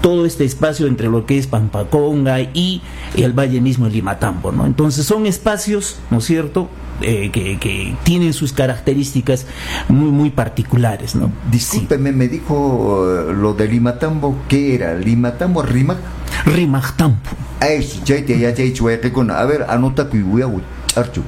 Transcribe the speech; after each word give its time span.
todo 0.00 0.26
este 0.26 0.44
espacio 0.44 0.86
entre 0.86 1.08
lo 1.08 1.26
que 1.26 1.38
es 1.38 1.46
Pampaconga 1.46 2.40
y 2.40 2.82
el 3.16 3.32
valle 3.32 3.60
mismo 3.60 3.86
de 3.86 3.92
Limatambo, 3.92 4.52
¿no? 4.52 4.66
Entonces 4.66 5.06
son 5.06 5.26
espacios, 5.26 5.98
¿no 6.10 6.18
es 6.18 6.24
cierto?, 6.24 6.68
eh, 7.02 7.30
que, 7.30 7.96
tienen 8.02 8.34
sus 8.34 8.52
características 8.52 9.46
muy, 9.88 10.10
muy 10.10 10.30
particulares, 10.30 11.14
¿no? 11.14 11.32
Discúlpeme, 11.50 12.12
me 12.12 12.28
dijo 12.28 13.06
eh, 13.08 13.32
lo 13.32 13.54
de 13.54 13.68
Limatambo, 13.68 14.36
¿qué 14.48 14.74
era? 14.74 14.94
¿Limatambo, 14.94 15.62
Rimac? 15.62 15.98
Rimactampo. 16.44 17.30
A 19.38 19.44
ver, 19.44 19.66
anota 19.68 20.10
que 20.10 20.22
voy 20.22 20.42
a 20.42 20.48
Archu. 20.98 21.22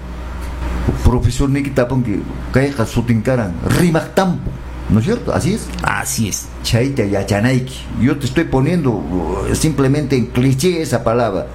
Profesor 1.04 1.48
Nikita 1.48 1.88
Ponque, 1.88 2.20
Kaija 2.52 2.84
Sutinkaran, 2.84 3.54
Rimactampo. 3.78 4.50
¿No 4.92 4.98
es 4.98 5.06
cierto? 5.06 5.32
¿Así 5.32 5.54
es? 5.54 5.66
Así 5.82 6.28
es. 6.28 6.48
Chaita 6.62 7.04
Yachanaiki. 7.04 7.74
Yo 8.02 8.18
te 8.18 8.26
estoy 8.26 8.44
poniendo 8.44 8.90
uh, 8.90 9.54
simplemente 9.54 10.16
en 10.16 10.26
cliché 10.26 10.82
esa 10.82 11.02
palabra. 11.02 11.46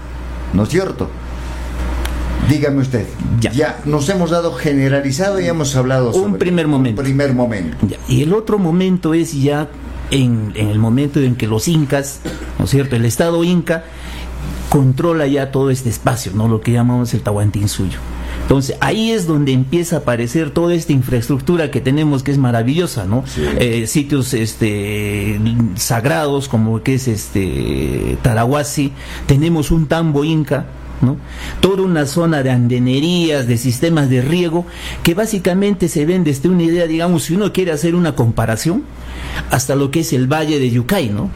¿No 0.54 0.64
es 0.64 0.70
cierto? 0.70 1.08
Dígame 2.50 2.82
usted. 2.82 3.06
Ya. 3.40 3.80
nos 3.86 4.10
hemos 4.10 4.32
dado 4.32 4.54
generalizado 4.54 5.40
y 5.40 5.46
hemos 5.46 5.76
hablado 5.76 6.14
sobre 6.14 6.26
un 6.26 6.38
primer 6.38 6.68
momento. 6.68 7.02
Un 7.02 7.06
primer 7.06 7.34
momento. 7.34 7.78
Y 8.08 8.24
el 8.24 8.34
otro 8.34 8.58
momento 8.58 9.14
es 9.14 9.34
ya 9.34 9.70
en, 10.10 10.54
en, 10.56 10.70
el 10.70 10.80
momento 10.80 11.20
en 11.20 11.36
que 11.36 11.46
los 11.46 11.68
incas, 11.68 12.22
¿no 12.58 12.66
es 12.66 12.72
cierto? 12.72 12.96
El 12.96 13.06
Estado 13.06 13.44
inca 13.44 13.84
controla 14.70 15.28
ya 15.28 15.52
todo 15.52 15.70
este 15.70 15.90
espacio, 15.90 16.32
¿no? 16.36 16.48
Lo 16.48 16.62
que 16.62 16.72
llamamos 16.72 17.14
el 17.14 17.22
Tahuantinsuyo. 17.22 18.00
Entonces 18.42 18.78
ahí 18.80 19.12
es 19.12 19.28
donde 19.28 19.52
empieza 19.52 19.98
a 19.98 20.00
aparecer 20.00 20.52
toda 20.52 20.74
esta 20.74 20.94
infraestructura 20.94 21.70
que 21.70 21.82
tenemos 21.82 22.24
que 22.24 22.32
es 22.32 22.38
maravillosa, 22.38 23.06
¿no? 23.06 23.24
Eh, 23.60 23.88
sitios 23.88 24.34
este 24.34 25.40
sagrados 25.76 26.48
como 26.48 26.82
que 26.82 26.94
es 26.94 27.08
este 27.08 28.18
Tarahuasi, 28.22 28.94
tenemos 29.26 29.72
un 29.72 29.88
tambo 29.88 30.24
inca, 30.24 30.66
¿no? 31.02 31.18
Toda 31.60 31.84
una 31.84 32.06
zona 32.06 32.44
de 32.44 32.52
andenerías, 32.52 33.48
de 33.48 33.58
sistemas 33.58 34.10
de 34.10 34.22
riego, 34.22 34.66
que 35.04 35.14
básicamente 35.14 35.90
se 35.90 36.06
ven 36.06 36.24
desde 36.24 36.50
una 36.50 36.64
idea, 36.64 36.88
digamos, 36.88 37.24
si 37.24 37.36
uno 37.36 37.52
quiere 37.52 37.72
hacer 37.72 37.96
una 37.96 38.16
comparación, 38.16 38.84
hasta 39.52 39.76
lo 39.76 39.92
que 39.92 40.02
es 40.02 40.14
el 40.14 40.32
Valle 40.32 40.60
de 40.60 40.72
Yucay, 40.72 41.10
¿no? 41.10 41.30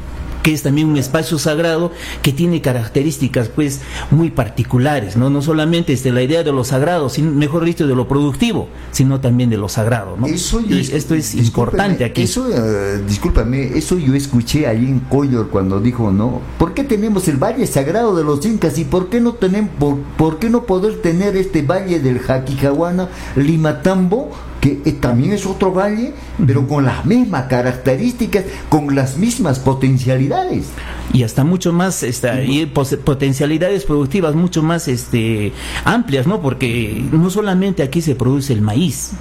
Que 0.44 0.54
es 0.54 0.64
también 0.64 0.88
un 0.88 0.98
espacio 0.98 1.38
sagrado 1.38 1.92
que 2.22 2.32
tiene 2.32 2.62
características 2.62 3.50
pues 3.50 3.82
muy 4.10 4.32
particulares, 4.32 5.18
no, 5.18 5.30
no 5.30 5.42
solamente 5.42 5.94
este, 5.94 6.12
la 6.12 6.22
idea 6.24 6.44
de 6.44 6.52
lo 6.52 6.64
sagrado, 6.64 7.10
sino, 7.10 7.32
mejor 7.32 7.66
dicho 7.66 7.88
de 7.88 7.96
lo 7.96 8.08
productivo, 8.08 8.68
sino 8.92 9.20
también 9.20 9.50
de 9.50 9.58
lo 9.58 9.70
sagrado. 9.70 10.18
¿no? 10.18 10.28
Eso 10.28 10.62
y 10.62 10.80
esto 10.80 11.16
es 11.16 11.36
importante 11.36 12.04
aquí. 12.06 12.24
Eso, 12.24 12.44
uh, 12.44 13.08
discúlpame, 13.08 13.78
eso 13.78 13.98
yo 13.98 14.14
escuché 14.16 14.68
ahí 14.68 14.86
en 14.86 15.00
Collor 15.00 15.50
cuando 15.50 15.80
dijo, 15.80 16.12
¿no? 16.12 16.42
¿Por 16.58 16.74
qué 16.74 16.84
tenemos 16.84 17.28
el 17.28 17.38
valle 17.38 17.66
sagrado 17.68 18.16
de 18.16 18.24
los 18.24 18.46
incas 18.46 18.78
y 18.78 18.86
por 18.86 19.10
qué 19.10 19.22
no 19.22 19.34
tenemos, 19.34 19.72
por, 19.80 19.98
por 20.18 20.40
qué 20.40 20.50
no 20.50 20.64
poder 20.64 21.02
tener 21.02 21.36
este 21.36 21.62
valle 21.62 22.00
del 22.00 22.20
Jaquijahuana, 22.20 23.10
Limatambo? 23.36 24.32
Que 24.62 24.76
también 24.94 25.34
es 25.34 25.46
otro 25.48 25.74
valle, 25.74 26.14
pero 26.46 26.68
con 26.68 26.86
las 26.86 27.04
mismas 27.04 27.48
características, 27.48 28.46
con 28.70 28.96
las 28.96 29.18
mismas 29.18 29.58
potencialidades. 29.60 30.68
Y 31.12 31.24
hasta 31.24 31.44
mucho 31.44 31.74
más, 31.74 32.04
esta, 32.04 32.42
y 32.44 32.68
potencialidades 32.68 33.86
productivas 33.86 34.36
mucho 34.36 34.62
más 34.62 34.88
este, 34.88 35.52
amplias, 35.84 36.28
¿no? 36.28 36.42
Porque 36.42 37.04
no 37.12 37.30
solamente 37.32 37.82
aquí 37.82 38.02
se 38.02 38.14
produce 38.14 38.54
el 38.54 38.62
maíz. 38.62 39.12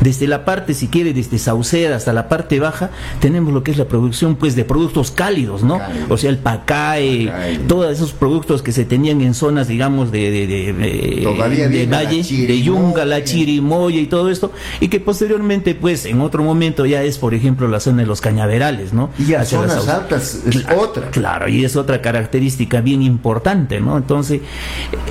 Desde 0.00 0.26
la 0.26 0.44
parte, 0.44 0.74
si 0.74 0.88
quiere, 0.88 1.12
desde 1.12 1.38
Sauceda 1.38 1.96
hasta 1.96 2.12
la 2.12 2.28
parte 2.28 2.60
baja, 2.60 2.90
tenemos 3.20 3.52
lo 3.52 3.62
que 3.62 3.70
es 3.70 3.78
la 3.78 3.86
producción 3.86 4.36
pues 4.36 4.56
de 4.56 4.64
productos 4.64 5.10
cálidos, 5.10 5.62
¿no? 5.62 5.80
O 6.08 6.16
sea, 6.16 6.30
el 6.30 6.38
pacae, 6.38 7.32
todos 7.68 7.92
esos 7.92 8.12
productos 8.12 8.62
que 8.62 8.72
se 8.72 8.84
tenían 8.84 9.20
en 9.20 9.34
zonas, 9.34 9.68
digamos, 9.68 10.10
de, 10.10 10.30
de, 10.30 10.46
de, 10.46 11.86
valle, 11.86 12.22
de 12.22 12.62
yunga, 12.62 13.04
la 13.04 13.24
chirimoya 13.24 14.00
y 14.00 14.06
todo 14.06 14.30
esto, 14.30 14.52
y 14.80 14.88
que 14.88 15.00
posteriormente, 15.00 15.74
pues, 15.74 16.06
en 16.06 16.20
otro 16.20 16.42
momento 16.42 16.86
ya 16.86 17.02
es, 17.02 17.18
por 17.18 17.34
ejemplo, 17.34 17.68
la 17.68 17.80
zona 17.80 18.02
de 18.02 18.06
los 18.06 18.20
cañaverales, 18.20 18.92
¿no? 18.92 19.10
Y 19.18 19.34
a 19.34 19.44
zonas 19.44 19.88
altas 19.88 20.42
es 20.46 20.64
otra. 20.76 21.10
Claro, 21.10 21.48
y 21.48 21.64
es 21.64 21.76
otra 21.76 22.00
característica 22.00 22.80
bien 22.80 23.02
importante, 23.02 23.80
¿no? 23.80 23.96
Entonces, 23.96 24.40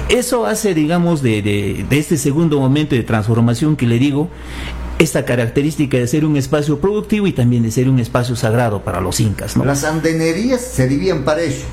eso 0.10 0.46
hace, 0.46 0.74
digamos, 0.74 1.22
de, 1.22 1.42
de 1.42 1.98
este 1.98 2.18
segundo 2.18 2.60
momento 2.60 2.96
de 2.96 3.04
transformación 3.04 3.76
que 3.76 3.88
le 3.88 4.00
digo, 4.00 4.30
esta 5.02 5.26
característica 5.26 5.98
de 5.98 6.08
ser 6.08 6.26
un 6.26 6.38
espacio 6.38 6.80
productivo 6.80 7.26
y 7.26 7.32
también 7.32 7.64
de 7.64 7.72
ser 7.72 7.90
un 7.90 8.00
espacio 8.00 8.36
sagrado 8.36 8.84
para 8.84 9.02
los 9.02 9.20
incas. 9.20 9.58
¿no? 9.58 9.66
Las 9.66 9.84
andenerías 9.84 10.62
servirían 10.62 11.24
para 11.24 11.42
eso 11.42 11.66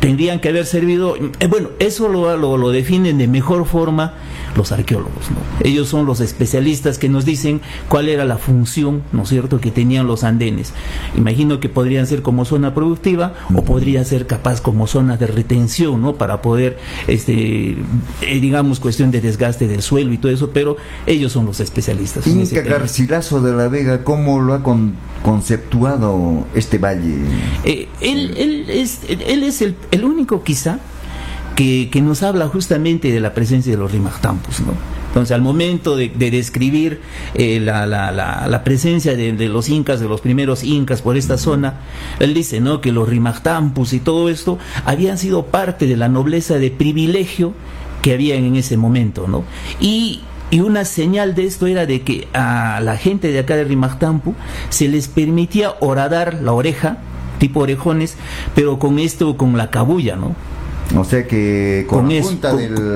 tendrían 0.00 0.40
que 0.40 0.48
haber 0.48 0.66
servido, 0.66 1.14
eh, 1.38 1.46
bueno, 1.46 1.68
eso 1.78 2.08
lo, 2.08 2.36
lo, 2.36 2.56
lo, 2.56 2.70
definen 2.70 3.18
de 3.18 3.28
mejor 3.28 3.64
forma 3.66 4.14
los 4.56 4.72
arqueólogos, 4.72 5.30
¿no? 5.30 5.36
Ellos 5.66 5.88
son 5.88 6.06
los 6.06 6.20
especialistas 6.20 6.98
que 6.98 7.08
nos 7.08 7.24
dicen 7.24 7.60
cuál 7.88 8.08
era 8.08 8.24
la 8.24 8.38
función, 8.38 9.02
¿no 9.12 9.22
es 9.22 9.28
cierto?, 9.28 9.60
que 9.60 9.70
tenían 9.70 10.06
los 10.06 10.24
andenes. 10.24 10.72
Imagino 11.16 11.60
que 11.60 11.68
podrían 11.68 12.06
ser 12.06 12.22
como 12.22 12.44
zona 12.44 12.74
productiva 12.74 13.34
o 13.54 13.64
podría 13.64 14.04
ser 14.04 14.26
capaz 14.26 14.60
como 14.60 14.86
zona 14.86 15.16
de 15.16 15.26
retención, 15.26 16.00
¿no?, 16.02 16.14
para 16.14 16.42
poder, 16.42 16.78
este, 17.06 17.76
eh, 18.22 18.40
digamos, 18.40 18.80
cuestión 18.80 19.10
de 19.10 19.20
desgaste 19.20 19.68
del 19.68 19.82
suelo 19.82 20.12
y 20.12 20.18
todo 20.18 20.32
eso, 20.32 20.50
pero 20.50 20.76
ellos 21.06 21.32
son 21.32 21.46
los 21.46 21.60
especialistas. 21.60 22.26
Inca 22.26 22.62
Garcilaso 22.62 23.40
de 23.40 23.52
la 23.54 23.68
Vega, 23.68 24.04
¿cómo 24.04 24.40
lo 24.40 24.54
ha 24.54 24.62
conceptuado 25.22 26.46
este 26.54 26.78
valle? 26.78 27.16
Eh, 27.64 27.88
él, 28.00 28.34
él, 28.36 28.66
es, 28.68 29.00
él 29.08 29.42
es 29.42 29.62
el 29.62 29.76
el 29.92 30.04
único 30.04 30.42
quizá 30.42 30.78
que, 31.54 31.90
nos 32.02 32.22
habla 32.22 32.48
justamente 32.48 33.12
de 33.12 33.20
la 33.20 33.34
presencia 33.34 33.72
de 33.72 33.78
los 33.78 33.92
rimactampus, 33.92 34.60
¿no? 34.60 34.72
Entonces, 35.08 35.34
al 35.34 35.42
momento 35.42 35.94
de, 35.96 36.08
describir 36.08 37.00
eh, 37.34 37.60
la, 37.60 38.62
presencia 38.64 39.14
de, 39.14 39.48
los 39.48 39.68
incas, 39.68 40.00
de 40.00 40.08
los 40.08 40.22
primeros 40.22 40.64
incas 40.64 41.02
por 41.02 41.18
esta 41.18 41.36
zona, 41.36 41.80
él 42.18 42.32
dice, 42.32 42.60
¿no? 42.60 42.80
Que 42.80 42.92
los 42.92 43.08
rimactampus 43.08 43.92
y 43.92 44.00
todo 44.00 44.30
esto 44.30 44.58
habían 44.86 45.18
sido 45.18 45.46
parte 45.46 45.86
de 45.86 45.96
la 45.96 46.08
nobleza 46.08 46.56
de 46.56 46.70
privilegio 46.70 47.52
que 48.00 48.14
había 48.14 48.36
en 48.36 48.56
ese 48.56 48.76
momento, 48.76 49.28
¿no? 49.28 49.44
Y 49.80 50.22
y 50.50 50.60
una 50.60 50.84
señal 50.84 51.34
de 51.34 51.46
esto 51.46 51.66
era 51.66 51.86
de 51.86 52.02
que 52.02 52.28
a 52.34 52.78
la 52.82 52.98
gente 52.98 53.32
de 53.32 53.38
acá 53.38 53.56
de 53.56 53.64
Rimactampu 53.64 54.34
se 54.68 54.86
les 54.86 55.08
permitía 55.08 55.72
horadar 55.80 56.42
la 56.42 56.52
oreja 56.52 56.98
tipo 57.38 57.60
orejones, 57.60 58.16
pero 58.54 58.78
con 58.78 59.00
esto, 59.00 59.36
con 59.36 59.56
la 59.56 59.68
cabulla, 59.70 60.14
¿no? 60.14 60.36
O 60.96 61.04
sea 61.04 61.26
que 61.26 61.86
con, 61.88 62.10
eso, 62.10 62.38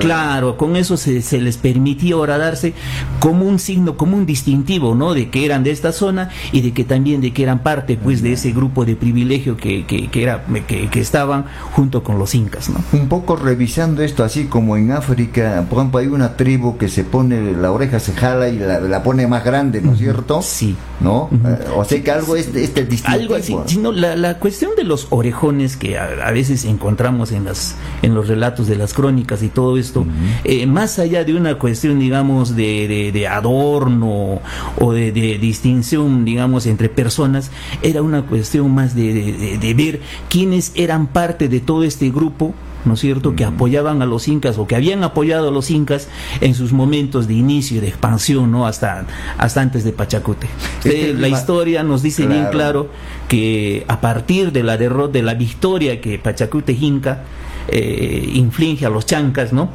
claro, 0.01 0.57
con 0.57 0.77
eso 0.77 0.97
se, 0.97 1.23
se, 1.23 1.41
les 1.41 1.57
permitía 1.57 2.17
darse 2.27 2.75
como 3.21 3.47
un 3.47 3.59
signo, 3.59 3.97
como 3.97 4.17
un 4.17 4.27
distintivo, 4.27 4.95
¿no? 4.95 5.15
De 5.15 5.31
que 5.31 5.45
eran 5.45 5.65
de 5.65 5.71
esta 5.71 5.93
zona 5.93 6.31
y 6.53 6.61
de 6.61 6.73
que 6.73 6.85
también 6.85 7.21
de 7.21 7.33
que 7.33 7.43
eran 7.43 7.63
parte, 7.63 7.99
pues, 8.03 8.23
de 8.23 8.33
ese 8.33 8.53
grupo 8.53 8.85
de 8.85 8.97
privilegio 8.97 9.57
que, 9.57 9.87
que, 9.87 10.09
que 10.09 10.23
era, 10.23 10.45
que, 10.67 10.89
que, 10.89 11.01
estaban 11.01 11.47
junto 11.73 12.03
con 12.03 12.19
los 12.19 12.35
incas, 12.35 12.69
¿no? 12.69 12.81
Un 12.93 13.09
poco 13.09 13.37
revisando 13.37 14.03
esto, 14.03 14.25
así 14.25 14.45
como 14.45 14.77
en 14.77 14.93
África, 14.93 15.65
por 15.69 15.79
ejemplo, 15.79 16.01
hay 16.01 16.07
una 16.07 16.37
tribu 16.37 16.77
que 16.77 16.89
se 16.89 17.05
pone, 17.05 17.53
la 17.53 17.73
oreja 17.73 17.99
se 17.99 18.13
jala 18.13 18.49
y 18.49 18.59
la, 18.59 18.81
la 18.81 19.03
pone 19.03 19.27
más 19.27 19.45
grande, 19.45 19.81
¿no 19.81 19.93
es 19.93 19.99
cierto? 19.99 20.43
Sí. 20.43 20.77
¿No? 21.01 21.29
Eh, 21.33 21.59
o 21.77 21.85
sea 21.85 22.03
que 22.03 22.11
algo 22.11 22.37
es 22.37 22.55
este 22.55 22.85
distintivo. 22.85 23.23
Algo 23.23 23.35
así, 23.35 23.57
sino 23.67 23.93
la, 23.93 24.17
la 24.17 24.39
cuestión 24.39 24.73
de 24.77 24.85
los 24.85 25.09
orejones 25.11 25.77
que 25.77 25.99
a 25.99 26.31
veces 26.31 26.65
encontramos 26.65 27.33
en 27.33 27.45
las 27.45 27.75
en 28.03 28.15
los 28.15 28.29
relatos 28.29 28.67
de 28.67 28.77
las 28.77 28.95
crónicas 28.95 29.43
y 29.43 29.49
todo 29.49 29.77
esto, 29.77 30.07
eh, 30.45 30.67
más 30.67 30.99
allá 30.99 31.25
de 31.25 31.35
una 31.35 31.59
cuestión, 31.59 31.99
digamos, 31.99 32.57
de, 32.57 33.11
de, 33.13 33.29
adorno 33.29 34.41
o 34.79 34.93
de, 34.93 35.13
de, 35.13 35.39
distinción, 35.39 36.25
digamos, 36.25 36.67
entre 36.67 36.89
personas, 36.89 37.51
era 37.83 38.03
una 38.03 38.23
cuestión 38.23 38.75
más 38.75 38.95
de, 38.95 39.59
de 39.59 39.75
ver 39.75 40.01
quiénes 40.29 40.73
eran 40.75 41.07
parte 41.07 41.49
de 41.49 41.61
todo 41.61 41.85
este 41.85 42.11
grupo 42.11 42.55
¿no 42.87 42.95
es 42.95 43.01
cierto?, 43.01 43.35
que 43.35 43.45
apoyaban 43.45 44.01
a 44.01 44.07
los 44.07 44.29
incas 44.29 44.59
o 44.59 44.67
que 44.67 44.77
habían 44.77 45.03
apoyado 45.05 45.49
a 45.49 45.51
los 45.51 45.71
incas 45.71 46.09
en 46.41 46.55
sus 46.55 46.73
momentos 46.73 47.27
de 47.29 47.35
inicio 47.35 47.79
y 47.79 47.81
de 47.81 47.89
expansión, 47.89 48.51
¿no?, 48.51 48.67
hasta, 48.67 49.05
hasta 49.37 49.61
antes 49.61 49.85
de 49.85 49.93
Pachacute. 49.93 50.47
Eh, 50.85 51.15
la 51.19 51.29
historia 51.29 51.83
nos 51.83 52.03
dice 52.03 52.27
bien 52.27 52.47
claro 52.51 52.89
que 53.29 53.85
a 53.89 54.01
partir 54.01 54.53
de 54.53 54.63
la 54.63 54.77
derrota, 54.77 55.13
de 55.13 55.23
la 55.23 55.35
victoria 55.35 56.01
que 56.01 56.19
Pachacute 56.19 56.73
Inca 56.73 57.25
eh, 57.69 58.31
inflige 58.35 58.87
a 58.87 58.91
los 58.91 59.07
chancas, 59.07 59.53
¿no? 59.53 59.71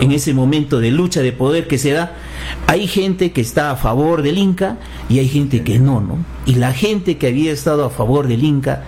En 0.00 0.12
ese 0.12 0.34
momento 0.34 0.80
de 0.80 0.90
lucha 0.90 1.22
de 1.22 1.32
poder 1.32 1.66
que 1.66 1.78
se 1.78 1.92
da, 1.92 2.12
hay 2.66 2.86
gente 2.86 3.32
que 3.32 3.40
está 3.40 3.70
a 3.70 3.76
favor 3.76 4.22
del 4.22 4.38
Inca 4.38 4.78
y 5.08 5.18
hay 5.18 5.28
gente 5.28 5.62
que 5.62 5.78
no, 5.78 6.00
¿no? 6.00 6.18
Y 6.46 6.54
la 6.54 6.72
gente 6.72 7.18
que 7.18 7.26
había 7.26 7.52
estado 7.52 7.84
a 7.84 7.90
favor 7.90 8.26
del 8.26 8.44
Inca 8.44 8.84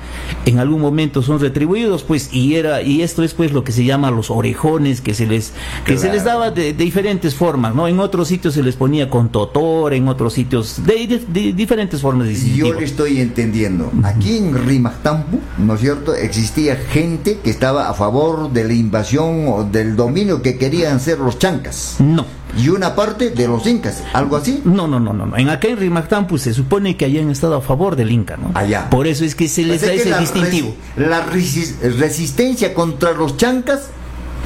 en 0.46 0.58
algún 0.58 0.80
momento 0.80 1.22
son 1.22 1.40
retribuidos, 1.40 2.02
pues, 2.02 2.32
y 2.32 2.54
era 2.54 2.82
y 2.82 3.02
esto 3.02 3.22
es 3.22 3.34
pues 3.34 3.52
lo 3.52 3.62
que 3.64 3.72
se 3.72 3.84
llama 3.84 4.10
los 4.10 4.30
orejones 4.30 5.00
que 5.00 5.14
se 5.14 5.26
les 5.26 5.52
que 5.84 5.98
se 5.98 6.10
les 6.10 6.24
daba 6.24 6.50
de, 6.50 6.72
diferentes 6.72 7.34
formas, 7.34 7.74
¿no? 7.74 7.88
En 7.88 8.00
otros 8.00 8.28
sitios 8.28 8.54
se 8.54 8.62
les 8.62 8.76
ponía 8.76 9.10
con 9.10 9.30
totor, 9.30 9.94
en 9.94 10.08
otros 10.08 10.32
sitios 10.32 10.80
de, 10.84 11.52
diferentes 11.54 12.00
formas. 12.00 12.28
Yo 12.54 12.72
le 12.72 12.84
estoy 12.84 13.20
entendiendo. 13.20 13.90
Aquí 14.02 14.36
en 14.36 14.54
Rimactampu, 14.66 15.40
¿no 15.58 15.74
es 15.74 15.80
cierto? 15.80 16.14
Existía 16.14 16.76
gente 16.76 17.38
que 17.42 17.50
estaba 17.50 17.88
a 17.88 17.94
favor 17.94 18.52
de 18.52 18.64
la 18.64 18.74
invasión 18.74 19.48
o 19.48 19.64
del 19.64 19.96
dominio 19.96 20.40
que 20.40 20.56
querían 20.56 21.00
ser 21.00 21.18
los 21.18 21.38
chancas. 21.38 21.96
No 21.98 22.41
y 22.56 22.68
una 22.68 22.94
parte 22.94 23.30
de 23.30 23.48
los 23.48 23.66
incas, 23.66 24.02
algo 24.12 24.36
así. 24.36 24.60
No, 24.64 24.86
no, 24.86 25.00
no, 25.00 25.12
no. 25.12 25.36
En 25.36 25.48
acá 25.48 25.68
en 25.68 25.78
Rimactampu 25.78 26.38
se 26.38 26.52
supone 26.52 26.96
que 26.96 27.04
hayan 27.04 27.30
estado 27.30 27.56
a 27.56 27.60
favor 27.60 27.96
del 27.96 28.10
inca, 28.10 28.36
¿no? 28.36 28.50
Allá. 28.54 28.90
Por 28.90 29.06
eso 29.06 29.24
es 29.24 29.34
que 29.34 29.48
se 29.48 29.62
les 29.62 29.82
da 29.82 29.92
ese 29.92 30.16
distintivo. 30.18 30.74
la 30.96 31.24
resistencia 31.24 32.74
contra 32.74 33.12
los 33.12 33.36
chancas. 33.36 33.88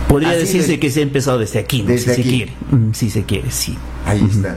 Podría 0.08 0.32
decirse 0.32 0.79
que 0.79 0.91
se 0.91 1.00
ha 1.00 1.03
empezado 1.03 1.38
desde 1.38 1.58
aquí, 1.58 1.82
¿no? 1.82 1.88
Desde 1.88 2.14
si 2.14 2.20
aquí. 2.20 2.23
se 2.23 2.37
quiere. 2.37 2.53
Mm, 2.70 2.93
si 2.93 3.11
se 3.11 3.25
quiere, 3.25 3.50
sí. 3.50 3.76
Ahí 4.06 4.25
está. 4.31 4.56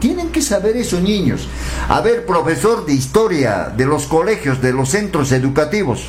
Tienen 0.00 0.28
que 0.28 0.42
saber 0.42 0.76
eso, 0.76 1.00
niños. 1.00 1.48
A 1.88 2.02
ver, 2.02 2.26
profesor 2.26 2.84
de 2.84 2.92
historia 2.92 3.72
de 3.74 3.86
los 3.86 4.04
colegios, 4.04 4.60
de 4.60 4.72
los 4.72 4.90
centros 4.90 5.32
educativos. 5.32 6.08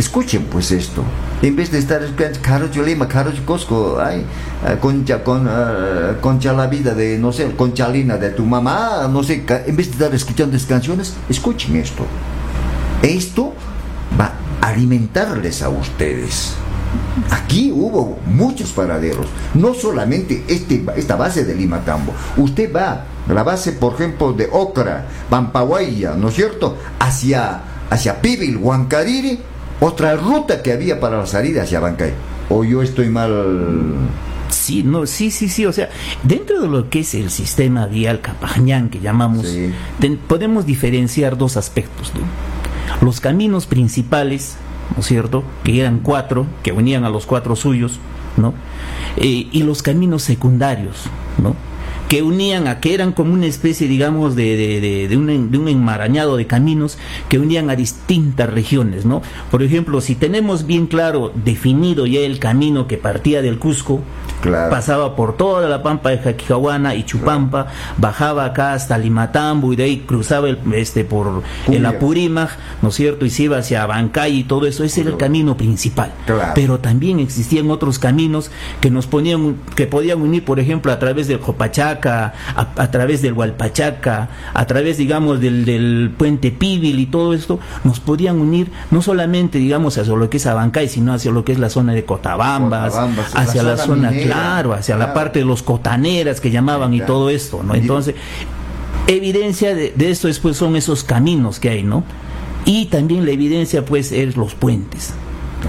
Escuchen 0.00 0.44
pues 0.44 0.72
esto. 0.72 1.04
En 1.42 1.54
vez 1.54 1.70
de 1.70 1.78
estar 1.78 2.00
caro 2.40 2.70
Lima, 2.82 3.06
caro 3.06 3.30
Cosco, 3.44 3.98
ay, 4.00 4.24
ah, 4.64 4.76
concha, 4.80 5.22
con, 5.22 5.46
uh, 5.46 6.18
concha 6.22 6.54
la 6.54 6.68
vida 6.68 6.94
de, 6.94 7.18
no 7.18 7.32
sé, 7.32 7.54
conchalina 7.54 8.16
de 8.16 8.30
tu 8.30 8.46
mamá, 8.46 9.06
no 9.12 9.22
sé, 9.22 9.44
en 9.66 9.76
vez 9.76 9.88
de 9.88 9.92
estar 9.92 10.14
escuchando 10.14 10.56
estas 10.56 10.70
canciones, 10.70 11.14
escuchen 11.28 11.76
esto. 11.76 12.06
Esto 13.02 13.52
va 14.18 14.32
a 14.62 14.68
alimentarles 14.68 15.60
a 15.60 15.68
ustedes. 15.68 16.54
Aquí 17.30 17.70
hubo 17.70 18.20
muchos 18.24 18.70
paraderos, 18.70 19.26
no 19.52 19.74
solamente 19.74 20.44
este, 20.48 20.82
esta 20.96 21.16
base 21.16 21.44
de 21.44 21.54
Lima 21.54 21.80
Tambo. 21.84 22.14
Usted 22.38 22.74
va, 22.74 23.04
la 23.28 23.42
base, 23.42 23.72
por 23.72 23.96
ejemplo, 23.96 24.32
de 24.32 24.48
Ocra, 24.50 25.06
Pampahuaya, 25.28 26.14
¿no 26.14 26.30
es 26.30 26.36
cierto?, 26.36 26.78
hacia, 26.98 27.60
hacia 27.90 28.22
Pibil, 28.22 28.56
Huancariri, 28.56 29.49
otra 29.80 30.16
ruta 30.16 30.62
que 30.62 30.72
había 30.72 31.00
para 31.00 31.18
la 31.18 31.26
salida 31.26 31.62
hacia 31.62 31.80
Bancay. 31.80 32.12
O 32.48 32.64
yo 32.64 32.82
estoy 32.82 33.08
mal. 33.08 33.94
Sí, 34.48 34.82
no, 34.82 35.06
sí, 35.06 35.30
sí, 35.30 35.48
sí. 35.48 35.66
O 35.66 35.72
sea, 35.72 35.88
dentro 36.22 36.60
de 36.60 36.68
lo 36.68 36.90
que 36.90 37.00
es 37.00 37.14
el 37.14 37.30
sistema 37.30 37.86
vial 37.86 38.20
Capañán 38.20 38.90
que 38.90 39.00
llamamos, 39.00 39.46
podemos 40.28 40.66
diferenciar 40.66 41.38
dos 41.38 41.56
aspectos. 41.56 42.12
Los 43.00 43.20
caminos 43.20 43.66
principales, 43.66 44.56
¿no 44.94 45.00
es 45.00 45.06
cierto? 45.06 45.44
Que 45.64 45.80
eran 45.80 46.00
cuatro, 46.00 46.46
que 46.62 46.72
unían 46.72 47.04
a 47.04 47.10
los 47.10 47.26
cuatro 47.26 47.56
suyos, 47.56 48.00
¿no? 48.36 48.52
Eh, 49.16 49.48
y 49.50 49.62
los 49.62 49.82
caminos 49.82 50.22
secundarios, 50.22 51.04
¿no? 51.42 51.54
Que 52.10 52.24
unían 52.24 52.66
a 52.66 52.80
que 52.80 52.92
eran 52.92 53.12
como 53.12 53.32
una 53.32 53.46
especie, 53.46 53.86
digamos, 53.86 54.34
de, 54.34 54.56
de, 54.56 55.06
de, 55.06 55.16
un, 55.16 55.52
de, 55.52 55.58
un, 55.58 55.68
enmarañado 55.68 56.36
de 56.36 56.44
caminos 56.44 56.98
que 57.28 57.38
unían 57.38 57.70
a 57.70 57.76
distintas 57.76 58.50
regiones, 58.50 59.06
¿no? 59.06 59.22
Por 59.52 59.62
ejemplo, 59.62 60.00
si 60.00 60.16
tenemos 60.16 60.66
bien 60.66 60.88
claro, 60.88 61.32
definido 61.44 62.06
ya 62.06 62.18
el 62.18 62.40
camino 62.40 62.88
que 62.88 62.98
partía 62.98 63.42
del 63.42 63.60
Cusco, 63.60 64.00
pasaba 64.42 65.14
por 65.16 65.36
toda 65.36 65.68
la 65.68 65.82
pampa 65.82 66.10
de 66.10 66.18
Jaquijahuana 66.18 66.94
y 66.94 67.04
Chupampa, 67.04 67.66
bajaba 67.98 68.44
acá 68.44 68.72
hasta 68.72 68.98
Limatambo 68.98 69.72
y 69.72 69.76
de 69.76 69.84
ahí 69.84 69.98
cruzaba 70.06 70.48
el, 70.48 70.58
este 70.74 71.04
por 71.04 71.42
el 71.68 71.86
Apurímac, 71.86 72.50
¿no 72.82 72.88
es 72.88 72.94
cierto? 72.94 73.24
Y 73.24 73.30
se 73.30 73.44
iba 73.44 73.58
hacia 73.58 73.86
Bancay 73.86 74.38
y 74.38 74.44
todo 74.44 74.66
eso, 74.66 74.84
ese 74.84 75.02
era 75.02 75.10
el 75.10 75.16
camino 75.16 75.56
principal. 75.56 76.12
Pero 76.54 76.78
también 76.78 77.20
existían 77.20 77.70
otros 77.70 77.98
caminos 77.98 78.50
que 78.80 78.90
nos 78.90 79.06
ponían, 79.06 79.56
que 79.74 79.86
podían 79.86 80.20
unir, 80.20 80.44
por 80.44 80.60
ejemplo, 80.60 80.92
a 80.92 80.98
través 80.98 81.28
del 81.28 81.38
Jopachac, 81.38 82.06
a, 82.06 82.90
través 82.90 83.22
del 83.22 83.32
Hualpachaca, 83.34 84.28
a 84.54 84.66
través, 84.66 84.98
digamos, 84.98 85.40
del, 85.40 85.64
del, 85.64 86.12
puente 86.16 86.50
Pibil 86.50 86.98
y 86.98 87.06
todo 87.06 87.34
esto, 87.34 87.58
nos 87.84 88.00
podían 88.00 88.40
unir 88.40 88.70
no 88.90 89.02
solamente, 89.02 89.58
digamos, 89.58 89.98
hacia 89.98 90.14
lo 90.14 90.28
que 90.30 90.38
es 90.38 90.46
Abancay, 90.46 90.88
sino 90.88 91.12
hacia 91.12 91.30
lo 91.30 91.44
que 91.44 91.52
es 91.52 91.58
la 91.58 91.70
zona 91.70 91.92
de 91.92 92.04
Cotabambas, 92.04 92.94
hacia 93.34 93.62
la 93.62 93.76
zona, 93.76 94.10
claro, 94.32 94.72
hacia 94.72 94.96
la 94.96 95.14
parte 95.14 95.40
de 95.40 95.44
los 95.44 95.62
cotaneras 95.62 96.40
que 96.40 96.50
llamaban 96.50 96.94
y 96.94 97.00
todo 97.00 97.30
esto, 97.30 97.62
¿no? 97.62 97.74
Entonces, 97.74 98.14
evidencia 99.06 99.74
de, 99.74 99.92
de 99.94 100.10
esto 100.10 100.28
después 100.28 100.56
son 100.56 100.76
esos 100.76 101.04
caminos 101.04 101.60
que 101.60 101.70
hay, 101.70 101.82
¿no? 101.82 102.04
Y 102.64 102.86
también 102.86 103.24
la 103.24 103.32
evidencia, 103.32 103.84
pues, 103.84 104.12
es 104.12 104.36
los 104.36 104.54
puentes. 104.54 105.14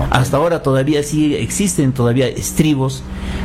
Hasta 0.10 0.38
ahora 0.38 0.64
todavía 0.64 1.04
sí 1.04 1.36
existen 1.36 1.92
todavía 1.92 2.28
estribos 2.28 3.04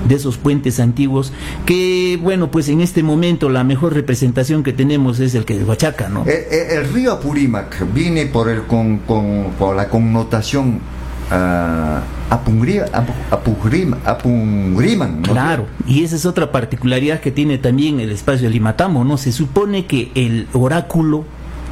de 0.08 0.14
esos 0.14 0.36
puentes 0.36 0.78
antiguos 0.80 1.32
que, 1.64 2.18
bueno, 2.22 2.50
pues 2.50 2.68
en 2.68 2.80
este 2.80 3.02
momento 3.02 3.48
la 3.48 3.64
mejor 3.64 3.94
representación 3.94 4.62
que 4.62 4.72
tenemos 4.72 5.18
es 5.20 5.34
el 5.34 5.44
que 5.44 5.56
es 5.56 5.66
Huachaca, 5.66 6.08
¿no? 6.08 6.24
El, 6.24 6.92
río 6.92 7.12
Apurímac 7.12 7.92
viene 7.92 8.26
por, 8.26 8.48
el, 8.48 8.62
con, 8.62 8.98
con 8.98 9.52
por 9.58 9.74
la 9.74 9.88
connotación 9.88 10.80
uh, 11.30 12.34
Apungriman, 14.04 15.22
Claro, 15.22 15.66
y 15.86 16.02
esa 16.02 16.16
es 16.16 16.26
otra 16.26 16.50
particularidad 16.52 17.20
que 17.20 17.30
tiene 17.30 17.58
también 17.58 18.00
el 18.00 18.10
espacio 18.10 18.48
de 18.48 18.54
Limatamo, 18.54 19.04
¿no? 19.04 19.16
Se 19.16 19.32
supone 19.32 19.86
que 19.86 20.10
el 20.14 20.48
oráculo, 20.52 21.24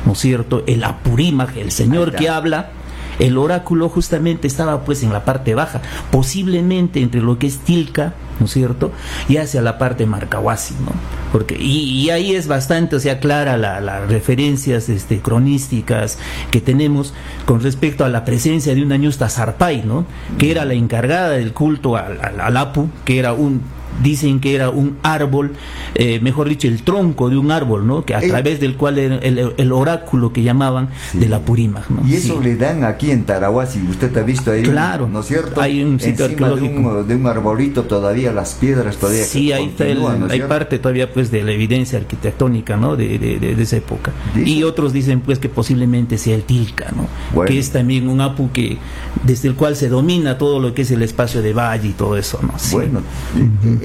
¿no 0.06 0.12
es 0.12 0.18
cierto? 0.18 0.62
El 0.66 0.84
Apurímac, 0.84 1.56
el 1.56 1.70
señor 1.72 2.14
que 2.14 2.28
habla, 2.28 2.70
el 3.18 3.38
oráculo 3.38 3.88
justamente 3.88 4.46
estaba 4.46 4.84
pues 4.84 5.02
en 5.02 5.12
la 5.12 5.24
parte 5.24 5.54
baja, 5.54 5.80
posiblemente 6.10 7.00
entre 7.00 7.20
lo 7.20 7.38
que 7.38 7.46
es 7.46 7.58
Tilca, 7.58 8.14
¿no 8.40 8.46
es 8.46 8.52
cierto? 8.52 8.92
Y 9.28 9.36
hacia 9.36 9.62
la 9.62 9.78
parte 9.78 10.06
Marcahuasi, 10.06 10.74
¿no? 10.74 10.92
Porque, 11.32 11.56
y, 11.58 12.10
ahí 12.10 12.34
es 12.34 12.46
bastante, 12.46 12.96
o 12.96 13.00
sea, 13.00 13.18
clara 13.18 13.56
las 13.56 14.08
referencias 14.08 14.88
este, 14.88 15.20
cronísticas 15.20 16.18
que 16.50 16.60
tenemos 16.60 17.12
con 17.44 17.60
respecto 17.60 18.04
a 18.04 18.08
la 18.08 18.24
presencia 18.24 18.74
de 18.74 18.82
una 18.82 18.96
ñusta 18.96 19.28
Zarpay, 19.28 19.84
¿no? 19.84 20.06
Que 20.38 20.50
era 20.50 20.64
la 20.64 20.74
encargada 20.74 21.30
del 21.30 21.52
culto 21.52 21.96
al 21.96 22.56
Apu, 22.56 22.88
que 23.04 23.18
era 23.18 23.32
un 23.32 23.62
dicen 24.02 24.40
que 24.40 24.54
era 24.54 24.70
un 24.70 24.96
árbol, 25.02 25.52
eh, 25.94 26.20
mejor 26.20 26.48
dicho, 26.48 26.68
el 26.68 26.82
tronco 26.82 27.30
de 27.30 27.36
un 27.36 27.50
árbol, 27.50 27.86
¿no? 27.86 28.04
Que 28.04 28.14
a 28.14 28.20
través 28.20 28.60
del 28.60 28.76
cual 28.76 28.98
era 28.98 29.16
el, 29.16 29.72
oráculo 29.72 30.32
que 30.32 30.42
llamaban 30.42 30.88
de 31.12 31.28
la 31.28 31.40
Purima. 31.40 31.82
Y 32.06 32.14
eso 32.14 32.40
le 32.40 32.56
dan 32.56 32.84
aquí 32.84 33.10
en 33.10 33.24
Tarahuasi, 33.24 33.80
usted 33.88 34.16
ha 34.16 34.22
visto 34.22 34.52
ahí, 34.52 34.62
claro, 34.62 35.08
¿no 35.08 35.20
es 35.20 35.26
cierto? 35.26 35.60
Hay 35.60 35.82
un 35.82 35.98
sitio 36.00 36.26
arqueológico. 36.26 37.04
De 37.04 37.16
un, 37.16 37.26
arbolito 37.26 37.84
todavía, 37.84 38.32
las 38.32 38.54
piedras 38.54 38.96
todavía. 38.96 39.24
Sí, 39.24 39.52
ahí 39.52 39.66
está 39.66 39.84
hay 40.30 40.40
parte 40.42 40.78
todavía 40.78 41.12
pues 41.12 41.30
de 41.30 41.42
la 41.42 41.52
evidencia 41.52 41.98
arquitectónica, 41.98 42.76
¿no? 42.76 42.96
De, 42.96 43.18
de, 43.18 43.62
esa 43.62 43.76
época. 43.76 44.12
Y 44.36 44.62
otros 44.62 44.92
dicen 44.92 45.20
pues 45.20 45.38
que 45.38 45.48
posiblemente 45.48 46.18
sea 46.18 46.34
el 46.34 46.42
Tilca, 46.42 46.92
¿no? 46.94 47.44
Que 47.44 47.58
es 47.58 47.70
también 47.70 48.08
un 48.08 48.20
apu 48.20 48.50
que 48.52 48.78
desde 49.24 49.48
el 49.48 49.54
cual 49.54 49.76
se 49.76 49.88
domina 49.88 50.38
todo 50.38 50.60
lo 50.60 50.74
que 50.74 50.82
es 50.82 50.90
el 50.90 51.02
espacio 51.02 51.42
de 51.42 51.52
valle 51.52 51.88
y 51.88 51.92
todo 51.92 52.16
eso, 52.16 52.40
¿no? 52.42 52.54
Bueno, 52.72 53.00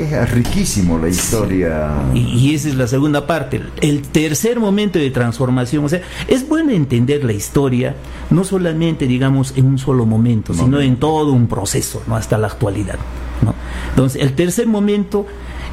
es 0.03 0.32
riquísimo 0.32 0.98
la 0.98 1.10
historia. 1.10 1.91
Y, 2.13 2.53
esa 2.53 2.70
es 2.70 2.75
la 2.75 2.88
segunda 2.88 3.27
parte. 3.27 3.62
El 3.82 4.01
tercer 4.01 4.60
momento 4.60 5.00
de 5.00 5.12
transformación, 5.12 5.86
o 5.86 5.89
sea, 5.89 6.01
es 6.27 6.48
bueno 6.48 6.72
entender 6.72 7.24
la 7.24 7.34
historia, 7.34 7.96
no 8.29 8.44
solamente, 8.44 9.08
digamos, 9.08 9.53
en 9.56 9.65
un 9.65 9.77
solo 9.77 10.06
momento, 10.06 10.53
sino 10.53 10.79
en 10.79 10.98
todo 10.98 11.32
un 11.34 11.48
proceso, 11.48 12.01
¿no? 12.08 12.15
Hasta 12.15 12.38
la 12.38 12.48
actualidad, 12.48 12.98
¿no? 13.44 13.53
Entonces, 13.89 14.22
el 14.22 14.34
tercer 14.34 14.68
momento 14.68 15.25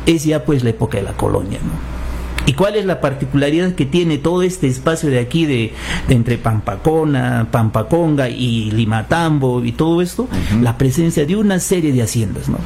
es 0.06 0.25
ya 0.25 0.45
pues 0.45 0.64
la 0.64 0.71
época 0.71 0.99
de 0.99 1.04
la 1.04 1.12
colonia, 1.12 1.59
¿no? 1.62 1.95
¿Y 2.46 2.52
cuál 2.52 2.76
es 2.76 2.84
la 2.86 3.00
particularidad 3.00 3.72
que 3.72 3.86
tiene 3.86 4.18
todo 4.18 4.42
este 4.42 4.68
espacio 4.68 5.10
de 5.10 5.18
aquí 5.18 5.46
de, 5.46 5.74
entre 6.08 6.38
Pampacona, 6.38 7.48
Pampaconga 7.50 8.28
y 8.28 8.70
Limatambo 8.70 9.64
y 9.64 9.72
todo 9.72 10.00
esto? 10.00 10.28
La 10.62 10.78
presencia 10.78 11.26
de 11.26 11.34
una 11.34 11.58
serie 11.58 11.92
de 11.92 12.02
haciendas, 12.02 12.48
¿no? 12.48 12.58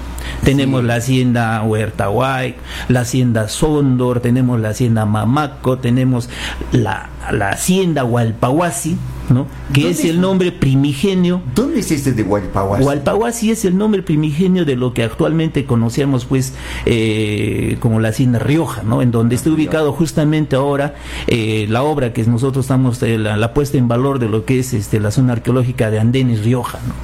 Tenemos 0.45 0.85
la 0.85 0.97
hacienda 0.97 1.63
Huertahuay, 1.63 2.57
la 2.89 3.01
hacienda 3.01 3.49
Sondor, 3.49 4.21
tenemos 4.21 4.61
la 4.61 4.71
hacienda 4.71 5.07
Mamaco, 5.07 5.79
tenemos 5.79 6.29
la, 6.73 7.09
la 7.33 7.51
hacienda 7.51 8.05
Hualpahuasi, 8.05 8.97
¿no? 9.29 9.47
que 9.73 9.91
es 9.91 10.05
el 10.05 10.21
nombre 10.21 10.53
primigenio. 10.53 11.43
¿Dónde 11.55 11.81
es 11.81 11.91
este 11.91 12.13
de 12.13 12.23
Hualpahuasi? 12.23 12.85
Hualpahuasi 12.85 13.51
es 13.51 13.65
el 13.65 13.77
nombre 13.77 14.03
primigenio 14.03 14.65
de 14.65 14.77
lo 14.77 14.93
que 14.95 15.05
actualmente 15.05 15.65
conocemos 15.65 16.25
pues 16.25 16.55
eh, 16.87 17.77
como 17.81 18.01
la 18.01 18.09
hacienda 18.09 18.39
Rioja, 18.39 18.83
¿no? 18.83 19.03
en 19.03 19.11
donde 19.11 19.37
está 19.37 19.51
ubicado 19.51 19.93
justamente 19.93 20.57
ahora 20.57 20.95
eh, 21.27 21.67
la 21.69 21.83
obra 21.83 22.13
que 22.13 22.25
nosotros 22.25 22.65
estamos, 22.65 23.03
eh, 23.03 23.19
la, 23.19 23.55
puesta 23.55 23.79
en 23.79 23.89
valor 23.89 24.19
de 24.19 24.29
lo 24.29 24.45
que 24.45 24.59
es 24.59 24.73
este, 24.73 25.01
la 25.01 25.11
zona 25.11 25.35
arqueológica 25.35 25.91
de 25.91 26.01
Andenes 26.01 26.45
Rioja. 26.45 26.79
¿no? 26.87 26.95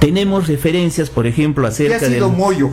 Tenemos 0.00 0.48
referencias, 0.48 1.10
por 1.10 1.26
ejemplo, 1.26 1.66
acerca 1.66 2.08
de... 2.08 2.20
Moyo? 2.20 2.70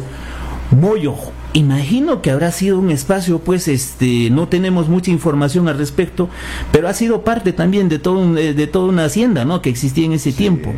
Moyo 0.72 1.16
imagino 1.54 2.22
que 2.22 2.32
habrá 2.32 2.52
sido 2.52 2.78
un 2.80 2.92
espacio, 2.92 3.40
pues, 3.40 3.68
este, 3.68 4.30
no 4.30 4.48
tenemos 4.48 4.88
mucha 4.88 5.12
información 5.12 5.68
al 5.68 5.78
respecto, 5.78 6.30
pero 6.72 6.88
ha 6.88 6.94
sido 6.94 7.24
parte 7.24 7.54
también 7.54 7.90
de 7.90 8.00
todo 8.00 8.34
de 8.34 8.68
toda 8.68 8.90
una 8.90 9.06
hacienda, 9.06 9.46
¿no? 9.46 9.62
Que 9.62 9.70
existía 9.70 10.06
en 10.06 10.14
ese 10.14 10.32
tiempo. 10.32 10.74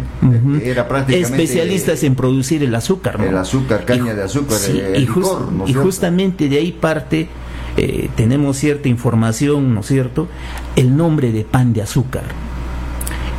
Era 0.64 0.88
prácticamente 0.88 1.44
especialistas 1.44 2.04
en 2.04 2.16
producir 2.16 2.64
el 2.64 2.74
azúcar, 2.76 3.20
¿no? 3.20 3.26
El 3.26 3.38
azúcar, 3.38 3.86
caña 3.86 4.14
de 4.14 4.24
azúcar, 4.24 4.58
y, 4.96 5.70
y 5.70 5.74
justamente 5.74 6.50
de 6.50 6.58
ahí 6.58 6.72
parte. 6.72 7.30
Eh, 7.78 8.10
tenemos 8.18 8.58
cierta 8.58 8.90
información, 8.90 9.74
¿no 9.74 9.80
es 9.80 9.86
cierto? 9.86 10.28
El 10.76 10.98
nombre 10.98 11.32
de 11.32 11.46
pan 11.46 11.72
de 11.72 11.82
azúcar. 11.82 12.24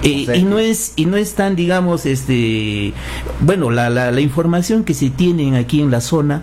Eh, 0.03 0.27
y 0.35 0.43
no 0.45 0.59
es 0.59 0.95
y 0.97 1.05
no 1.05 1.19
es 1.19 1.35
tan 1.35 1.55
digamos 1.55 2.07
este 2.07 2.93
bueno 3.41 3.71
la, 3.71 3.89
la, 3.89 4.11
la 4.11 4.21
información 4.21 4.85
que 4.85 4.95
se 4.95 5.11
tiene 5.11 5.57
aquí 5.57 5.81
en 5.81 5.91
la 5.91 6.01
zona 6.01 6.43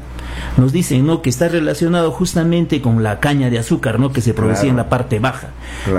nos 0.58 0.72
dicen 0.72 1.06
no 1.06 1.22
que 1.22 1.30
está 1.30 1.48
relacionado 1.48 2.12
justamente 2.12 2.82
con 2.82 3.04
la 3.04 3.20
caña 3.20 3.50
de 3.50 3.60
azúcar 3.60 4.00
no 4.00 4.12
que 4.12 4.22
se 4.22 4.34
producía 4.34 4.70
en 4.70 4.78
la 4.78 4.90
parte 4.90 5.20
baja. 5.20 5.50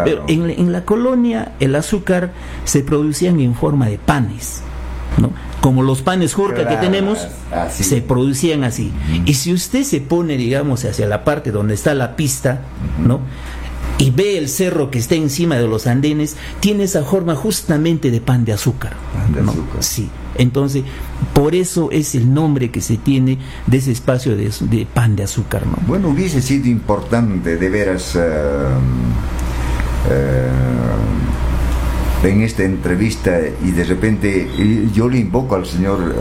Pero 0.04 0.24
en, 0.28 0.50
en, 0.50 0.72
la 0.72 0.84
colonia 0.84 1.52
el 1.60 1.74
azúcar 1.74 2.32
se 2.64 2.82
producían 2.82 3.40
en 3.40 3.54
forma 3.54 3.86
de 3.86 3.98
panes 3.98 4.62
no 5.18 5.32
como 5.60 5.82
los 5.82 6.00
panes 6.02 6.32
jurca 6.32 6.66
que 6.66 6.76
tenemos 6.76 7.26
se 7.70 8.00
producían 8.00 8.64
así. 8.64 8.92
Y 9.26 9.34
si 9.34 9.52
usted 9.52 9.82
se 9.82 10.00
pone 10.00 10.36
digamos 10.36 10.84
hacia 10.84 11.06
la 11.06 11.24
parte 11.24 11.50
donde 11.50 11.74
está 11.74 11.94
la 11.94 12.16
pista 12.16 12.62
no 12.98 13.20
y 14.00 14.10
ve 14.10 14.38
el 14.38 14.48
cerro 14.48 14.90
que 14.90 14.98
está 14.98 15.14
encima 15.14 15.56
de 15.56 15.68
los 15.68 15.86
andenes, 15.86 16.36
tiene 16.60 16.84
esa 16.84 17.04
forma 17.04 17.34
justamente 17.34 18.10
de 18.10 18.22
pan 18.22 18.46
de 18.46 18.54
azúcar. 18.54 18.94
Pan 19.12 19.32
de 19.34 19.40
azúcar. 19.40 19.82
Sí. 19.82 20.08
Entonces, 20.40 20.84
por 21.34 21.54
eso 21.54 21.90
es 21.92 22.14
el 22.14 22.32
nombre 22.32 22.70
que 22.70 22.80
se 22.80 22.96
tiene 22.96 23.36
de 23.66 23.76
ese 23.76 23.92
espacio 23.92 24.34
de, 24.36 24.86
pan 24.92 25.14
de 25.14 25.24
azúcar. 25.24 25.66
¿no? 25.66 25.76
Bueno, 25.86 26.08
hubiese 26.08 26.40
sido 26.40 26.66
importante 26.68 27.58
de 27.58 27.68
veras. 27.68 28.16
Uh, 28.16 28.80
en 32.22 32.42
esta 32.42 32.64
entrevista 32.64 33.38
y 33.64 33.70
de 33.70 33.84
repente 33.84 34.46
yo 34.92 35.08
le 35.08 35.18
invoco 35.18 35.54
al 35.54 35.64
señor 35.64 36.14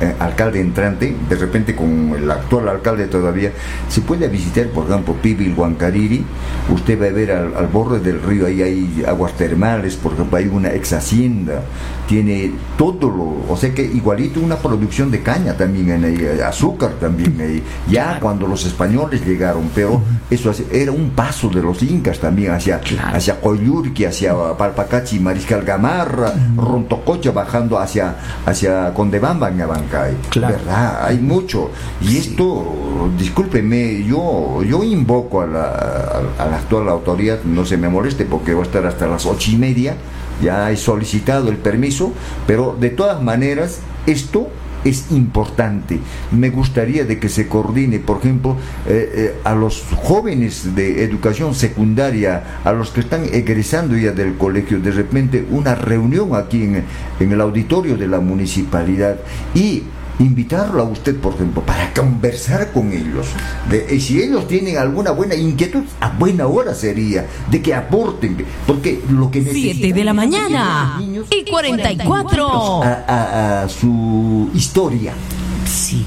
eh, 0.00 0.06
eh, 0.06 0.14
alcalde 0.18 0.60
entrante, 0.60 1.14
de 1.28 1.36
repente 1.36 1.76
con 1.76 2.12
el 2.16 2.28
actual 2.28 2.68
alcalde 2.68 3.06
todavía, 3.06 3.52
se 3.88 4.00
puede 4.00 4.28
visitar, 4.28 4.66
por 4.68 4.88
ejemplo, 4.88 5.14
Pibil 5.14 5.54
Huancariri, 5.54 6.24
usted 6.74 7.00
va 7.00 7.06
a 7.06 7.10
ver 7.10 7.30
al, 7.30 7.68
borde 7.68 8.00
del 8.00 8.20
río, 8.20 8.46
ahí 8.46 8.62
hay 8.62 9.04
aguas 9.06 9.34
termales, 9.34 9.94
por 9.96 10.14
ejemplo, 10.14 10.38
hay 10.38 10.48
una 10.48 10.72
ex 10.72 10.92
hacienda, 10.92 11.62
tiene 12.08 12.50
todo 12.78 13.10
lo, 13.10 13.52
o 13.52 13.56
sea 13.56 13.72
que 13.74 13.82
igualito 13.82 14.40
una 14.40 14.56
producción 14.56 15.10
de 15.10 15.22
caña 15.22 15.54
también 15.54 15.90
en 15.90 16.04
ahí, 16.04 16.40
azúcar 16.40 16.92
también 16.98 17.38
ahí, 17.38 17.62
ya 17.88 18.18
cuando 18.18 18.46
los 18.46 18.64
españoles 18.64 19.24
llegaron, 19.24 19.70
pero 19.74 20.00
eso 20.30 20.50
era 20.72 20.90
un 20.90 21.10
paso 21.10 21.50
de 21.50 21.62
los 21.62 21.82
incas 21.82 22.18
también 22.18 22.52
hacia, 22.52 22.80
hacia 23.12 23.40
Coyurqui, 23.40 24.06
hacia 24.06 24.34
Palpacachi, 24.56 25.20
Mariscal 25.20 25.62
Gamarra, 25.62 26.32
Rontococha 26.56 27.30
bajando 27.30 27.78
hacia, 27.78 28.16
hacia 28.46 28.94
Condebamba 28.94 29.50
en 29.50 29.60
Abancay. 29.60 30.16
¿Verdad? 30.34 31.04
Hay 31.04 31.18
mucho. 31.18 31.70
Y 32.00 32.16
esto, 32.16 33.10
discúlpeme, 33.18 34.02
yo, 34.04 34.62
yo 34.62 34.82
invoco 34.82 35.42
a 35.42 35.46
la, 35.46 36.22
a 36.38 36.46
la 36.46 36.56
actual 36.56 36.88
autoridad, 36.88 37.40
no 37.44 37.66
se 37.66 37.76
me 37.76 37.90
moleste 37.90 38.24
porque 38.24 38.54
va 38.54 38.60
a 38.60 38.64
estar 38.64 38.86
hasta 38.86 39.06
las 39.06 39.26
ocho 39.26 39.50
y 39.50 39.56
media, 39.56 39.94
ya 40.42 40.70
he 40.70 40.76
solicitado 40.76 41.48
el 41.48 41.56
permiso, 41.56 42.12
pero 42.46 42.76
de 42.78 42.90
todas 42.90 43.22
maneras, 43.22 43.80
esto 44.06 44.48
es 44.84 45.10
importante. 45.10 45.98
Me 46.30 46.50
gustaría 46.50 47.04
de 47.04 47.18
que 47.18 47.28
se 47.28 47.48
coordine, 47.48 47.98
por 47.98 48.18
ejemplo, 48.18 48.56
eh, 48.86 49.12
eh, 49.14 49.34
a 49.44 49.54
los 49.54 49.84
jóvenes 50.02 50.74
de 50.74 51.02
educación 51.02 51.54
secundaria, 51.54 52.60
a 52.64 52.72
los 52.72 52.90
que 52.90 53.00
están 53.00 53.24
egresando 53.32 53.96
ya 53.96 54.12
del 54.12 54.36
colegio, 54.36 54.80
de 54.80 54.92
repente 54.92 55.44
una 55.50 55.74
reunión 55.74 56.34
aquí 56.34 56.62
en, 56.62 56.84
en 57.20 57.32
el 57.32 57.40
auditorio 57.40 57.96
de 57.96 58.06
la 58.06 58.20
municipalidad 58.20 59.16
y 59.54 59.82
invitarlo 60.18 60.82
a 60.82 60.84
usted, 60.84 61.16
por 61.16 61.34
ejemplo, 61.34 61.62
para 61.62 61.92
conversar 61.94 62.72
con 62.72 62.92
ellos. 62.92 63.26
De, 63.70 63.94
y 63.94 64.00
si 64.00 64.20
ellos 64.20 64.46
tienen 64.48 64.78
alguna 64.78 65.10
buena 65.12 65.34
inquietud, 65.34 65.84
a 66.00 66.10
buena 66.10 66.46
hora 66.46 66.74
sería 66.74 67.26
de 67.50 67.62
que 67.62 67.74
aporten, 67.74 68.44
porque 68.66 69.02
lo 69.10 69.30
que 69.30 69.40
necesitan... 69.40 69.76
7 69.76 69.92
de 69.94 70.04
la 70.04 70.12
mañana 70.12 71.00
y 71.00 71.44
44. 71.50 72.82
A, 72.82 73.62
a, 73.62 73.68
su 73.68 74.50
historia. 74.54 75.12
Sí. 75.66 76.04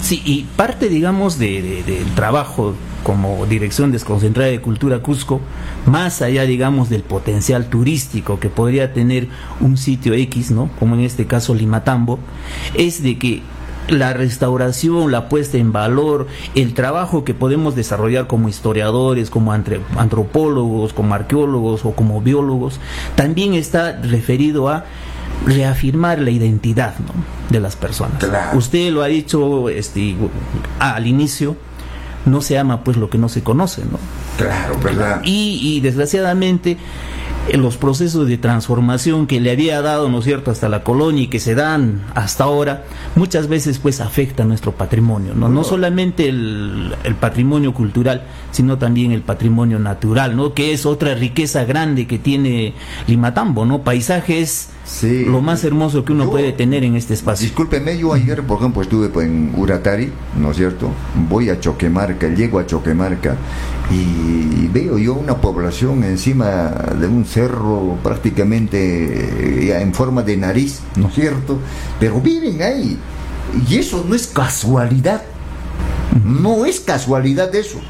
Sí, 0.00 0.20
y 0.24 0.42
parte, 0.56 0.88
digamos, 0.88 1.38
de, 1.38 1.82
del 1.84 2.14
trabajo 2.14 2.74
como 3.04 3.46
Dirección 3.46 3.92
Desconcentrada 3.92 4.50
de 4.50 4.60
Cultura 4.60 5.00
Cusco, 5.00 5.40
más 5.86 6.22
allá, 6.22 6.42
digamos, 6.42 6.88
del 6.88 7.02
potencial 7.02 7.66
turístico 7.66 8.40
que 8.40 8.48
podría 8.48 8.92
tener 8.92 9.28
un 9.60 9.76
sitio 9.76 10.14
X, 10.14 10.50
¿no? 10.50 10.70
Como 10.78 10.94
en 10.96 11.02
este 11.02 11.26
caso 11.26 11.54
Limatambo, 11.54 12.18
es 12.74 13.02
de 13.02 13.18
que 13.18 13.42
la 13.88 14.14
restauración, 14.14 15.12
la 15.12 15.28
puesta 15.28 15.58
en 15.58 15.72
valor, 15.72 16.26
el 16.54 16.74
trabajo 16.74 17.24
que 17.24 17.34
podemos 17.34 17.74
desarrollar 17.74 18.26
como 18.26 18.48
historiadores, 18.48 19.30
como 19.30 19.52
antropólogos, 19.52 20.92
como 20.92 21.14
arqueólogos 21.14 21.84
o 21.84 21.92
como 21.92 22.20
biólogos, 22.20 22.80
también 23.14 23.54
está 23.54 24.00
referido 24.00 24.68
a 24.68 24.84
reafirmar 25.46 26.18
la 26.18 26.30
identidad 26.30 26.94
¿no? 26.98 27.12
de 27.50 27.60
las 27.60 27.76
personas. 27.76 28.24
Usted 28.54 28.90
lo 28.90 29.02
ha 29.02 29.06
dicho 29.06 29.68
este, 29.68 30.16
al 30.78 31.06
inicio, 31.06 31.56
no 32.26 32.40
se 32.40 32.58
ama 32.58 32.82
pues 32.82 32.96
lo 32.96 33.10
que 33.10 33.18
no 33.18 33.28
se 33.28 33.42
conoce, 33.42 33.82
¿no? 33.84 33.98
Claro, 34.38 34.78
¿verdad? 34.82 35.20
Y, 35.24 35.60
y 35.62 35.80
desgraciadamente 35.80 36.78
en 37.48 37.60
los 37.60 37.76
procesos 37.76 38.26
de 38.26 38.38
transformación 38.38 39.26
que 39.26 39.40
le 39.40 39.50
había 39.50 39.82
dado, 39.82 40.08
¿no 40.08 40.20
es 40.20 40.24
cierto?, 40.24 40.50
hasta 40.50 40.68
la 40.68 40.82
colonia 40.82 41.24
y 41.24 41.26
que 41.26 41.40
se 41.40 41.54
dan 41.54 42.02
hasta 42.14 42.44
ahora, 42.44 42.84
muchas 43.16 43.48
veces 43.48 43.78
pues 43.78 44.00
afecta 44.00 44.44
nuestro 44.44 44.72
patrimonio, 44.72 45.34
¿no? 45.34 45.48
No 45.48 45.62
solamente 45.62 46.28
el, 46.28 46.94
el, 47.04 47.14
patrimonio 47.16 47.74
cultural, 47.74 48.22
sino 48.50 48.78
también 48.78 49.12
el 49.12 49.22
patrimonio 49.22 49.78
natural, 49.78 50.36
¿no? 50.36 50.54
Que 50.54 50.72
es 50.72 50.86
otra 50.86 51.14
riqueza 51.14 51.64
grande 51.64 52.06
que 52.06 52.18
tiene 52.18 52.72
Limatambo, 53.06 53.66
¿no? 53.66 53.82
Paisajes 53.82 54.70
Sí. 54.84 55.24
Lo 55.24 55.40
más 55.40 55.64
hermoso 55.64 56.04
que 56.04 56.12
uno 56.12 56.30
puede 56.30 56.52
tener 56.52 56.84
en 56.84 56.94
este 56.94 57.14
espacio. 57.14 57.46
Discúlpeme, 57.46 57.96
yo 57.96 58.12
ayer, 58.12 58.42
por 58.42 58.58
ejemplo, 58.58 58.82
estuve 58.82 59.08
pues, 59.08 59.26
en 59.26 59.52
Uratari, 59.56 60.12
¿no 60.38 60.50
es 60.50 60.58
cierto? 60.58 60.90
Voy 61.28 61.48
a 61.48 61.58
Choquemarca, 61.58 62.28
llego 62.28 62.58
a 62.58 62.66
Choquemarca 62.66 63.36
y 63.90 64.66
veo 64.68 64.98
yo 64.98 65.14
una 65.14 65.36
población 65.40 66.04
encima 66.04 66.68
de 67.00 67.06
un 67.06 67.24
cerro 67.24 67.98
prácticamente 68.02 69.70
eh, 69.70 69.80
en 69.80 69.94
forma 69.94 70.22
de 70.22 70.36
nariz, 70.36 70.80
¿no 70.96 71.08
es 71.08 71.14
cierto? 71.14 71.58
Pero 71.98 72.20
viven 72.20 72.62
ahí. 72.62 72.98
Y 73.68 73.76
eso 73.76 74.04
no 74.06 74.14
es 74.14 74.26
casualidad. 74.26 75.22
No 76.24 76.66
es 76.66 76.80
casualidad 76.80 77.54
eso. 77.54 77.80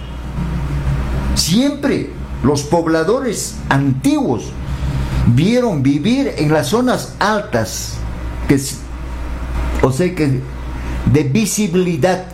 Siempre 1.34 2.10
los 2.44 2.62
pobladores 2.62 3.56
antiguos 3.68 4.52
vieron 5.26 5.82
vivir 5.82 6.34
en 6.36 6.52
las 6.52 6.68
zonas 6.68 7.14
altas, 7.18 7.96
que, 8.48 8.60
o 9.82 9.92
sea 9.92 10.14
que 10.14 10.40
de 11.12 11.22
visibilidad. 11.24 12.24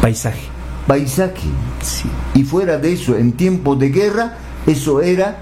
Paisaje. 0.00 0.42
Paisaje. 0.86 1.48
Sí. 1.82 2.08
Y 2.34 2.44
fuera 2.44 2.78
de 2.78 2.92
eso, 2.92 3.16
en 3.16 3.32
tiempos 3.32 3.78
de 3.78 3.88
guerra, 3.90 4.36
eso 4.66 5.00
era 5.00 5.38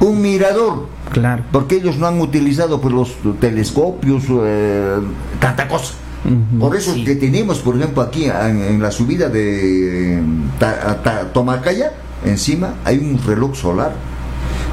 un 0.00 0.20
mirador. 0.20 0.88
Claro. 1.12 1.44
Porque 1.52 1.76
ellos 1.76 1.96
no 1.96 2.06
han 2.06 2.20
utilizado 2.20 2.80
pues, 2.80 2.92
los 2.92 3.14
telescopios, 3.40 4.24
eh, 4.28 4.98
tanta 5.40 5.68
cosa. 5.68 5.94
Por 6.58 6.74
eso 6.74 6.94
que 7.04 7.16
tenemos, 7.16 7.58
por 7.58 7.76
ejemplo, 7.76 8.00
aquí 8.00 8.24
en, 8.24 8.80
la 8.80 8.90
subida 8.90 9.28
de 9.28 10.22
Tomacaya, 11.34 11.92
encima 12.24 12.76
hay 12.82 12.96
un 12.96 13.20
reloj 13.22 13.54
solar 13.54 13.92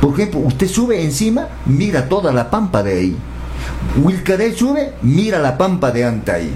por 0.01 0.13
ejemplo, 0.15 0.39
usted 0.39 0.67
sube 0.67 1.03
encima, 1.03 1.47
mira 1.67 2.09
toda 2.09 2.33
la 2.33 2.49
pampa 2.49 2.81
de 2.81 2.93
ahí. 2.93 3.17
Wilcaré 4.03 4.51
sube, 4.51 4.93
mira 5.03 5.37
la 5.37 5.59
pampa 5.59 5.91
de 5.91 6.03
ahí. 6.03 6.51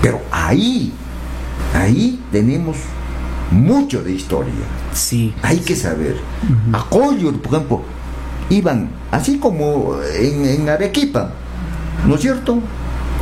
Pero 0.00 0.22
ahí, 0.30 0.90
ahí 1.74 2.18
tenemos 2.32 2.78
mucho 3.50 4.02
de 4.02 4.12
historia. 4.12 4.54
Sí. 4.94 5.34
Hay 5.42 5.58
que 5.58 5.76
saber. 5.76 6.16
A 6.72 6.84
Coyor, 6.88 7.38
por 7.42 7.54
ejemplo, 7.54 7.82
iban 8.48 8.88
así 9.10 9.38
como 9.38 9.96
en, 10.18 10.66
Arequipa, 10.66 11.30
¿no 12.06 12.14
es 12.14 12.22
cierto? 12.22 12.58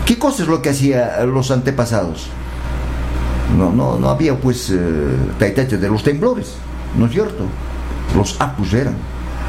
¿Qué 0.07 0.17
cosa 0.17 0.45
es 0.45 0.49
lo 0.49 0.63
que 0.63 0.71
hacían 0.71 1.33
los 1.35 1.51
antepasados? 1.51 2.29
No, 3.59 3.73
no, 3.73 3.99
no 3.99 4.11
había 4.11 4.39
pues 4.39 4.71
eh, 4.71 4.77
de 5.41 5.89
los 5.89 6.05
temblores, 6.05 6.55
¿no 6.97 7.07
es 7.07 7.13
cierto? 7.13 7.47
Los 8.17 8.41
apus 8.41 8.73
eran 8.75 8.95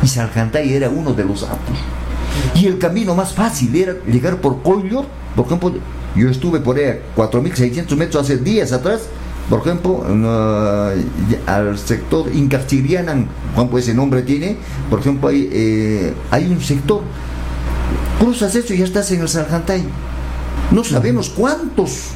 y 0.04 0.08
Salcantay 0.08 0.74
era 0.74 0.90
uno 0.90 1.14
de 1.14 1.24
los 1.26 1.44
apos. 1.44 1.78
Y 2.56 2.68
el 2.68 2.78
camino 2.78 3.16
más 3.16 3.34
fácil 3.34 3.76
era 3.76 3.96
llegar 4.06 4.38
por 4.38 4.62
Collor, 4.62 5.06
por 5.36 5.46
ejemplo, 5.46 5.74
yo 6.16 6.30
estuve 6.30 6.60
por 6.60 6.78
ahí 6.78 6.86
a 6.86 7.00
4.600 7.16 7.96
metros 7.96 8.24
hace 8.24 8.38
días 8.38 8.72
atrás, 8.72 9.02
por 9.50 9.60
ejemplo, 9.60 10.06
al 11.46 11.78
sector 11.78 12.34
Incarchirianan, 12.34 13.28
¿cuánto 13.54 13.78
ese 13.78 13.94
nombre 13.94 14.22
tiene? 14.22 14.58
Por 14.90 15.00
ejemplo, 15.00 15.30
hay, 15.30 15.50
eh, 15.52 16.14
hay 16.30 16.48
un 16.48 16.62
sector, 16.62 17.02
cruzas 18.20 18.56
eso 18.56 18.74
y 18.74 18.78
ya 18.78 18.86
estás 18.86 19.12
en 19.12 19.22
el 19.22 19.28
Sarjantay. 19.28 19.84
No 20.72 20.84
sabemos 20.84 21.30
cuántos, 21.30 22.12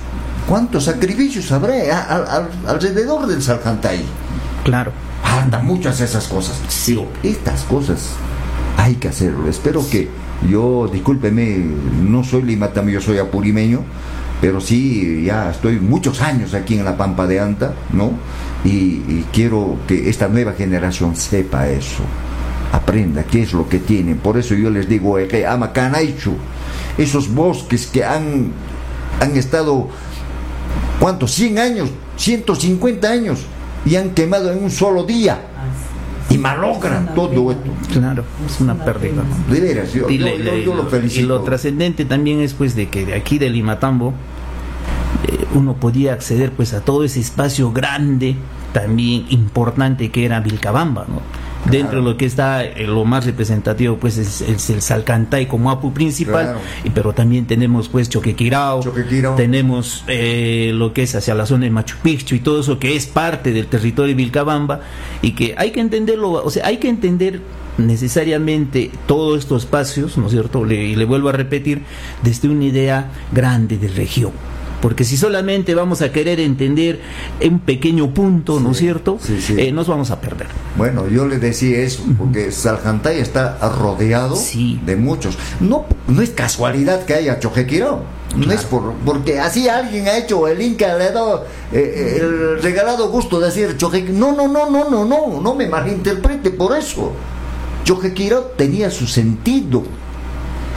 cuántos 0.48 0.86
sacrificios 0.86 1.52
habrá 1.52 1.74
alrededor 2.68 3.28
del 3.28 3.42
Sarjantay. 3.42 4.02
Claro. 4.64 4.92
Andan 5.46 5.64
muchas 5.64 6.02
esas 6.02 6.28
cosas. 6.28 6.60
Sí. 6.70 7.00
estas 7.22 7.62
cosas 7.66 8.14
hay 8.78 8.96
que 8.96 9.10
hacerlo. 9.10 9.48
Espero 9.48 9.88
que 9.88 10.10
yo, 10.50 10.90
discúlpeme, 10.92 11.64
no 12.02 12.24
soy 12.24 12.42
limatami, 12.42 12.94
yo 12.94 13.00
soy 13.00 13.20
apurimeño, 13.20 13.82
pero 14.42 14.60
sí, 14.60 15.24
ya 15.24 15.52
estoy 15.52 15.80
muchos 15.80 16.24
años 16.24 16.56
aquí 16.56 16.80
en 16.80 16.84
la 16.84 16.98
Pampa 16.98 17.28
de 17.28 17.40
Anta, 17.40 17.76
¿no? 17.94 18.14
Y, 18.64 19.24
quiero 19.32 19.78
que 19.88 20.10
esta 20.10 20.28
nueva 20.30 20.54
generación 20.54 21.16
sepa 21.16 21.70
eso, 21.70 22.02
aprenda 22.72 23.24
qué 23.24 23.44
es 23.44 23.54
lo 23.54 23.70
que 23.70 23.78
tienen. 23.78 24.18
Por 24.18 24.40
eso 24.40 24.56
yo 24.56 24.72
les 24.72 24.90
digo, 24.90 25.20
eh, 25.20 25.28
que 25.28 25.46
ama 25.46 25.74
Canaichu, 25.74 26.34
esos 26.98 27.32
bosques 27.32 27.86
que 27.86 28.04
han, 28.04 28.52
han 29.20 29.38
estado, 29.38 29.90
¿cuántos? 31.00 31.34
100 31.34 31.60
años, 31.60 31.90
150 32.18 33.08
años, 33.08 33.46
y 33.86 33.96
han 33.96 34.12
quemado 34.12 34.52
en 34.52 34.64
un 34.64 34.72
solo 34.72 35.04
día 35.04 35.40
y 36.30 36.38
malogran 36.38 37.14
todo 37.14 37.52
esto. 37.52 37.72
Claro, 37.94 38.24
es 38.46 38.60
una 38.60 38.74
pérdida. 38.74 39.24
De 39.50 39.60
veras, 39.60 39.94
yo, 39.94 40.10
y, 40.10 40.18
lo 40.18 40.86
felicito. 40.88 41.22
Y 41.22 41.26
lo 41.26 41.42
trascendente 41.42 42.06
también 42.06 42.42
es 42.42 42.54
pues 42.54 42.76
de 42.76 42.90
que 42.90 43.06
de 43.06 43.14
aquí 43.14 43.38
de 43.38 43.50
Limatambo 43.50 44.14
eh, 45.28 45.46
uno 45.54 45.76
podía 45.76 46.14
acceder 46.14 46.52
pues 46.52 46.74
a 46.74 46.82
todo 46.82 47.04
ese 47.04 47.20
espacio 47.20 47.72
grande, 47.72 48.36
también 48.74 49.26
importante 49.30 50.12
que 50.12 50.26
era 50.26 50.40
Vilcabamba, 50.40 51.06
¿no? 51.08 51.22
Dentro 51.70 52.00
de 52.00 52.06
lo 52.06 52.18
que 52.18 52.26
está 52.26 52.64
eh, 52.64 52.86
lo 52.86 53.06
más 53.06 53.26
representativo 53.26 53.98
pues 53.98 54.18
es, 54.18 54.70
el 54.70 54.82
Salcantay 54.82 55.48
como 55.48 55.72
apu 55.72 55.94
principal, 55.94 56.58
y, 56.84 56.90
pero 56.92 57.14
también 57.14 57.48
tenemos 57.48 57.90
pues 57.90 58.10
Choquequirao, 58.10 58.82
tenemos 59.36 60.04
eh, 60.08 60.72
lo 60.74 60.94
que 60.94 61.04
es 61.04 61.16
hacia 61.16 61.34
la 61.34 61.46
zona 61.46 61.66
de 61.66 61.72
Machu 61.72 61.98
Picchu 62.04 62.36
y 62.36 62.40
todo 62.40 62.62
eso 62.62 62.78
que 62.78 62.96
es 62.96 63.08
parte 63.08 63.52
del 63.52 63.68
territorio 63.68 64.10
de 64.10 64.16
Vilcabamba 64.16 64.82
y 65.22 65.32
que 65.32 65.56
hay 65.58 65.72
que 65.72 65.80
entenderlo, 65.80 66.32
o 66.32 66.50
sea, 66.50 66.68
hay 66.68 66.78
que 66.78 66.88
entender 66.88 67.42
necesariamente 67.78 68.92
todos 69.08 69.40
estos 69.40 69.64
espacios, 69.64 70.18
¿no 70.18 70.28
es 70.28 70.32
cierto? 70.32 70.66
y 70.72 70.96
le 70.96 71.06
vuelvo 71.06 71.30
a 71.30 71.34
repetir, 71.34 71.82
desde 72.24 72.48
una 72.48 72.66
idea 72.66 73.12
grande 73.34 73.78
de 73.78 73.88
región 73.88 74.32
porque 74.86 75.04
si 75.04 75.18
solamente 75.18 75.74
vamos 75.74 76.04
a 76.04 76.12
querer 76.12 76.40
entender 76.40 77.02
un 77.44 77.58
pequeño 77.58 78.14
punto, 78.14 78.60
¿no 78.60 78.70
es 78.70 78.78
cierto? 78.78 79.18
Eh, 79.58 79.72
nos 79.72 79.88
vamos 79.88 80.12
a 80.12 80.22
perder. 80.22 80.46
Bueno, 80.78 81.08
yo 81.08 81.28
le 81.28 81.40
decía 81.40 81.80
eso, 81.80 82.04
porque 82.16 82.52
Saljantay 82.52 83.20
está 83.20 83.58
rodeado 83.80 84.38
de 84.86 84.96
muchos. 84.96 85.40
No, 85.60 85.88
no 86.08 86.22
es 86.22 86.30
casualidad 86.30 87.04
que 87.06 87.16
haya 87.16 87.40
Chojequirón. 87.40 88.02
No 88.38 88.52
es 88.52 88.64
por, 88.66 88.94
porque 89.04 89.40
así 89.40 89.68
alguien 89.68 90.08
ha 90.08 90.20
hecho, 90.20 90.48
el 90.48 90.62
Inca 90.62 90.96
le 90.96 91.06
ha 91.06 91.12
dado 91.14 91.48
eh, 91.74 92.20
el 92.22 92.62
regalado 92.62 93.10
gusto 93.10 93.40
de 93.40 93.48
decir 93.48 93.78
Chojequirón. 93.78 94.20
No, 94.20 94.34
no, 94.34 94.48
no, 94.48 94.70
no, 94.70 94.88
no, 94.88 95.04
no, 95.04 95.42
no 95.42 95.56
me 95.56 95.68
malinterprete 95.68 96.52
por 96.52 96.78
eso. 96.78 97.12
Chojequirón 97.86 98.44
tenía 98.56 98.92
su 98.92 99.08
sentido, 99.08 99.82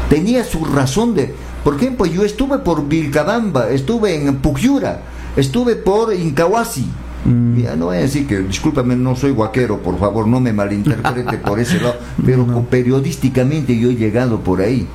tenía 0.08 0.44
su 0.44 0.64
razón 0.64 1.14
de 1.14 1.34
por 1.64 1.76
ejemplo, 1.76 2.06
yo 2.06 2.24
estuve 2.24 2.58
por 2.58 2.88
Vilcabamba, 2.88 3.68
estuve 3.70 4.14
en 4.14 4.36
Pucyura, 4.36 5.02
estuve 5.36 5.76
por 5.76 6.14
Incahuasi. 6.14 6.86
Mm. 7.24 7.58
Ya 7.58 7.76
no 7.76 7.86
voy 7.86 7.96
a 7.96 8.00
decir 8.00 8.26
que, 8.26 8.38
discúlpame, 8.38 8.96
no 8.96 9.16
soy 9.16 9.32
guaquero, 9.32 9.82
por 9.82 9.98
favor, 9.98 10.26
no 10.26 10.40
me 10.40 10.52
malinterprete 10.52 11.38
por 11.44 11.58
ese 11.58 11.80
lado, 11.80 11.96
pero 12.24 12.46
periodísticamente 12.70 13.78
yo 13.78 13.90
he 13.90 13.96
llegado 13.96 14.40
por 14.40 14.60
ahí. 14.60 14.86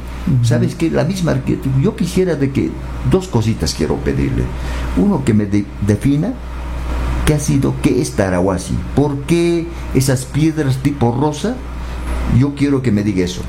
¿Sabes 0.42 0.76
qué? 0.76 0.90
La 0.90 1.04
misma 1.04 1.42
yo 1.82 1.98
quisiera 1.98 2.36
de 2.36 2.52
que 2.52 2.72
dos 3.12 3.28
cositas 3.28 3.74
quiero 3.74 3.98
pedirle. 3.98 4.44
Uno 4.96 5.26
que 5.26 5.34
me 5.34 5.46
defina 5.86 6.34
qué 7.26 7.34
ha 7.34 7.40
sido, 7.40 7.74
qué 7.82 8.02
es 8.02 8.12
Tarahuasi, 8.14 8.74
por 8.96 9.20
qué 9.24 9.68
esas 9.94 10.24
piedras 10.24 10.78
tipo 10.78 11.12
rosa, 11.12 11.56
yo 12.38 12.56
quiero 12.56 12.82
que 12.82 12.92
me 12.92 13.04
diga 13.04 13.26
eso. 13.26 13.42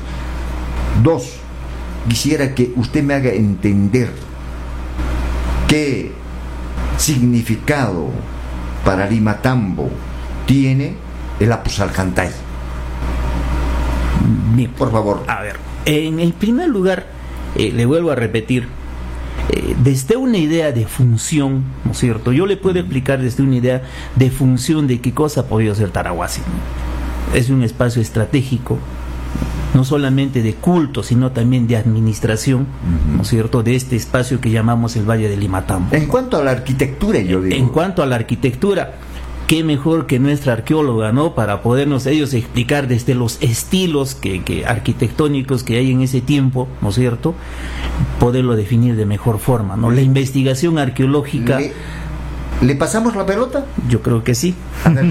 Dos, 1.01 1.39
quisiera 2.07 2.53
que 2.53 2.71
usted 2.75 3.03
me 3.03 3.13
haga 3.13 3.31
entender 3.31 4.11
qué 5.67 6.11
significado 6.97 8.09
para 8.83 9.09
Limatambo 9.09 9.89
tiene 10.45 10.93
el 11.39 11.51
Apusalcantay. 11.51 12.29
Bien, 14.55 14.71
por 14.71 14.91
favor. 14.91 15.23
A 15.27 15.41
ver, 15.41 15.57
en 15.85 16.19
el 16.19 16.33
primer 16.33 16.69
lugar, 16.69 17.07
eh, 17.55 17.71
le 17.73 17.85
vuelvo 17.85 18.11
a 18.11 18.15
repetir, 18.15 18.67
eh, 19.49 19.75
desde 19.83 20.17
una 20.17 20.37
idea 20.37 20.71
de 20.71 20.85
función, 20.85 21.63
¿no 21.83 21.91
es 21.91 21.97
cierto? 21.97 22.31
Yo 22.31 22.45
le 22.45 22.57
puedo 22.57 22.79
explicar 22.79 23.21
desde 23.21 23.43
una 23.43 23.57
idea 23.57 23.83
de 24.15 24.31
función 24.31 24.87
de 24.87 25.01
qué 25.01 25.13
cosa 25.13 25.41
ha 25.41 25.45
podido 25.45 25.75
ser 25.75 25.91
Tarahuasi. 25.91 26.41
Es 27.33 27.49
un 27.49 27.63
espacio 27.63 28.01
estratégico, 28.01 28.79
no 29.73 29.83
solamente 29.83 30.41
de 30.41 30.53
culto, 30.53 31.03
sino 31.03 31.31
también 31.31 31.67
de 31.67 31.75
administración, 31.75 32.65
¿no 33.15 33.23
es 33.23 33.27
cierto?, 33.27 33.61
de 33.61 33.75
este 33.75 33.95
espacio 33.95 34.39
que 34.39 34.49
llamamos 34.49 34.95
el 34.95 35.07
Valle 35.07 35.27
de 35.27 35.37
Limatambo. 35.37 35.95
En 35.95 36.07
cuanto 36.07 36.37
a 36.37 36.43
la 36.43 36.51
arquitectura, 36.51 37.19
yo 37.19 37.41
digo. 37.41 37.55
En 37.55 37.67
cuanto 37.67 38.01
a 38.01 38.05
la 38.05 38.15
arquitectura, 38.15 38.95
qué 39.47 39.63
mejor 39.63 40.07
que 40.07 40.17
nuestra 40.17 40.53
arqueóloga, 40.53 41.11
¿no? 41.11 41.35
Para 41.35 41.61
podernos 41.61 42.05
ellos 42.05 42.33
explicar 42.33 42.87
desde 42.87 43.15
los 43.15 43.37
estilos 43.41 44.15
que, 44.15 44.63
arquitectónicos 44.65 45.63
que 45.63 45.77
hay 45.77 45.91
en 45.91 46.01
ese 46.01 46.21
tiempo, 46.21 46.67
¿no 46.81 46.89
es 46.89 46.95
cierto? 46.95 47.35
Poderlo 48.19 48.55
definir 48.55 48.95
de 48.95 49.05
mejor 49.05 49.39
forma, 49.39 49.75
¿no? 49.75 49.91
La 49.91 50.01
investigación 50.01 50.77
arqueológica... 50.77 51.59
¿Le, 52.61 52.75
pasamos 52.75 53.17
la 53.17 53.25
pelota? 53.25 53.65
Yo 53.89 54.01
creo 54.01 54.23
que 54.23 54.35
sí. 54.35 54.55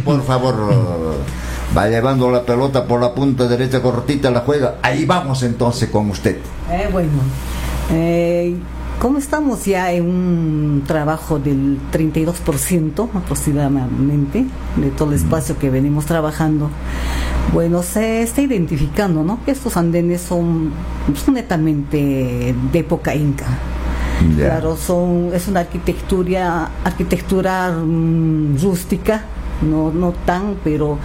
por 0.05 0.25
favor... 0.25 0.55
va 1.77 1.89
llevando 1.89 2.31
la 2.31 2.43
pelota 2.43 2.87
por 2.87 3.01
la 3.01 3.13
punta 3.15 3.49
derecha 3.49 3.83
cortita, 3.83 4.31
la 4.31 4.41
juega. 4.41 4.77
Ahí 4.83 5.05
vamos 5.05 5.43
entonces 5.43 5.89
con 5.91 6.11
usted. 6.11 6.37
Eh, 6.71 6.89
bueno, 6.93 7.11
eh, 7.91 8.57
como 9.01 9.19
estamos 9.19 9.65
ya 9.65 9.93
en 9.93 10.09
un 10.09 10.85
trabajo 10.87 11.39
del 11.39 11.79
32% 11.93 13.09
aproximadamente 13.15 14.47
de 14.77 14.91
todo 14.91 15.11
el 15.11 15.17
espacio 15.17 15.59
que 15.59 15.69
venimos 15.69 16.07
trabajando, 16.07 16.71
bueno, 17.53 17.83
se 17.83 18.23
está 18.23 18.41
identificando, 18.41 19.23
¿no? 19.23 19.45
Que 19.45 19.51
estos 19.51 19.77
andenes 19.77 20.23
son, 20.23 20.71
netamente 21.33 22.55
de 22.73 22.79
época 22.79 23.15
inca. 23.15 23.47
Claro, 24.37 24.77
son, 24.77 25.31
es 25.35 25.49
una 25.49 25.61
arquitectura, 25.61 26.71
arquitectura 26.85 27.73
mm, 27.73 28.59
rústica, 28.63 29.25
no, 29.65 29.91
no 29.91 30.13
tan, 30.25 30.57
pero 30.63 30.99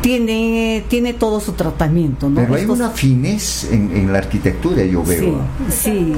tiene, 0.00 0.84
tiene 0.88 1.14
todo 1.14 1.40
su 1.40 1.52
tratamiento. 1.52 2.28
¿no? 2.28 2.40
Pero 2.40 2.54
hay 2.54 2.64
una 2.64 2.90
finez 2.90 3.70
en, 3.70 4.12
la 4.12 4.18
arquitectura, 4.18 4.84
yo 4.84 5.02
veo. 5.02 5.40
Sí, 5.68 6.14
sí. 6.14 6.16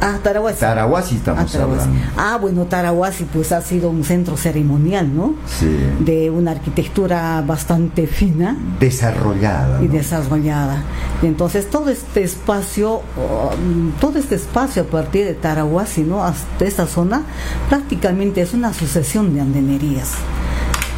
Ah, 0.00 0.18
Tarahuasi. 0.20 0.58
Tarahuasi 0.58 1.14
estamos 1.16 1.54
ah, 1.54 1.62
hablando. 1.62 2.00
Ah, 2.16 2.38
bueno, 2.40 2.64
Tarahuasi 2.64 3.24
pues 3.24 3.52
ha 3.52 3.60
sido 3.62 3.88
un 3.88 4.02
centro 4.02 4.36
ceremonial, 4.36 5.14
¿no? 5.14 5.34
Sí. 5.46 5.68
De 6.00 6.28
una 6.28 6.50
arquitectura 6.50 7.40
bastante 7.46 8.08
fina. 8.08 8.56
Desarrollada. 8.80 9.80
Y 9.80 9.86
desarrollada. 9.86 10.82
Y 11.22 11.26
entonces 11.26 11.70
todo 11.70 11.88
este 11.88 12.24
espacio, 12.24 12.96
um, 12.96 13.92
todo 14.00 14.18
este 14.18 14.34
espacio 14.34 14.82
a 14.82 14.86
partir 14.86 15.24
de 15.24 15.34
Tarahuasi, 15.34 16.02
¿no? 16.02 16.24
Hasta 16.24 16.64
esta 16.64 16.88
zona, 16.88 17.22
prácticamente 17.68 18.40
es 18.40 18.54
una 18.54 18.74
sucesión 18.74 19.32
de 19.34 19.40
andenerías 19.40 20.14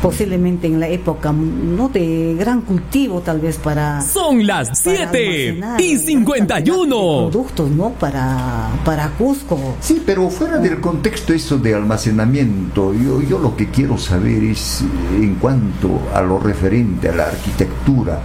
posiblemente 0.05 0.67
en 0.67 0.79
la 0.79 0.89
época 0.89 1.33
no 1.33 1.89
de 1.89 2.37
gran 2.39 2.61
cultivo 2.61 3.23
tal 3.23 3.41
vez 3.41 3.57
para 3.57 4.03
son 4.03 4.47
las 4.47 4.79
7 4.79 5.59
y 5.79 5.97
51 5.97 7.31
productos 7.31 7.71
no 7.71 7.89
para 7.89 8.69
para 8.85 9.09
Cusco. 9.09 9.77
Sí 9.81 10.03
pero 10.05 10.29
fuera 10.29 10.59
del 10.59 10.79
contexto 10.81 11.33
eso 11.33 11.57
de 11.57 11.75
almacenamiento 11.75 12.93
yo 12.93 13.23
yo 13.23 13.39
lo 13.39 13.57
que 13.57 13.71
quiero 13.71 13.97
saber 13.97 14.45
es 14.45 14.85
en 15.19 15.37
cuanto 15.37 15.99
a 16.13 16.21
lo 16.21 16.39
referente 16.39 17.09
a 17.09 17.15
la 17.15 17.25
arquitectura 17.25 18.21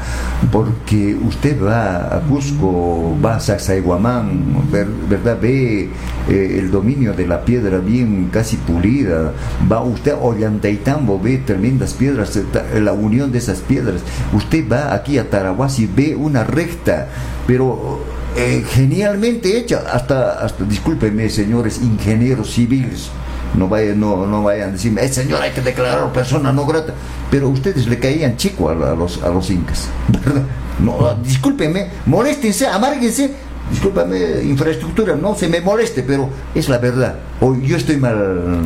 porque 0.52 1.16
usted 1.16 1.64
va 1.64 2.14
a 2.18 2.20
Cusco 2.20 3.16
va 3.24 3.38
a 3.38 3.40
Sacsayhuamán 3.40 4.68
verdad 5.10 5.38
ve 5.42 5.90
eh, 6.28 6.56
el 6.60 6.72
dominio 6.72 7.14
de 7.14 7.26
la 7.26 7.46
piedra 7.46 7.78
bien 7.78 8.30
casi 8.34 8.58
pulida 8.58 9.32
va 9.72 9.82
usted 9.82 10.12
a 10.12 10.18
Ollantaytambo 10.18 11.18
ve 11.22 11.38
termina 11.38 11.69
las 11.78 11.94
piedras, 11.94 12.36
eh, 12.36 12.80
la 12.80 12.94
unión 12.94 13.32
de 13.32 13.38
esas 13.38 13.60
piedras. 13.60 14.02
Usted 14.34 14.68
va 14.68 14.94
aquí 14.94 15.18
a 15.18 15.30
Tarahuasi, 15.30 15.88
ve 15.88 16.16
una 16.16 16.44
recta, 16.44 17.10
pero 17.46 18.00
eh, 18.36 18.64
genialmente 18.68 19.58
hecha, 19.58 19.84
hasta, 19.92 20.44
hasta, 20.44 20.64
discúlpenme 20.64 21.30
señores 21.30 21.80
ingenieros 21.82 22.52
civiles, 22.52 23.10
no 23.58 23.68
vayan, 23.68 24.00
no, 24.00 24.26
no 24.26 24.44
vayan 24.44 24.70
a 24.70 24.72
decirme, 24.74 25.04
eh, 25.04 25.10
señor, 25.10 25.42
hay 25.42 25.52
que 25.52 25.62
declarar 25.62 26.12
persona 26.14 26.52
no 26.54 26.66
grata, 26.66 26.94
pero 27.30 27.50
ustedes 27.50 27.88
le 27.88 28.00
caían 28.00 28.38
chico 28.38 28.70
a, 28.70 28.76
los, 28.76 29.22
a 29.24 29.30
los 29.30 29.50
incas, 29.50 29.90
¿verdad? 30.08 30.44
No, 30.80 31.16
discúlpenme, 31.24 31.90
moléstense, 32.06 32.68
amárguense, 32.68 33.32
discúlpame, 33.70 34.44
infraestructura, 34.44 35.16
no 35.16 35.36
se 35.36 35.50
me 35.50 35.60
moleste, 35.60 36.04
pero 36.04 36.30
es 36.56 36.70
la 36.70 36.78
verdad. 36.78 37.16
O 37.42 37.56
yo 37.56 37.78
estoy 37.78 37.98
mal. 37.98 38.62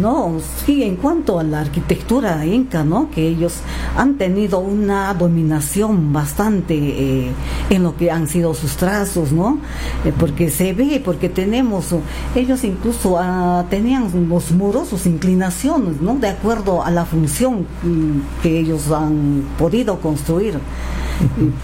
No, 0.00 0.40
sí, 0.64 0.82
en 0.82 0.96
cuanto 0.96 1.38
a 1.38 1.44
la 1.44 1.60
arquitectura 1.60 2.44
inca, 2.44 2.82
¿no? 2.82 3.08
Que 3.10 3.28
ellos 3.28 3.54
han 3.96 4.18
tenido 4.18 4.58
una 4.58 5.14
dominación 5.14 6.12
bastante 6.12 6.74
eh, 6.74 7.30
en 7.70 7.82
lo 7.84 7.96
que 7.96 8.10
han 8.10 8.26
sido 8.26 8.52
sus 8.54 8.76
trazos, 8.76 9.30
¿no? 9.30 9.58
Eh, 10.04 10.12
porque 10.18 10.50
se 10.50 10.72
ve, 10.72 11.00
porque 11.04 11.28
tenemos, 11.28 11.94
ellos 12.34 12.64
incluso 12.64 13.16
ah, 13.18 13.64
tenían 13.70 14.10
los 14.28 14.50
muros, 14.50 14.88
sus 14.88 15.06
inclinaciones, 15.06 16.00
¿no? 16.00 16.16
De 16.16 16.28
acuerdo 16.28 16.84
a 16.84 16.90
la 16.90 17.04
función 17.04 17.66
mm, 17.82 18.42
que 18.42 18.58
ellos 18.58 18.90
han 18.90 19.44
podido 19.56 20.00
construir. 20.00 20.58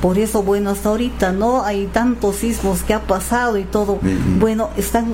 Por 0.00 0.18
eso, 0.18 0.42
bueno, 0.42 0.70
hasta 0.70 0.88
ahorita 0.88 1.32
no 1.32 1.62
hay 1.62 1.86
tantos 1.86 2.36
sismos 2.36 2.82
que 2.82 2.94
ha 2.94 3.00
pasado 3.00 3.58
y 3.58 3.64
todo. 3.64 3.98
Bueno, 4.38 4.70
están, 4.76 5.06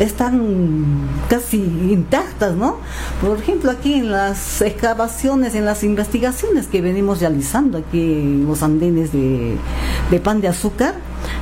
están 0.00 0.91
casi 1.28 1.56
intactas, 1.58 2.54
¿no? 2.54 2.76
Por 3.20 3.38
ejemplo, 3.38 3.70
aquí 3.70 3.94
en 3.94 4.10
las 4.10 4.60
excavaciones, 4.62 5.54
en 5.54 5.64
las 5.64 5.84
investigaciones 5.84 6.66
que 6.66 6.80
venimos 6.80 7.20
realizando 7.20 7.78
aquí 7.78 8.00
en 8.00 8.46
los 8.46 8.62
andenes 8.62 9.12
de, 9.12 9.56
de 10.10 10.20
pan 10.20 10.40
de 10.40 10.48
azúcar, 10.48 10.94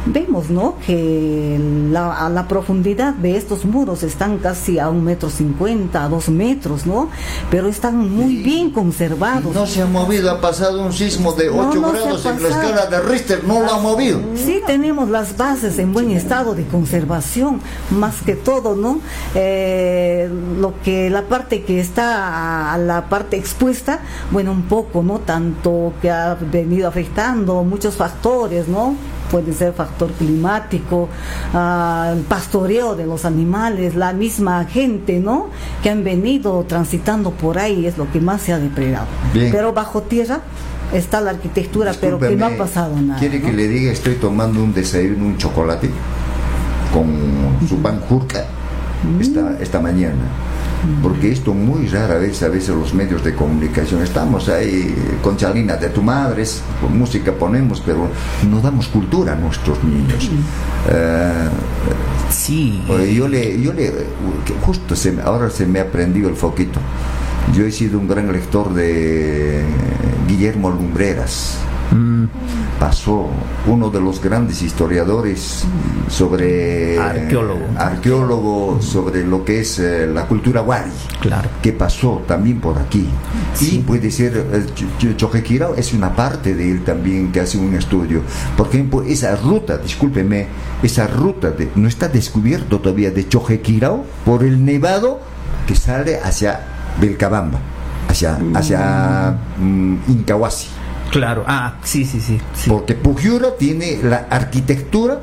vemos 0.07 0.51
¿no? 0.51 0.77
que 0.87 1.59
la, 1.90 2.27
a 2.27 2.29
la 2.29 2.49
profundidad 2.49 3.14
de 3.14 3.37
estos 3.37 3.64
muros 3.64 4.03
están 4.03 4.38
casi 4.38 4.79
a 4.79 4.88
un 4.88 5.05
metro 5.05 5.31
cincuenta, 5.31 6.05
a 6.05 6.09
dos 6.09 6.29
metros, 6.29 6.87
¿no? 6.87 7.09
Pero 7.51 7.69
están 7.69 8.11
muy 8.11 8.37
bien 8.37 8.71
conservados. 8.71 9.55
No 9.55 9.66
se 9.66 9.83
ha 9.83 9.87
movido, 9.87 10.31
ha 10.31 10.40
pasado 10.40 10.83
un 10.85 10.93
sismo 10.93 11.33
de 11.33 11.51
8 11.51 11.81
grados 11.81 12.27
en 12.27 12.43
la 12.43 12.49
escala 12.49 12.87
de 12.87 13.01
Richter, 13.01 13.45
no 13.45 13.61
lo 13.61 13.73
ha 13.73 13.79
movido. 13.79 14.21
Sí, 14.35 14.61
tenemos 14.66 15.09
las 15.09 15.37
bases 15.37 15.79
en 15.79 15.93
buen 15.93 16.11
estado 16.11 16.55
de 16.55 16.64
conservación, 16.66 17.61
más 17.90 18.23
que 18.23 18.35
todo, 18.35 18.77
¿no? 18.77 19.01
Eh, 19.35 20.31
lo 20.59 20.75
que 20.83 21.11
la 21.11 21.23
parte 21.23 21.62
que 21.62 21.81
está 21.81 22.73
a 22.73 22.79
la 22.79 23.09
parte 23.09 23.37
expuesta, 23.37 24.01
bueno, 24.31 24.53
un 24.53 24.62
poco, 24.62 25.03
¿no? 25.03 25.21
Tanto 25.21 25.93
que 26.01 26.11
ha 26.11 26.35
venido 26.35 26.88
afectando 26.88 27.62
muchos 27.64 27.97
factores, 27.97 28.69
¿no? 28.69 28.95
Puede 29.31 29.53
ser 29.53 29.73
factor 29.73 30.11
climático, 30.12 31.09
uh, 31.55 32.12
el 32.12 32.23
pastoreo 32.23 32.95
de 32.97 33.07
los 33.07 33.25
animales, 33.25 33.95
la 33.95 34.12
misma 34.12 34.64
gente, 34.64 35.21
¿no? 35.21 35.49
Que 35.83 35.90
han 35.90 36.05
venido 36.05 36.64
transitando 36.66 37.31
por 37.31 37.59
ahí, 37.59 37.87
es 37.87 37.97
lo 37.97 38.11
que 38.11 38.21
más 38.21 38.43
se 38.43 38.53
ha 38.53 38.59
depredado. 38.59 39.07
Pero 39.33 39.73
bajo 39.73 40.03
tierra 40.03 40.40
está 40.93 41.21
la 41.21 41.31
arquitectura, 41.31 41.93
pero 42.01 42.19
que 42.19 42.37
no 42.37 42.47
ha 42.47 42.57
pasado 42.57 43.01
nada. 43.01 43.19
¿Quiere 43.19 43.40
que 43.40 43.53
le 43.53 43.69
diga, 43.69 43.93
estoy 43.93 44.14
tomando 44.14 44.62
un 44.62 44.75
desayuno, 44.75 45.27
un 45.27 45.38
chocolate 45.38 45.90
con 46.93 47.69
su 47.69 47.77
pan 47.77 48.01
jurca 48.09 48.45
esta, 49.21 49.57
esta 49.61 49.81
mañana? 49.81 50.25
Porque 51.03 51.31
esto 51.31 51.55
muy 51.55 51.87
rara 51.88 52.19
vez 52.19 52.43
a 52.43 52.49
veces 52.49 52.75
los 52.75 52.95
medios 52.95 53.23
de 53.25 53.35
comunicación 53.35 54.03
estamos 54.03 54.49
ahí 54.49 54.95
con 55.23 55.37
chalina 55.37 55.77
de 55.77 55.88
tu 55.90 56.03
madre 56.03 56.45
con 56.81 56.99
música 56.99 57.33
ponemos 57.33 57.83
pero 57.85 58.09
no 58.49 58.61
damos 58.61 58.88
cultura 58.88 59.33
a 59.33 59.37
nuestros 59.37 59.83
niños. 59.85 60.31
Uh, 60.88 62.33
sí. 62.33 62.83
yo 63.14 63.29
le 63.29 63.61
yo 63.61 63.73
le 63.73 63.93
justo 64.64 64.97
se, 64.97 65.21
ahora 65.23 65.51
se 65.51 65.66
me 65.66 65.81
ha 65.81 65.90
prendido 65.90 66.29
el 66.29 66.37
foquito. 66.37 66.81
Yo 67.55 67.64
he 67.64 67.73
sido 67.73 67.99
un 67.99 68.07
gran 68.07 68.31
lector 68.33 68.73
de 68.75 69.64
Guillermo 70.29 70.71
Lumbreras 70.71 71.59
pasó 72.79 73.29
uno 73.66 73.90
de 73.90 74.00
los 74.00 74.22
grandes 74.22 74.62
historiadores 74.62 75.64
sobre 76.09 76.98
arqueólogo, 76.98 77.66
arqueólogo 77.76 78.79
sobre 78.81 79.24
lo 79.24 79.44
que 79.44 79.61
es 79.61 79.79
eh, 79.79 80.07
la 80.07 80.26
cultura 80.26 80.62
wari, 80.62 80.90
claro. 81.20 81.48
que 81.62 81.72
pasó 81.72 82.22
también 82.26 82.61
por 82.61 82.79
aquí. 82.79 83.07
Y 83.61 83.79
puede 83.79 84.11
ser, 84.11 84.46
eh, 84.53 85.14
Chojequirao 85.16 85.74
es 85.74 85.92
una 85.92 86.14
parte 86.14 86.55
de 86.55 86.70
él 86.70 86.85
también 86.85 87.33
que 87.33 87.40
hace 87.40 87.59
un 87.59 87.74
estudio. 87.74 88.22
Por 88.57 88.68
ejemplo, 88.68 89.03
esa 89.03 89.37
ruta, 89.37 89.76
discúlpeme, 89.79 90.46
esa 90.83 91.07
ruta 91.07 91.50
de, 91.50 91.70
no 91.74 91.87
está 91.87 92.09
descubierto 92.09 92.81
todavía 92.81 93.11
de 93.11 93.29
Chojequirao 93.29 94.05
por 94.24 94.42
el 94.42 94.64
nevado 94.64 95.20
que 95.66 95.74
sale 95.74 96.18
hacia 96.18 96.61
Belcabamba, 97.00 97.59
hacia, 98.09 98.38
hacia 98.55 99.38
mm, 99.59 99.96
Incahuasi. 100.09 100.80
Claro, 101.11 101.44
ah, 101.49 101.75
sí, 101.83 102.05
sí, 102.05 102.20
sí. 102.20 102.38
Porque 102.68 102.94
Pujiura 102.94 103.57
tiene 103.59 103.99
la 104.03 104.29
arquitectura 104.31 105.20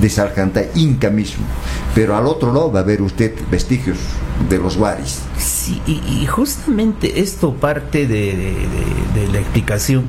de 0.00 0.10
Sarjanta 0.10 0.62
Inca 0.74 1.10
mismo, 1.10 1.44
pero 1.94 2.16
al 2.16 2.26
otro 2.26 2.52
lado 2.52 2.72
va 2.72 2.80
a 2.80 2.82
ver 2.82 3.00
usted 3.00 3.32
vestigios 3.50 3.98
de 4.48 4.58
los 4.58 4.76
Waris. 4.76 5.20
Sí, 5.38 5.80
y, 5.86 6.26
justamente 6.26 7.20
esto 7.20 7.54
parte 7.54 8.08
de, 8.08 8.56
la 9.32 9.38
explicación 9.38 10.06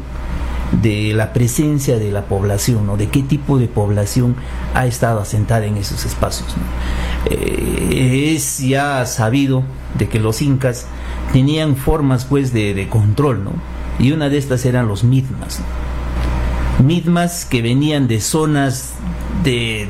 de 0.81 1.13
la 1.13 1.31
presencia 1.31 1.99
de 1.99 2.11
la 2.11 2.23
población, 2.23 2.87
¿no? 2.87 2.97
de 2.97 3.09
qué 3.09 3.21
tipo 3.21 3.59
de 3.59 3.67
población 3.67 4.35
ha 4.73 4.87
estado 4.87 5.19
asentada 5.19 5.65
en 5.65 5.77
esos 5.77 6.05
espacios. 6.05 6.55
Eh, 7.29 8.33
es 8.35 8.59
ya 8.59 9.05
sabido 9.05 9.63
de 9.99 10.09
que 10.09 10.19
los 10.19 10.41
incas 10.41 10.87
tenían 11.33 11.75
formas 11.75 12.25
pues 12.25 12.51
de, 12.51 12.73
de 12.73 12.87
control, 12.87 13.43
¿no? 13.43 13.80
Y 14.01 14.11
una 14.11 14.29
de 14.29 14.37
estas 14.37 14.65
eran 14.65 14.87
los 14.87 15.03
mitmas. 15.03 15.59
Mitmas 16.83 17.45
que 17.45 17.61
venían 17.61 18.07
de 18.07 18.19
zonas 18.19 18.93
de 19.43 19.87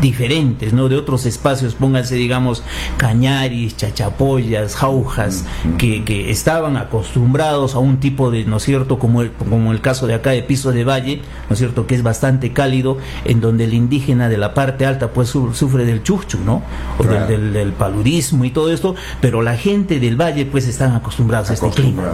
diferentes, 0.00 0.72
¿no? 0.72 0.88
De 0.88 0.96
otros 0.96 1.26
espacios, 1.26 1.74
pónganse, 1.74 2.14
digamos, 2.16 2.62
cañaris, 2.96 3.76
chachapoyas, 3.76 4.76
jaujas, 4.76 5.44
que, 5.78 6.04
que, 6.04 6.30
estaban 6.30 6.76
acostumbrados 6.76 7.74
a 7.74 7.78
un 7.78 7.98
tipo 7.98 8.30
de, 8.30 8.44
¿no 8.44 8.56
es 8.56 8.62
cierto?, 8.62 8.98
como 8.98 9.22
el, 9.22 9.32
como 9.32 9.72
el 9.72 9.80
caso 9.80 10.06
de 10.06 10.14
acá 10.14 10.30
de 10.30 10.42
Piso 10.42 10.72
de 10.72 10.84
Valle, 10.84 11.22
¿no 11.48 11.54
es 11.54 11.58
cierto?, 11.58 11.86
que 11.86 11.94
es 11.94 12.02
bastante 12.02 12.52
cálido, 12.52 12.98
en 13.24 13.40
donde 13.40 13.64
el 13.64 13.74
indígena 13.74 14.28
de 14.28 14.38
la 14.38 14.54
parte 14.54 14.86
alta, 14.86 15.10
pues, 15.10 15.28
sufre 15.28 15.84
del 15.84 16.02
chuchu, 16.02 16.38
¿no? 16.38 16.62
O 16.98 17.04
del, 17.04 17.52
del, 17.52 17.72
paludismo 17.72 18.44
y 18.44 18.50
todo 18.50 18.72
esto, 18.72 18.94
pero 19.20 19.42
la 19.42 19.56
gente 19.56 20.00
del 20.00 20.20
valle, 20.20 20.46
pues, 20.46 20.66
están 20.66 20.94
acostumbrados, 20.94 21.50
a 21.50 21.54
este 21.54 21.70
clima. 21.70 22.04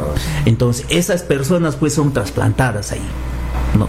Entonces, 0.44 0.86
esas 0.88 1.22
personas, 1.22 1.76
pues, 1.76 1.94
son 1.94 2.12
trasplantadas 2.12 2.92
ahí, 2.92 3.02
¿no? 3.78 3.88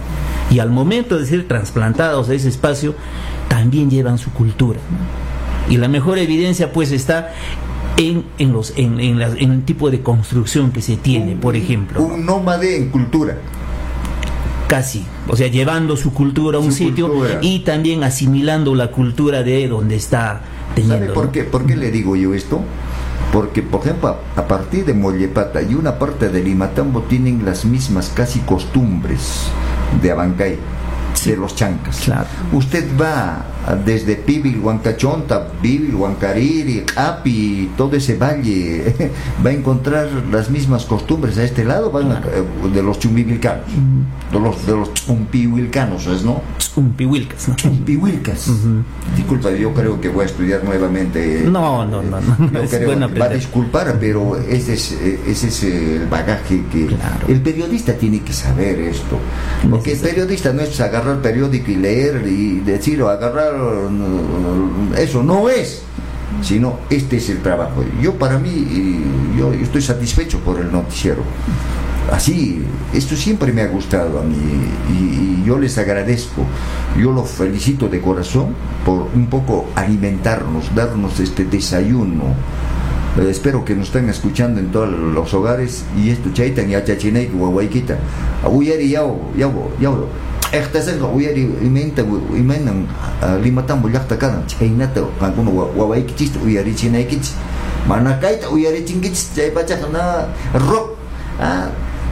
Y 0.50 0.58
al 0.58 0.70
momento 0.70 1.18
de 1.18 1.26
ser 1.26 1.48
trasplantados 1.48 2.28
a 2.28 2.34
ese 2.34 2.48
espacio, 2.48 2.94
también 3.48 3.90
llevan 3.90 4.18
su 4.18 4.30
cultura. 4.32 4.78
Y 5.68 5.76
la 5.76 5.88
mejor 5.88 6.18
evidencia 6.18 6.72
pues 6.72 6.92
está 6.92 7.32
en, 7.96 8.24
en, 8.38 8.52
los, 8.52 8.72
en, 8.76 9.00
en, 9.00 9.20
en, 9.20 9.50
el 9.50 9.64
tipo 9.64 9.90
de 9.90 10.00
construcción 10.00 10.72
que 10.72 10.82
se 10.82 10.96
tiene, 10.96 11.36
por 11.36 11.56
ejemplo. 11.56 12.02
Un 12.02 12.26
nómade 12.26 12.76
en 12.76 12.90
cultura. 12.90 13.38
Casi, 14.68 15.04
o 15.28 15.36
sea, 15.36 15.48
llevando 15.48 15.96
su 15.96 16.12
cultura 16.12 16.58
a 16.58 16.60
un 16.60 16.72
sitio 16.72 17.10
y 17.42 17.60
también 17.60 18.04
asimilando 18.04 18.74
la 18.74 18.90
cultura 18.90 19.42
de 19.42 19.68
donde 19.68 19.96
está 19.96 20.40
teniendo. 20.74 20.98
¿Sabe 20.98 21.14
por 21.14 21.30
qué, 21.30 21.44
por 21.44 21.66
qué 21.66 21.76
le 21.76 21.90
digo 21.90 22.16
yo 22.16 22.32
esto? 22.34 22.60
Porque, 23.32 23.62
por 23.62 23.82
ejemplo, 23.82 24.16
a 24.36 24.48
partir 24.48 24.84
de 24.84 24.94
Mollepata 24.94 25.62
y 25.62 25.74
una 25.74 25.98
parte 25.98 26.28
de 26.28 26.42
Limatambo 26.42 27.02
tienen 27.02 27.44
las 27.44 27.64
mismas 27.64 28.10
casi 28.14 28.40
costumbres 28.40 29.50
de 30.00 30.10
Abancay 30.10 30.58
de 31.24 31.36
los 31.36 31.54
chancas. 31.54 32.10
Usted 32.52 32.88
va 32.98 33.44
desde 33.84 34.16
Pibil, 34.16 34.58
Huancachonta, 34.58 35.48
Pibil, 35.60 35.94
Huancariri, 35.94 36.84
Api, 36.96 37.70
todo 37.76 37.96
ese 37.96 38.16
valle, 38.16 38.94
va 39.44 39.50
a 39.50 39.52
encontrar 39.52 40.08
las 40.30 40.50
mismas 40.50 40.84
costumbres 40.84 41.38
a 41.38 41.44
este 41.44 41.64
lado 41.64 41.90
van 41.90 42.12
eh, 42.12 42.18
de 42.74 42.82
los 42.82 42.98
chumbivilcanos, 42.98 43.66
de 44.32 44.40
los, 44.40 44.66
de 44.66 44.72
los 44.72 44.92
chumpihuilcanos, 44.94 46.06
¿no? 46.24 46.42
Chumpihuilcas, 46.58 47.48
¿no? 47.48 47.56
Chumpihuilcas. 47.56 48.50
Disculpa, 49.16 49.50
yo 49.52 49.72
creo 49.72 50.00
que 50.00 50.08
voy 50.08 50.22
a 50.24 50.26
estudiar 50.26 50.64
nuevamente. 50.64 51.44
No, 51.44 51.84
no, 51.84 52.02
no. 52.02 52.20
no, 52.20 53.20
va 53.20 53.26
a 53.26 53.28
disculpar, 53.28 53.96
pero 54.00 54.36
ese 54.36 54.74
es, 54.74 54.92
ese 54.92 55.48
es 55.48 55.62
el 55.64 56.06
bagaje 56.08 56.64
que 56.72 56.88
el 57.28 57.40
periodista 57.40 57.92
tiene 57.94 58.20
que 58.20 58.32
saber 58.32 58.80
esto. 58.80 59.18
Porque 59.70 59.92
el 59.92 59.98
periodista 59.98 60.52
no 60.52 60.62
es 60.62 60.80
agarrar 60.80 61.16
el 61.16 61.20
periódico 61.20 61.70
y 61.70 61.76
leer 61.76 62.26
y 62.26 62.60
decir 62.60 63.02
o 63.02 63.08
agarrar 63.08 63.51
eso 64.96 65.22
no 65.22 65.48
es, 65.48 65.82
sino 66.42 66.78
este 66.90 67.16
es 67.16 67.28
el 67.30 67.42
trabajo. 67.42 67.84
Yo 68.00 68.14
para 68.14 68.38
mí, 68.38 69.02
yo 69.36 69.52
estoy 69.52 69.82
satisfecho 69.82 70.38
por 70.40 70.60
el 70.60 70.70
noticiero. 70.72 71.22
así, 72.10 72.62
esto 72.92 73.16
siempre 73.16 73.52
me 73.52 73.62
ha 73.62 73.68
gustado 73.68 74.20
a 74.20 74.22
mí 74.22 74.36
y, 74.90 75.44
yo 75.44 75.58
les 75.58 75.76
agradezco, 75.76 76.44
yo 76.96 77.10
los 77.10 77.28
felicito 77.28 77.88
de 77.88 78.00
corazón 78.00 78.54
por 78.84 79.08
un 79.12 79.26
poco 79.26 79.66
alimentarnos, 79.74 80.72
darnos 80.72 81.18
este 81.18 81.44
desayuno. 81.44 82.36
Eh, 83.18 83.28
espero 83.28 83.64
que 83.64 83.74
nos 83.74 83.88
estén 83.88 84.08
escuchando 84.08 84.60
en 84.60 84.70
todos 84.70 84.88
los 84.88 85.34
hogares 85.34 85.84
y 86.00 86.10
esto 86.10 86.30
chaitan 86.32 86.70
y 86.70 86.76
achachinay 86.76 87.26
guaguayquita. 87.28 87.98
Uyari 88.48 88.88
yao, 88.88 89.32
yao, 89.36 89.72
yao. 89.80 90.06
Guaguayquichista 95.74 96.38
uyari 96.40 96.74
chinaykich. 96.74 97.32
Manakaita 97.88 98.50
uyari 98.50 98.84
chinkichis 98.84 99.34
chay 99.34 99.50
pachakana 99.50 100.28
rock. 100.54 100.96
Ah, 101.40 101.70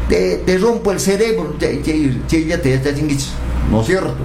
te, 0.08 0.58
rompo 0.58 0.90
el 0.90 0.98
cerebro, 0.98 1.54
¿no 3.70 3.80
es 3.80 3.86
cierto? 3.86 4.16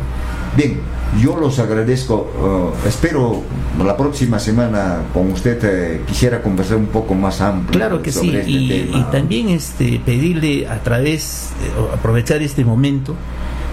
Bien, 0.58 0.80
yo 1.22 1.38
los 1.38 1.60
agradezco, 1.60 2.16
uh, 2.16 2.88
espero 2.88 3.44
la 3.84 3.96
próxima 3.96 4.40
semana 4.40 5.04
con 5.14 5.32
usted 5.32 5.60
eh, 5.64 6.02
quisiera 6.08 6.42
conversar 6.42 6.78
un 6.78 6.88
poco 6.88 7.14
más 7.14 7.42
amplio. 7.42 7.78
Claro 7.78 8.02
que 8.02 8.12
sí, 8.12 8.36
este 8.36 8.50
y, 8.50 8.92
y, 8.94 9.06
también 9.12 9.50
este, 9.50 10.02
pedirle 10.04 10.68
a 10.68 10.82
través, 10.82 11.52
eh, 11.62 11.94
aprovechar 11.94 12.42
este 12.42 12.66
momento, 12.66 13.16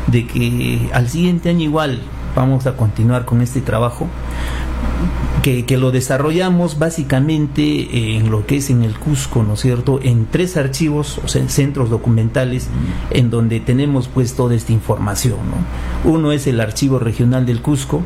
de 0.07 0.27
que 0.27 0.91
al 0.93 1.09
siguiente 1.09 1.51
año 1.51 1.63
igual 1.63 2.01
vamos 2.35 2.67
a 2.67 2.77
continuar 2.77 3.25
con 3.25 3.43
este 3.43 3.61
trabajo 3.61 4.09
que, 5.43 5.77
lo 5.77 5.91
desarrollamos 5.91 6.79
básicamente 6.79 8.17
en 8.17 8.31
lo 8.31 8.47
que 8.47 8.59
es 8.59 8.71
en 8.71 8.83
el 8.83 8.97
Cusco, 8.99 9.43
¿no 9.43 9.55
es 9.55 9.61
cierto? 9.61 9.99
En 10.01 10.27
tres 10.27 10.57
archivos, 10.57 11.19
o 11.25 11.29
sea, 11.29 11.43
en 11.43 11.49
centros 11.49 11.91
documentales, 11.91 12.69
en 13.11 13.31
donde 13.31 13.59
tenemos 13.59 14.07
pues 14.07 14.35
toda 14.35 14.55
esta 14.55 14.73
información, 14.73 15.39
¿no? 15.51 16.11
Uno 16.11 16.31
es 16.31 16.47
el 16.47 16.61
Archivo 16.61 17.01
Regional 17.01 17.45
del 17.45 17.61
Cusco, 17.61 18.03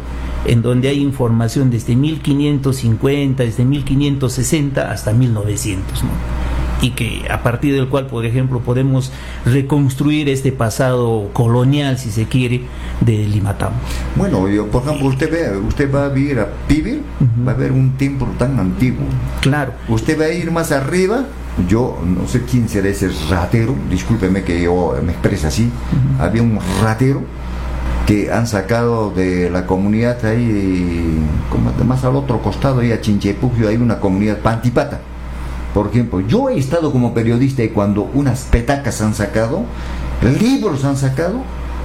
en 0.46 0.62
donde 0.62 0.88
hay 0.88 1.00
información 1.00 1.70
desde 1.70 1.94
1550, 1.94 3.42
desde 3.42 3.64
1560 3.66 4.90
hasta 4.90 5.12
1900, 5.12 6.04
¿no? 6.04 6.45
Y 6.80 6.90
que 6.90 7.24
a 7.30 7.42
partir 7.42 7.74
del 7.74 7.88
cual, 7.88 8.06
por 8.06 8.24
ejemplo, 8.24 8.60
podemos 8.60 9.12
reconstruir 9.44 10.28
este 10.28 10.52
pasado 10.52 11.30
colonial, 11.32 11.98
si 11.98 12.10
se 12.10 12.26
quiere, 12.26 12.62
de 13.00 13.26
Limatam. 13.26 13.72
Bueno, 14.14 14.48
yo, 14.48 14.66
por 14.66 14.82
ejemplo, 14.82 15.08
usted 15.08 15.30
ve, 15.30 15.58
usted 15.58 15.92
va 15.92 16.06
a 16.06 16.08
vivir 16.08 16.40
a 16.40 16.48
Pibil, 16.68 17.02
va 17.46 17.52
a 17.52 17.54
ver 17.54 17.72
un 17.72 17.92
templo 17.96 18.28
tan 18.38 18.58
antiguo. 18.58 19.06
Claro. 19.40 19.72
Usted 19.88 20.20
va 20.20 20.24
a 20.24 20.32
ir 20.32 20.50
más 20.50 20.72
arriba, 20.72 21.24
yo 21.68 21.98
no 22.04 22.28
sé 22.28 22.42
quién 22.42 22.68
será 22.68 22.88
ese 22.88 23.10
ratero, 23.30 23.74
discúlpeme 23.90 24.42
que 24.42 24.62
yo 24.62 24.94
me 25.02 25.12
exprese 25.12 25.46
así, 25.46 25.70
había 26.18 26.42
un 26.42 26.58
ratero 26.82 27.22
que 28.06 28.30
han 28.30 28.46
sacado 28.46 29.10
de 29.10 29.50
la 29.50 29.66
comunidad 29.66 30.24
ahí, 30.26 31.18
como 31.50 31.72
más 31.84 32.04
al 32.04 32.14
otro 32.14 32.40
costado, 32.40 32.80
ahí 32.80 32.92
a 32.92 33.00
Chinchepugio, 33.00 33.68
hay 33.68 33.76
una 33.76 33.98
comunidad 33.98 34.38
pantipata 34.38 35.00
por 35.76 35.88
ejemplo, 35.88 36.20
yo 36.20 36.48
he 36.48 36.56
estado 36.56 36.90
como 36.90 37.12
periodista 37.12 37.62
y 37.62 37.68
cuando 37.68 38.08
unas 38.14 38.44
petacas 38.44 39.02
han 39.02 39.14
sacado, 39.14 39.66
libros 40.40 40.82
han 40.86 40.96
sacado, 40.96 41.42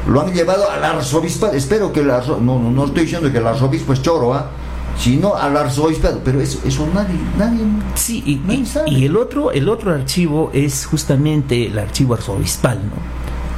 lo 0.08 0.22
han 0.22 0.32
llevado 0.32 0.72
al 0.72 0.82
arzobispado. 0.82 1.52
Espero 1.52 1.92
que 1.92 2.00
el 2.00 2.08
no, 2.08 2.58
no, 2.58 2.86
estoy 2.86 3.04
diciendo 3.04 3.30
que 3.34 3.40
el 3.40 3.48
arzobispo 3.48 3.92
es 3.92 4.02
choro, 4.02 4.34
¿ah? 4.34 4.50
sino 4.98 5.36
al 5.36 5.58
arzobispado, 5.58 6.22
pero 6.24 6.40
eso, 6.40 6.60
eso 6.64 6.88
nadie, 6.94 7.20
nadie, 7.38 7.66
sí, 7.96 8.24
y, 8.26 8.40
y, 8.86 9.04
el 9.04 9.18
otro, 9.18 9.52
el 9.52 9.68
otro 9.68 9.94
archivo 9.94 10.52
es 10.54 10.86
justamente 10.86 11.68
el 11.68 11.78
archivo 11.78 12.14
arzobispal, 12.14 12.78
¿no? 12.78 12.96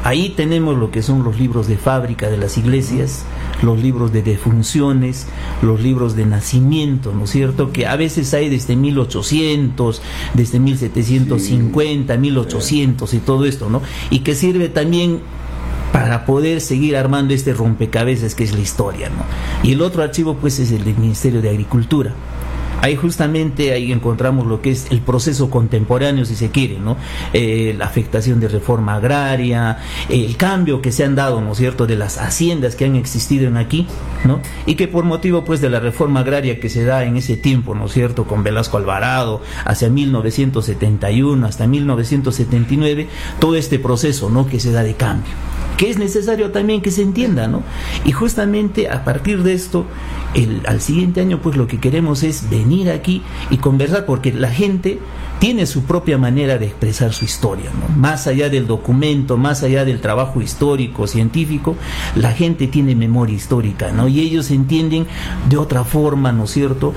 Ahí 0.03 0.33
tenemos 0.35 0.75
lo 0.75 0.89
que 0.89 1.03
son 1.03 1.23
los 1.23 1.37
libros 1.37 1.67
de 1.67 1.77
fábrica 1.77 2.27
de 2.27 2.37
las 2.37 2.57
iglesias, 2.57 3.23
los 3.61 3.79
libros 3.79 4.11
de 4.11 4.23
defunciones, 4.23 5.27
los 5.61 5.81
libros 5.81 6.15
de 6.15 6.25
nacimiento, 6.25 7.13
¿no 7.13 7.25
es 7.25 7.29
cierto? 7.29 7.71
Que 7.71 7.85
a 7.85 7.95
veces 7.95 8.33
hay 8.33 8.49
desde 8.49 8.75
1800, 8.75 10.01
desde 10.33 10.59
1750, 10.59 12.17
1800 12.17 13.13
y 13.13 13.19
todo 13.19 13.45
esto, 13.45 13.69
¿no? 13.69 13.81
Y 14.09 14.19
que 14.19 14.35
sirve 14.35 14.69
también 14.69 15.21
para 15.91 16.25
poder 16.25 16.59
seguir 16.59 16.97
armando 16.97 17.33
este 17.33 17.53
rompecabezas 17.53 18.33
que 18.33 18.43
es 18.43 18.53
la 18.53 18.61
historia, 18.61 19.09
¿no? 19.09 19.23
Y 19.67 19.73
el 19.73 19.81
otro 19.81 20.01
archivo 20.03 20.35
pues 20.35 20.59
es 20.59 20.71
el 20.71 20.83
del 20.83 20.97
Ministerio 20.97 21.41
de 21.41 21.49
Agricultura 21.49 22.13
Ahí 22.83 22.97
justamente 22.97 23.71
ahí 23.71 23.93
encontramos 23.93 24.45
lo 24.45 24.61
que 24.61 24.71
es 24.71 24.87
el 24.91 24.99
proceso 24.99 25.49
contemporáneo, 25.49 26.25
si 26.25 26.35
se 26.35 26.49
quiere, 26.51 26.79
¿no? 26.79 26.97
Eh, 27.31 27.73
la 27.77 27.85
afectación 27.85 28.41
de 28.41 28.49
reforma 28.49 28.95
agraria, 28.95 29.77
el 30.09 30.35
cambio 30.35 30.81
que 30.81 30.91
se 30.91 31.05
han 31.05 31.15
dado, 31.15 31.39
¿no 31.39 31.53
es 31.53 31.59
cierto?, 31.59 31.87
de 31.87 31.95
las 31.95 32.17
haciendas 32.17 32.75
que 32.75 32.83
han 32.83 32.97
existido 32.97 33.47
en 33.47 33.55
aquí, 33.55 33.87
¿no? 34.25 34.41
Y 34.65 34.75
que 34.75 34.89
por 34.89 35.05
motivo, 35.05 35.45
pues, 35.45 35.61
de 35.61 35.69
la 35.69 35.79
reforma 35.79 36.19
agraria 36.19 36.59
que 36.59 36.67
se 36.67 36.83
da 36.83 37.05
en 37.05 37.15
ese 37.15 37.37
tiempo, 37.37 37.73
¿no 37.73 37.85
es 37.85 37.93
cierto?, 37.93 38.25
con 38.25 38.43
Velasco 38.43 38.75
Alvarado, 38.75 39.41
hacia 39.63 39.89
1971 39.89 41.47
hasta 41.47 41.65
1979, 41.65 43.07
todo 43.39 43.55
este 43.55 43.79
proceso, 43.79 44.29
¿no?, 44.29 44.45
que 44.45 44.59
se 44.59 44.73
da 44.73 44.83
de 44.83 44.95
cambio 44.95 45.31
que 45.77 45.89
es 45.89 45.97
necesario 45.97 46.51
también 46.51 46.81
que 46.81 46.91
se 46.91 47.01
entienda, 47.01 47.47
¿no? 47.47 47.63
Y 48.05 48.11
justamente 48.11 48.89
a 48.89 49.03
partir 49.03 49.41
de 49.41 49.53
esto, 49.53 49.85
el, 50.35 50.61
al 50.67 50.81
siguiente 50.81 51.19
año, 51.19 51.41
pues 51.41 51.57
lo 51.57 51.65
que 51.65 51.79
queremos 51.79 52.21
es 52.21 52.47
venir 52.49 52.72
aquí 52.81 53.21
y 53.49 53.57
conversar, 53.57 54.05
porque 54.05 54.33
la 54.33 54.49
gente 54.49 54.99
tiene 55.39 55.65
su 55.65 55.83
propia 55.83 56.17
manera 56.17 56.57
de 56.57 56.67
expresar 56.67 57.13
su 57.13 57.25
historia. 57.25 57.69
Más 57.97 58.27
allá 58.27 58.49
del 58.49 58.65
documento, 58.65 59.37
más 59.37 59.63
allá 59.63 59.85
del 59.85 59.99
trabajo 59.99 60.41
histórico, 60.41 61.05
científico, 61.07 61.75
la 62.15 62.31
gente 62.31 62.67
tiene 62.67 62.95
memoria 62.95 63.35
histórica, 63.35 63.91
¿no? 63.91 64.07
Y 64.07 64.21
ellos 64.21 64.51
entienden 64.51 65.05
de 65.49 65.57
otra 65.57 65.83
forma, 65.83 66.31
¿no 66.31 66.45
es 66.45 66.51
cierto? 66.51 66.93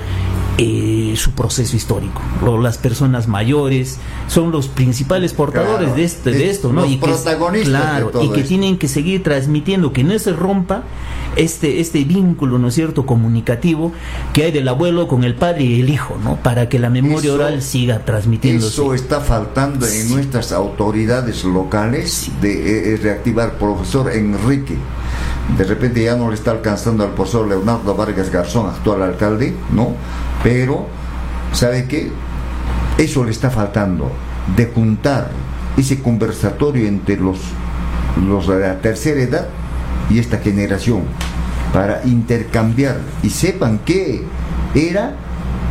Eh, 0.59 1.13
su 1.17 1.33
proceso 1.33 1.77
histórico. 1.77 2.23
Las 2.63 2.79
personas 2.79 3.29
mayores 3.29 3.99
son 4.27 4.51
los 4.51 4.69
principales 4.69 5.35
portadores 5.35 5.95
de, 5.95 6.05
este, 6.05 6.31
de 6.31 6.49
esto, 6.49 6.73
¿no? 6.73 6.87
y 6.87 6.97
que, 6.97 7.13
claro, 7.65 8.11
y 8.23 8.31
que 8.31 8.43
tienen 8.43 8.79
que 8.79 8.89
seguir 8.89 9.23
transmitiendo, 9.23 9.93
que 9.93 10.03
no 10.03 10.19
se 10.19 10.33
rompa 10.33 10.85
este, 11.37 11.81
este 11.81 12.05
vínculo, 12.05 12.59
¿no 12.59 12.69
es 12.69 12.75
cierto?, 12.75 13.05
comunicativo 13.05 13.93
que 14.33 14.45
hay 14.45 14.53
del 14.53 14.67
abuelo 14.69 15.09
con 15.09 15.25
el 15.25 15.35
padre 15.35 15.65
y 15.65 15.81
el 15.81 15.91
hijo, 15.91 16.17
¿no? 16.25 16.37
Para 16.37 16.71
que 16.71 16.79
la 16.79 16.89
memoria 16.89 17.35
oral 17.35 17.61
siga 17.61 17.99
transmitiéndose. 18.07 18.69
Eso 18.69 18.95
está 18.95 19.21
faltando 19.21 19.87
en 19.87 20.11
nuestras 20.11 20.53
autoridades 20.53 21.45
locales 21.45 22.31
de 22.41 22.95
eh, 22.95 22.97
reactivar. 22.97 23.59
Profesor 23.59 24.11
Enrique, 24.11 24.77
de 25.57 25.65
repente 25.65 26.03
ya 26.03 26.17
no 26.17 26.29
le 26.29 26.35
está 26.35 26.51
alcanzando 26.51 27.05
al 27.05 27.11
profesor 27.11 27.47
Leonardo 27.47 27.95
Vargas 27.95 28.31
Garzón, 28.31 28.69
actual 28.69 29.03
alcalde, 29.03 29.55
¿no? 29.71 29.95
Pero, 30.43 30.87
¿sabe 31.53 31.87
qué? 31.87 32.11
Eso 32.99 33.25
le 33.25 33.31
está 33.31 33.51
faltando, 33.51 34.11
de 34.57 34.67
juntar 34.67 35.31
ese 35.77 36.03
conversatorio 36.03 36.87
entre 36.87 37.17
los, 37.17 37.39
los 38.27 38.49
de 38.49 38.61
la 38.61 38.81
tercera 38.81 39.21
edad 39.21 39.49
y 40.11 40.19
esta 40.19 40.39
generación, 40.39 41.03
para 41.73 42.05
intercambiar 42.05 42.99
y 43.23 43.31
sepan 43.31 43.81
qué 43.85 44.25
era, 44.75 45.15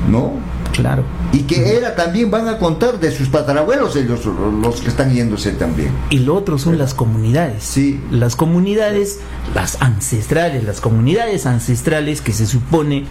¿no? 0.09 0.33
Claro. 0.75 1.03
Y 1.31 1.43
que 1.43 1.77
era 1.77 1.95
también 1.95 2.29
van 2.29 2.47
a 2.47 2.57
contar 2.57 2.99
de 2.99 3.11
sus 3.11 3.31
tatarabuelos 3.31 3.95
ellos 3.95 4.25
los 4.25 4.81
que 4.81 4.89
están 4.89 5.13
yéndose 5.13 5.51
también. 5.51 5.91
Y 6.09 6.19
lo 6.19 6.35
otro 6.35 6.57
son 6.57 6.77
las 6.77 6.93
comunidades. 6.93 7.63
Sí. 7.63 7.99
Las 8.11 8.35
comunidades, 8.35 9.19
las 9.53 9.81
ancestrales, 9.81 10.63
las 10.63 10.81
comunidades 10.81 11.45
ancestrales 11.45 12.21
que 12.21 12.33
se 12.33 12.45
supone 12.45 13.05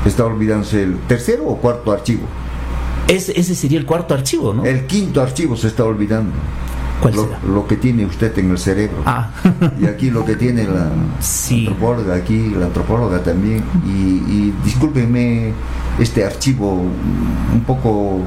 está 0.08 0.24
olvidándose 0.24 0.82
el 0.82 0.98
tercero 1.08 1.44
o 1.46 1.56
cuarto 1.56 1.92
archivo. 1.92 2.26
ese 3.08 3.54
sería 3.54 3.78
el 3.78 3.86
cuarto 3.86 4.14
archivo, 4.14 4.54
¿no? 4.54 4.64
El 4.64 4.86
quinto 4.86 5.22
archivo 5.22 5.56
se 5.56 5.68
está 5.68 5.84
olvidando. 5.84 6.32
lo, 7.46 7.66
que 7.66 7.76
tiene 7.76 8.06
usted 8.06 8.36
en 8.38 8.50
el 8.50 8.58
cerebro. 8.58 9.02
Ah. 9.04 9.30
y 9.80 9.86
aquí 9.86 10.10
lo 10.10 10.24
que 10.24 10.36
tiene 10.36 10.64
la 10.64 10.90
antropóloga, 11.50 12.14
aquí 12.14 12.50
la 12.50 12.66
antropóloga 12.66 13.22
también. 13.22 13.62
Y, 13.84 13.90
y 13.90 14.54
discúlpenme 14.64 15.52
este 15.98 16.24
archivo 16.24 16.82
un 17.54 17.60
poco... 17.66 18.20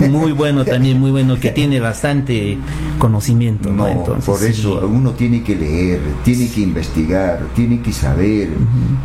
muy 0.10 0.32
bueno 0.32 0.64
también, 0.64 0.98
muy 0.98 1.10
bueno, 1.10 1.38
que 1.38 1.50
tiene 1.50 1.80
bastante 1.80 2.58
conocimiento. 2.98 3.70
No, 3.70 3.86
por 4.24 4.42
eso 4.42 4.88
uno 4.92 5.12
tiene 5.12 5.42
que 5.42 5.54
leer, 5.54 6.00
tiene 6.24 6.48
que 6.48 6.60
investigar, 6.60 7.46
tiene 7.54 7.80
que 7.80 7.92
saber 7.92 8.48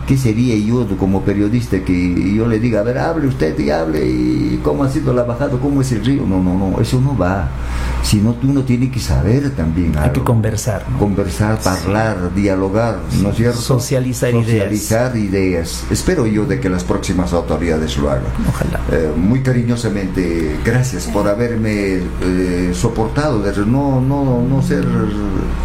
qué 0.08 0.18
sería 0.18 0.56
yo 0.58 0.88
como 0.98 1.22
periodista 1.22 1.80
que 1.84 2.34
yo 2.34 2.48
le 2.48 2.60
diga, 2.60 2.80
a 2.80 2.84
ver, 2.84 2.98
hable 2.98 3.28
usted 3.28 3.58
y 3.60 3.70
hable 3.70 4.08
y 4.08 4.60
cómo 4.64 4.84
ha 4.84 4.90
sido 4.90 5.14
la 5.14 5.24
bajada, 5.24 5.58
cómo 5.60 5.82
es 5.82 5.92
el 5.92 6.04
río. 6.04 6.24
No, 6.26 6.42
no, 6.42 6.58
no, 6.58 6.82
eso 6.82 7.00
no 7.00 7.18
va. 7.18 7.50
Sino 8.04 8.36
uno 8.44 8.64
tiene 8.64 8.90
que 8.90 9.00
saber 9.00 9.52
también. 9.56 9.98
Hay 9.98 10.12
que 10.12 10.22
conversar. 10.22 10.86
Conversar, 10.98 11.60
hablar, 11.66 12.34
dialogar, 12.34 13.00
¿no 13.22 13.30
es 13.30 13.36
cierto? 13.36 13.60
Socializar, 13.60 14.32
Socializar 14.32 15.18
ideas. 15.18 15.84
Espero 15.92 16.26
yo 16.26 16.46
de 16.46 16.60
que 16.60 16.70
las 16.70 16.84
próximas 16.84 17.34
autoridades 17.34 17.67
lo 17.98 18.10
hagan. 18.12 18.24
Ojalá. 18.48 18.80
Eh, 18.92 19.12
muy 19.16 19.42
cariñosamente, 19.42 20.58
gracias 20.64 21.06
por 21.08 21.28
haberme 21.28 22.00
eh, 22.22 22.72
soportado, 22.74 23.44
no, 23.66 24.02
no, 24.02 24.42
no 24.42 24.62
ser 24.62 24.86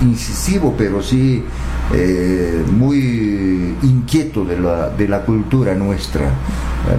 incisivo, 0.00 0.74
pero 0.76 1.02
sí 1.02 1.44
eh, 1.94 2.64
muy 2.70 3.76
inquieto 3.82 4.44
de 4.44 4.58
la, 4.58 4.90
de 4.90 5.08
la 5.08 5.20
cultura 5.20 5.74
nuestra. 5.74 6.30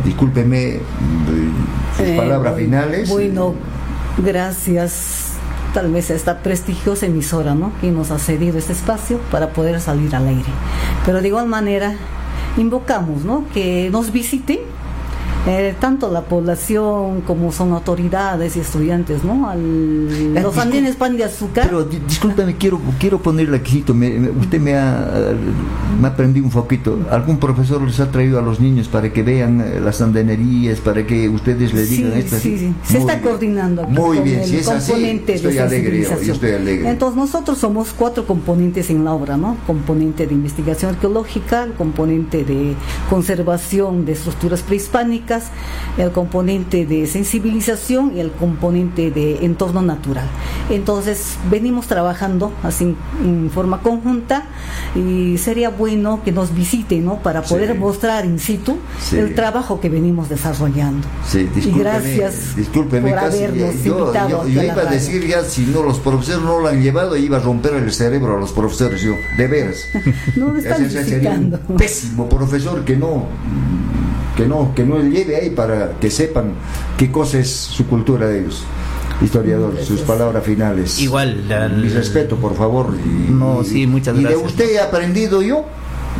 discúlpeme 0.03 0.79
sus 1.97 2.07
palabras 2.15 2.55
finales. 2.55 3.09
Bueno, 3.09 3.55
gracias 4.17 5.33
tal 5.73 5.91
vez 5.91 6.11
a 6.11 6.13
esta 6.13 6.39
prestigiosa 6.39 7.07
emisora 7.07 7.55
¿no? 7.55 7.71
que 7.81 7.89
nos 7.89 8.11
ha 8.11 8.19
cedido 8.19 8.59
este 8.59 8.73
espacio 8.73 9.19
para 9.31 9.49
poder 9.49 9.81
salir 9.81 10.15
al 10.15 10.27
aire. 10.27 10.49
Pero 11.05 11.21
de 11.21 11.27
igual 11.27 11.47
manera, 11.47 11.95
invocamos 12.57 13.25
¿no? 13.25 13.45
que 13.53 13.89
nos 13.91 14.11
visiten 14.11 14.59
eh, 15.45 15.75
tanto 15.79 16.09
la 16.09 16.21
población 16.21 17.21
como 17.21 17.51
son 17.51 17.73
autoridades 17.73 18.55
y 18.55 18.61
estudiantes, 18.61 19.23
¿no? 19.25 19.49
Al, 19.49 20.33
los 20.35 20.57
andenes 20.57 20.95
pan 20.95 21.17
de 21.17 21.25
azúcar. 21.25 21.65
Pero 21.65 21.83
discúlpame, 21.83 22.55
quiero 22.55 22.79
quiero 22.99 23.21
ponerle 23.21 23.57
aquí, 23.57 23.83
me, 23.93 24.29
usted 24.29 24.61
me 24.61 24.75
ha, 24.75 25.33
me 25.99 26.07
aprendido 26.07 26.45
un 26.45 26.51
poquito. 26.51 26.97
¿Algún 27.11 27.37
profesor 27.37 27.81
les 27.81 27.99
ha 27.99 28.09
traído 28.09 28.39
a 28.39 28.41
los 28.41 28.59
niños 28.61 28.87
para 28.87 29.11
que 29.11 29.21
vean 29.21 29.59
eh, 29.59 29.81
las 29.81 30.01
andenerías, 30.01 30.79
para 30.79 31.05
que 31.05 31.27
ustedes 31.27 31.73
le 31.73 31.85
digan 31.85 32.13
esto? 32.13 32.37
Sí, 32.37 32.57
sí, 32.57 32.73
se 32.83 32.99
está 32.99 33.21
coordinando 33.21 33.83
Muy 33.83 34.19
bien, 34.19 34.45
si 34.45 34.57
es 34.57 34.67
componente 34.67 35.33
estoy 35.33 35.57
alegre, 35.57 36.03
yo 36.03 36.33
estoy 36.33 36.51
alegre. 36.51 36.89
Entonces 36.89 37.17
nosotros 37.17 37.57
somos 37.57 37.93
cuatro 37.97 38.25
componentes 38.25 38.89
en 38.89 39.03
la 39.03 39.13
obra, 39.13 39.35
¿no? 39.35 39.57
Componente 39.67 40.25
de 40.25 40.33
investigación 40.33 40.91
arqueológica, 40.91 41.67
componente 41.77 42.45
de 42.45 42.75
conservación 43.09 44.05
de 44.05 44.13
estructuras 44.13 44.61
prehispánicas, 44.61 45.32
el 45.97 46.11
componente 46.11 46.85
de 46.85 47.07
sensibilización 47.07 48.15
y 48.15 48.19
el 48.19 48.31
componente 48.31 49.11
de 49.11 49.45
entorno 49.45 49.81
natural. 49.81 50.25
Entonces, 50.69 51.37
venimos 51.49 51.87
trabajando 51.87 52.51
así 52.63 52.95
en 53.23 53.49
forma 53.51 53.81
conjunta 53.81 54.45
y 54.95 55.37
sería 55.37 55.69
bueno 55.69 56.21
que 56.23 56.31
nos 56.31 56.53
visiten, 56.53 57.05
¿no? 57.05 57.19
Para 57.19 57.41
poder 57.41 57.75
mostrar 57.75 58.25
in 58.25 58.39
situ 58.39 58.77
el 59.11 59.35
trabajo 59.35 59.79
que 59.79 59.89
venimos 59.89 60.29
desarrollando. 60.29 61.07
Sí, 61.27 61.49
y 61.55 61.71
gracias 61.71 62.55
discúlpeme, 62.55 63.09
por 63.09 63.19
habernos 63.19 63.75
invitado. 63.75 64.47
Yo, 64.47 64.63
iba 64.63 64.81
a 64.81 64.85
decir 64.85 65.27
ya, 65.27 65.43
si 65.43 65.65
no 65.65 65.83
los 65.83 65.99
profesores 65.99 66.41
no 66.41 66.59
lo 66.59 66.67
han 66.67 66.81
llevado, 66.81 67.15
iba 67.17 67.37
a 67.37 67.39
romper 67.39 67.75
el 67.75 67.91
cerebro 67.91 68.37
a 68.37 68.39
los 68.39 68.51
profesores, 68.51 69.01
yo, 69.01 69.13
de 69.37 69.47
veras. 69.47 69.85
no, 70.35 70.55
están 70.57 71.59
un 71.67 71.77
pésimo 71.77 72.29
profesor 72.29 72.83
que 72.85 72.95
no 72.95 73.27
que 74.35 74.47
no, 74.47 74.73
que 74.75 74.83
no 74.83 74.99
lleve 74.99 75.35
ahí 75.35 75.49
para 75.49 75.91
que 75.99 76.09
sepan 76.09 76.53
qué 76.97 77.11
cosa 77.11 77.39
es 77.39 77.49
su 77.49 77.87
cultura 77.87 78.27
de 78.27 78.41
ellos. 78.41 78.63
Historiador, 79.21 79.77
sus 79.83 80.01
palabras 80.01 80.43
finales. 80.43 80.99
Igual, 80.99 81.43
mi 81.77 81.87
respeto, 81.89 82.35
por 82.37 82.55
favor. 82.55 82.93
Y, 83.05 83.31
no, 83.31 83.63
sí, 83.63 83.87
muchas 83.87 84.15
gracias. 84.19 84.33
Y 84.33 84.43
de 84.43 84.47
usted 84.47 84.69
he 84.71 84.79
aprendido 84.79 85.41
yo. 85.41 85.65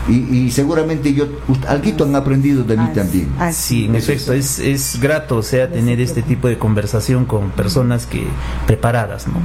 Y, 0.07 0.51
seguramente 0.51 1.13
yo, 1.13 1.27
algo 1.67 2.03
han 2.03 2.15
aprendido 2.15 2.63
de 2.63 2.75
mí 2.75 2.87
también. 2.93 3.29
Sí, 3.51 3.85
en 3.85 3.95
efecto, 3.95 4.33
es, 4.33 4.59
es 4.59 4.99
grato, 5.01 5.37
o 5.37 5.43
sea, 5.43 5.69
tener 5.69 6.01
este 6.01 6.21
tipo 6.21 6.47
de 6.47 6.57
conversación 6.57 7.25
con 7.25 7.51
personas 7.51 8.05
que 8.05 8.25
preparadas, 8.67 9.27
¿no? 9.27 9.35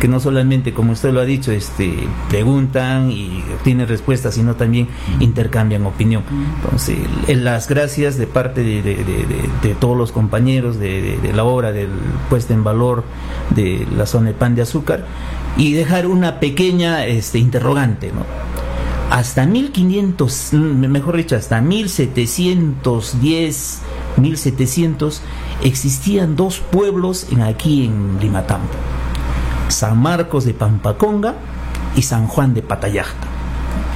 Que 0.00 0.08
no 0.08 0.18
solamente, 0.18 0.72
como 0.72 0.92
usted 0.92 1.12
lo 1.12 1.20
ha 1.20 1.24
dicho, 1.24 1.52
este, 1.52 1.94
preguntan 2.30 3.12
y 3.12 3.44
obtienen 3.54 3.86
respuestas, 3.86 4.34
sino 4.34 4.56
también 4.56 4.88
intercambian 5.20 5.84
opinión. 5.84 6.24
Entonces, 6.56 6.98
las 7.28 7.68
gracias 7.68 8.16
de 8.16 8.26
parte 8.26 8.64
de, 8.64 9.76
todos 9.78 9.96
los 9.96 10.10
compañeros 10.10 10.78
de, 10.78 11.18
la 11.34 11.44
obra 11.44 11.72
del 11.72 11.90
puesta 12.30 12.54
en 12.54 12.64
valor 12.64 13.04
de 13.54 13.86
la 13.94 14.06
zona 14.06 14.28
de 14.28 14.34
pan 14.34 14.54
de 14.54 14.62
azúcar 14.62 15.04
y 15.58 15.74
dejar 15.74 16.06
una 16.06 16.40
pequeña 16.40 17.04
este, 17.04 17.38
interrogante, 17.38 18.10
¿no? 18.10 18.24
Hasta 19.10 19.44
1500, 19.44 20.54
mejor 20.54 21.16
dicho, 21.16 21.36
hasta 21.36 21.60
1710, 21.60 23.80
1700, 24.16 25.22
existían 25.64 26.36
dos 26.36 26.60
pueblos 26.60 27.26
en, 27.32 27.42
aquí 27.42 27.84
en 27.84 28.18
Limatambo 28.20 28.68
San 29.70 29.98
Marcos 29.98 30.44
de 30.44 30.54
Pampaconga 30.54 31.34
y 31.96 32.02
San 32.02 32.26
Juan 32.26 32.54
de 32.54 32.62
Patayacta. 32.62 33.26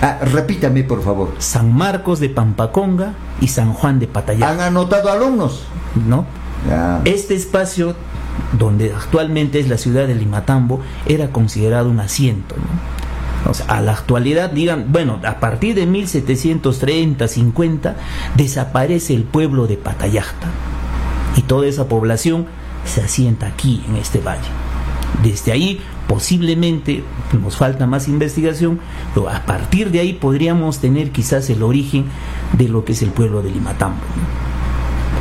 Ah, 0.02 0.18
repítame, 0.20 0.84
por 0.84 1.02
favor. 1.02 1.32
San 1.38 1.72
Marcos 1.72 2.20
de 2.20 2.28
Pampaconga 2.28 3.14
y 3.40 3.48
San 3.48 3.72
Juan 3.72 3.98
de 3.98 4.06
Patayacta. 4.06 4.50
¿Han 4.50 4.60
anotado 4.60 5.10
alumnos? 5.10 5.64
No. 6.06 6.26
Este 7.04 7.34
espacio, 7.34 7.94
donde 8.58 8.92
actualmente 8.92 9.60
es 9.60 9.68
la 9.68 9.78
ciudad 9.78 10.06
de 10.06 10.14
Limatambo, 10.14 10.80
era 11.06 11.28
considerado 11.28 11.90
un 11.90 12.00
asiento. 12.00 12.54
a 13.68 13.80
la 13.82 13.92
actualidad, 13.92 14.50
digan, 14.50 14.86
bueno, 14.88 15.20
a 15.22 15.38
partir 15.38 15.74
de 15.74 15.84
1730, 15.84 17.28
50, 17.28 17.96
desaparece 18.36 19.14
el 19.14 19.24
pueblo 19.24 19.66
de 19.66 19.76
Patayacta. 19.76 20.48
Y 21.36 21.42
toda 21.42 21.66
esa 21.66 21.86
población 21.86 22.46
se 22.86 23.02
asienta 23.02 23.46
aquí, 23.46 23.84
en 23.86 23.96
este 23.96 24.20
valle. 24.20 24.48
Desde 25.22 25.52
ahí 25.52 25.80
posiblemente 26.08 27.02
nos 27.40 27.56
falta 27.56 27.86
más 27.86 28.08
investigación, 28.08 28.80
pero 29.14 29.28
a 29.28 29.44
partir 29.44 29.90
de 29.90 30.00
ahí 30.00 30.12
podríamos 30.12 30.78
tener 30.78 31.10
quizás 31.10 31.48
el 31.50 31.62
origen 31.62 32.06
de 32.52 32.68
lo 32.68 32.84
que 32.84 32.92
es 32.92 33.02
el 33.02 33.10
pueblo 33.10 33.42
de 33.42 33.50
Limatambo. 33.50 34.00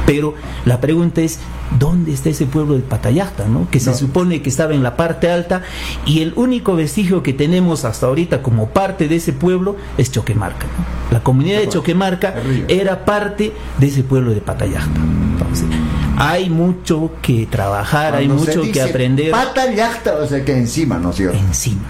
Pero 0.06 0.34
la 0.66 0.82
pregunta 0.82 1.22
es, 1.22 1.40
¿dónde 1.80 2.14
está 2.14 2.30
ese 2.30 2.46
pueblo 2.46 2.76
de 2.76 2.82
Patayacta, 2.82 3.48
¿no? 3.48 3.70
que 3.70 3.80
se 3.80 3.94
supone 3.94 4.42
que 4.42 4.50
estaba 4.50 4.74
en 4.74 4.84
la 4.84 4.98
parte 4.98 5.32
alta 5.32 5.62
y 6.06 6.22
el 6.22 6.34
único 6.36 6.76
vestigio 6.76 7.24
que 7.24 7.34
tenemos 7.34 7.86
hasta 7.86 8.08
ahorita 8.08 8.42
como 8.42 8.70
parte 8.70 9.08
de 9.08 9.16
ese 9.16 9.34
pueblo 9.34 9.78
es 9.98 10.12
Choquemarca. 10.12 10.68
La 11.12 11.22
comunidad 11.24 11.60
de 11.60 11.70
Choquemarca 11.70 12.36
era 12.68 13.06
parte 13.06 13.54
de 13.80 13.88
ese 13.88 14.04
pueblo 14.04 14.32
de 14.34 14.42
Patayacta. 14.42 15.00
Entonces, 15.00 15.68
hay 16.18 16.50
mucho 16.50 17.12
que 17.22 17.46
trabajar, 17.46 18.16
hay 18.16 18.28
mucho 18.28 18.62
que 18.72 18.82
aprender. 18.82 19.32
Pata 19.32 19.72
yacta, 19.74 20.16
o 20.18 20.28
sea 20.28 20.44
que 20.44 20.58
encima, 20.58 20.98
¿no 20.98 21.14
cierto? 21.14 21.38
Encima. 21.38 21.82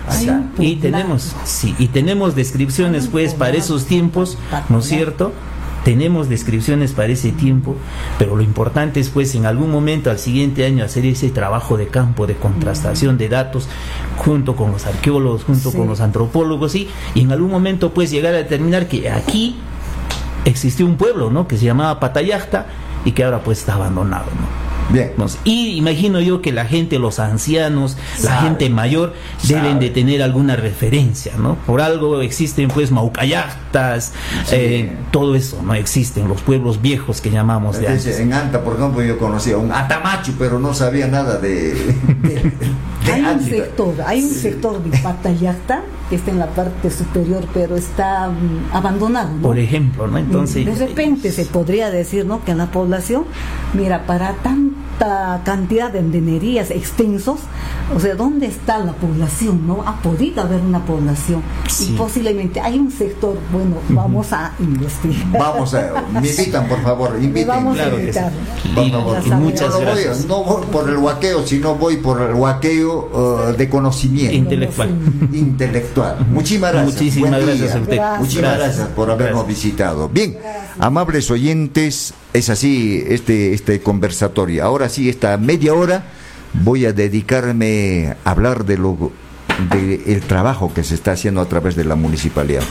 y 0.58 0.76
tenemos, 0.78 1.36
sí, 1.44 1.76
y 1.78 1.88
tenemos 1.88 2.36
descripciones 2.36 3.08
pues 3.08 3.34
para 3.34 3.58
esos 3.58 3.86
tiempos, 3.86 4.38
¿no 4.70 4.80
es 4.80 4.86
cierto? 4.86 5.34
Tenemos 5.84 6.30
descripciones 6.30 6.94
para 6.94 7.12
ese 7.12 7.34
tiempo, 7.34 7.76
pero 8.18 8.38
lo 8.38 8.44
importante 8.44 9.02
es 9.02 9.10
pues 9.10 9.36
en 9.36 9.46
algún 9.46 9.70
momento 9.70 10.10
al 10.10 10.18
siguiente 10.18 10.66
año 10.66 10.86
hacer 10.86 11.06
ese 11.06 11.30
trabajo 11.30 11.76
de 11.76 11.88
campo, 11.88 12.26
de 12.26 12.36
contrastación 12.36 13.18
de 13.18 13.28
datos, 13.28 13.68
junto 14.18 14.56
con 14.56 14.72
los 14.72 14.86
arqueólogos, 14.86 15.44
junto 15.44 15.74
con 15.74 15.88
los 15.88 16.00
antropólogos, 16.00 16.76
y 16.76 16.88
en 17.16 17.32
algún 17.34 17.52
momento 17.52 17.94
pues 17.94 18.12
llegar 18.12 18.34
a 18.34 18.38
determinar 18.38 18.88
que 18.88 19.10
aquí 19.10 19.58
existió 20.46 20.86
un 20.86 20.96
pueblo, 20.96 21.30
¿no? 21.30 21.50
Que 21.50 21.58
se 21.58 21.66
llamaba 21.66 22.00
Patayacta 22.00 22.68
y 23.06 23.12
que 23.12 23.24
ahora 23.24 23.40
pues 23.40 23.60
está 23.60 23.76
abandonado. 23.76 24.26
Bien. 24.90 25.12
Y 25.44 25.78
imagino 25.78 26.20
yo 26.20 26.42
que 26.42 26.52
la 26.52 26.66
gente, 26.66 27.00
los 27.00 27.20
ancianos, 27.20 27.98
la 28.24 28.42
gente 28.42 28.70
mayor, 28.70 29.14
deben 29.48 29.80
de 29.80 29.90
tener 29.90 30.22
alguna 30.22 30.56
referencia, 30.56 31.34
¿no? 31.38 31.56
Por 31.66 31.82
algo 31.82 32.22
existen 32.22 32.70
pues 32.70 32.92
maucayactas, 32.92 34.14
eh, 34.52 34.96
todo 35.12 35.36
eso, 35.36 35.62
¿no? 35.64 35.74
Existen 35.74 36.28
los 36.28 36.42
pueblos 36.42 36.82
viejos 36.82 37.22
que 37.22 37.32
llamamos 37.32 37.80
de 37.80 37.88
antes. 37.88 38.20
En 38.20 38.34
Anta, 38.34 38.64
por 38.64 38.76
ejemplo, 38.76 39.04
yo 39.04 39.18
conocía 39.18 39.58
un 39.58 39.72
Atamachu, 39.72 40.34
pero 40.38 40.60
no 40.60 40.74
sabía 40.74 41.08
nada 41.08 41.38
de... 41.38 41.74
hay 43.14 43.22
un 43.22 43.44
sector, 43.44 43.96
hay 44.06 44.24
un 44.24 44.30
sector 44.30 44.84
de 44.84 44.98
Patayacta 45.00 45.82
que 46.10 46.16
está 46.16 46.32
en 46.32 46.40
la 46.40 46.48
parte 46.48 46.90
superior, 46.90 47.46
pero 47.54 47.76
está 47.76 48.30
mm, 48.30 48.76
abandonado, 48.76 49.30
¿no? 49.36 49.42
Por 49.42 49.58
ejemplo, 49.58 50.08
¿no? 50.08 50.18
Entonces... 50.18 50.66
De 50.66 50.76
repente 50.88 51.32
se 51.32 51.46
podría 51.46 51.90
decir, 51.90 52.26
¿no? 52.26 52.44
Que 52.44 52.52
en 52.52 52.58
la 52.60 52.72
población, 52.72 53.26
mira, 53.74 54.06
para 54.06 54.34
tan 55.00 55.42
cantidad 55.44 55.92
de 55.92 56.00
andenerías 56.00 56.72
extensos, 56.72 57.40
O 57.96 58.00
sea, 58.00 58.16
¿dónde 58.16 58.48
está 58.48 58.80
la 58.80 58.94
población? 58.94 59.68
¿No? 59.68 59.84
Ha 59.86 60.02
podido 60.02 60.42
haber 60.42 60.62
una 60.62 60.84
población. 60.86 61.44
Y 61.80 61.92
posiblemente 61.92 62.60
hay 62.60 62.80
un 62.80 62.92
sector, 62.92 63.38
bueno, 63.52 63.76
vamos 63.90 64.34
a 64.34 64.54
investigar. 64.60 65.40
Vamos 65.40 65.74
a, 65.74 66.04
me 66.12 66.28
invitan, 66.28 66.68
por 66.68 66.82
favor, 66.82 67.18
inviten. 67.22 67.48
Vamos 67.48 67.80
a 67.80 67.90
invitar. 67.90 68.32
Por 68.74 68.90
favor. 68.90 69.24
muchas 69.38 69.70
no 69.70 69.80
gracias. 69.80 70.26
no 70.26 70.44
voy 70.44 70.66
por 70.72 70.90
el 70.90 70.98
huaqueo, 70.98 71.46
sino 71.46 71.76
voy 71.76 71.98
por 71.98 72.22
el 72.22 72.34
huaqueo 72.34 73.52
uh, 73.52 73.58
de 73.58 73.70
conocimiento. 73.70 74.36
Intelectual. 74.36 74.90
Intelectual. 75.34 76.26
Muchísimas 76.30 76.74
gracias. 76.74 76.94
Muchísimas 76.96 77.46
gracias 77.46 77.76
a 77.76 77.80
usted. 77.80 78.02
Muchísimas 78.20 78.58
gracias, 78.58 78.88
por 78.90 79.12
habernos 79.12 79.46
visitado. 79.46 80.10
Bien, 80.10 80.38
amables 80.80 81.30
oyentes, 81.30 82.14
es 82.34 82.50
así 82.50 83.04
este, 83.08 83.54
este 83.54 83.82
conversatorio. 83.82 84.64
Ahora 84.64 84.83
sí, 84.90 85.10
esta 85.10 85.38
media 85.38 85.74
hora 85.74 86.04
voy 86.54 86.86
a 86.86 86.94
dedicarme 86.94 88.16
a 88.24 88.32
hablar 88.32 88.66
de 88.66 88.78
lo 88.78 89.12
del 89.70 90.22
trabajo 90.22 90.74
que 90.74 90.84
se 90.84 90.96
está 90.96 91.12
haciendo 91.12 91.42
a 91.42 91.46
través 91.46 91.76
de 91.76 91.86
la 91.86 91.96
municipalidad. 91.96 92.64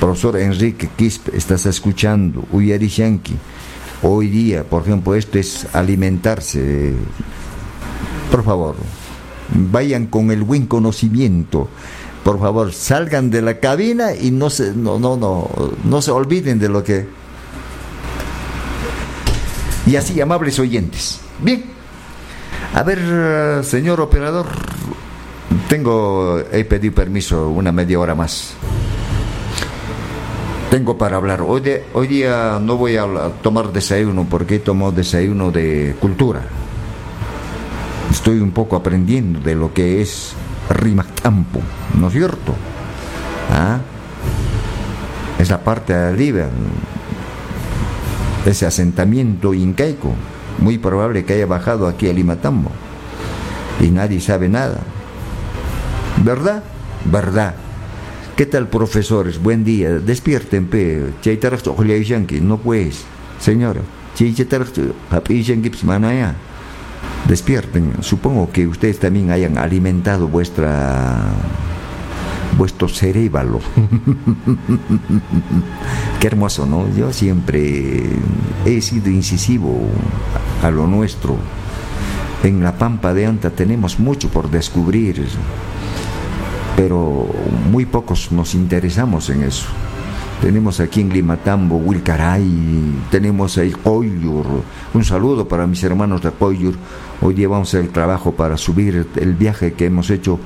Profesor 0.00 0.38
Enrique 0.38 0.88
Quispe, 0.96 1.36
estás 1.36 1.66
escuchando, 1.66 2.44
Uyari 2.52 2.90
Hoy 4.02 4.28
día, 4.28 4.62
por 4.62 4.82
ejemplo, 4.82 5.14
esto 5.16 5.38
es 5.38 5.66
alimentarse. 5.72 6.94
Por 8.30 8.44
favor, 8.44 8.76
vayan 9.52 10.06
con 10.06 10.30
el 10.30 10.44
buen 10.44 10.66
conocimiento. 10.66 11.68
Por 12.22 12.38
favor, 12.38 12.72
salgan 12.72 13.30
de 13.30 13.42
la 13.42 13.58
cabina 13.58 14.14
y 14.14 14.30
no 14.30 14.50
se, 14.50 14.72
no, 14.74 14.98
no, 14.98 15.16
no, 15.16 15.48
no 15.84 16.02
se 16.02 16.12
olviden 16.12 16.58
de 16.60 16.68
lo 16.68 16.84
que. 16.84 17.06
Y 19.86 19.96
así, 19.96 20.20
amables 20.20 20.58
oyentes. 20.58 21.20
Bien. 21.40 21.64
A 22.74 22.82
ver, 22.82 23.64
señor 23.64 24.00
operador, 24.00 24.46
tengo, 25.68 26.38
he 26.52 26.64
pedido 26.64 26.94
permiso 26.94 27.48
una 27.48 27.72
media 27.72 27.98
hora 27.98 28.14
más. 28.14 28.54
Tengo 30.70 30.98
para 30.98 31.16
hablar. 31.16 31.40
Hoy, 31.42 31.62
hoy 31.94 32.06
día 32.08 32.58
no 32.60 32.76
voy 32.76 32.96
a 32.96 33.06
tomar 33.42 33.72
desayuno 33.72 34.26
porque 34.28 34.58
tomo 34.58 34.92
desayuno 34.92 35.50
de 35.50 35.96
cultura. 36.00 36.42
Estoy 38.10 38.40
un 38.40 38.50
poco 38.50 38.76
aprendiendo 38.76 39.40
de 39.40 39.54
lo 39.54 39.72
que 39.72 40.02
es 40.02 40.32
Rimatampo, 40.68 41.60
¿no 41.98 42.08
es 42.08 42.12
cierto? 42.12 42.54
¿Ah? 43.50 43.78
Esa 45.38 45.60
parte 45.60 45.94
de 45.94 46.08
arriba, 46.08 46.48
ese 48.44 48.66
asentamiento 48.66 49.54
incaico 49.54 50.14
muy 50.58 50.78
probable 50.78 51.24
que 51.24 51.34
haya 51.34 51.46
bajado 51.46 51.86
aquí 51.86 52.08
a 52.08 52.12
Limatambo 52.12 52.70
y 53.80 53.88
nadie 53.88 54.20
sabe 54.20 54.48
nada. 54.48 54.80
¿Verdad? 56.24 56.62
¿Verdad? 57.04 57.54
¿Qué 58.36 58.46
tal, 58.46 58.68
profesores? 58.68 59.42
Buen 59.42 59.64
día. 59.64 59.98
Despierten, 59.98 60.66
pe. 60.66 61.12
No 62.40 62.58
pues, 62.58 63.04
señora. 63.40 63.80
Despierten. 67.28 67.94
Supongo 68.00 68.50
que 68.52 68.66
ustedes 68.66 68.98
también 68.98 69.30
hayan 69.30 69.58
alimentado 69.58 70.28
vuestra 70.28 71.24
vuestro 72.56 72.88
cerebro. 72.88 73.60
Qué 76.20 76.26
hermoso, 76.26 76.66
¿no? 76.66 76.92
Yo 76.94 77.12
siempre 77.12 78.02
he 78.64 78.80
sido 78.80 79.10
incisivo 79.10 79.88
a 80.62 80.70
lo 80.70 80.86
nuestro. 80.86 81.36
En 82.42 82.62
la 82.62 82.76
Pampa 82.76 83.12
de 83.14 83.26
Anta 83.26 83.50
tenemos 83.50 83.98
mucho 83.98 84.28
por 84.28 84.50
descubrir, 84.50 85.26
pero 86.76 87.26
muy 87.70 87.84
pocos 87.86 88.30
nos 88.30 88.54
interesamos 88.54 89.28
en 89.30 89.42
eso. 89.42 89.66
Tenemos 90.40 90.78
aquí 90.78 91.00
en 91.00 91.08
Limatambo, 91.08 91.78
Wilcaray, 91.78 92.94
tenemos 93.10 93.58
ahí 93.58 93.72
Coyur. 93.72 94.46
Un 94.94 95.04
saludo 95.04 95.48
para 95.48 95.66
mis 95.66 95.82
hermanos 95.82 96.22
de 96.22 96.30
Coyur. 96.30 96.74
Hoy 97.20 97.34
llevamos 97.34 97.74
el 97.74 97.88
trabajo 97.88 98.30
para 98.32 98.56
subir 98.56 99.08
el 99.16 99.34
viaje 99.34 99.72
que 99.72 99.86
hemos 99.86 100.10
hecho 100.10 100.38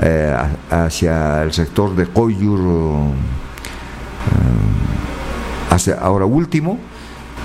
eh, 0.00 0.32
hacia 0.70 1.42
el 1.42 1.52
sector 1.52 1.96
de 1.96 2.06
Coyur. 2.06 2.60
Eh, 2.60 3.10
hacia 5.70 5.94
ahora 5.94 6.26
último, 6.26 6.78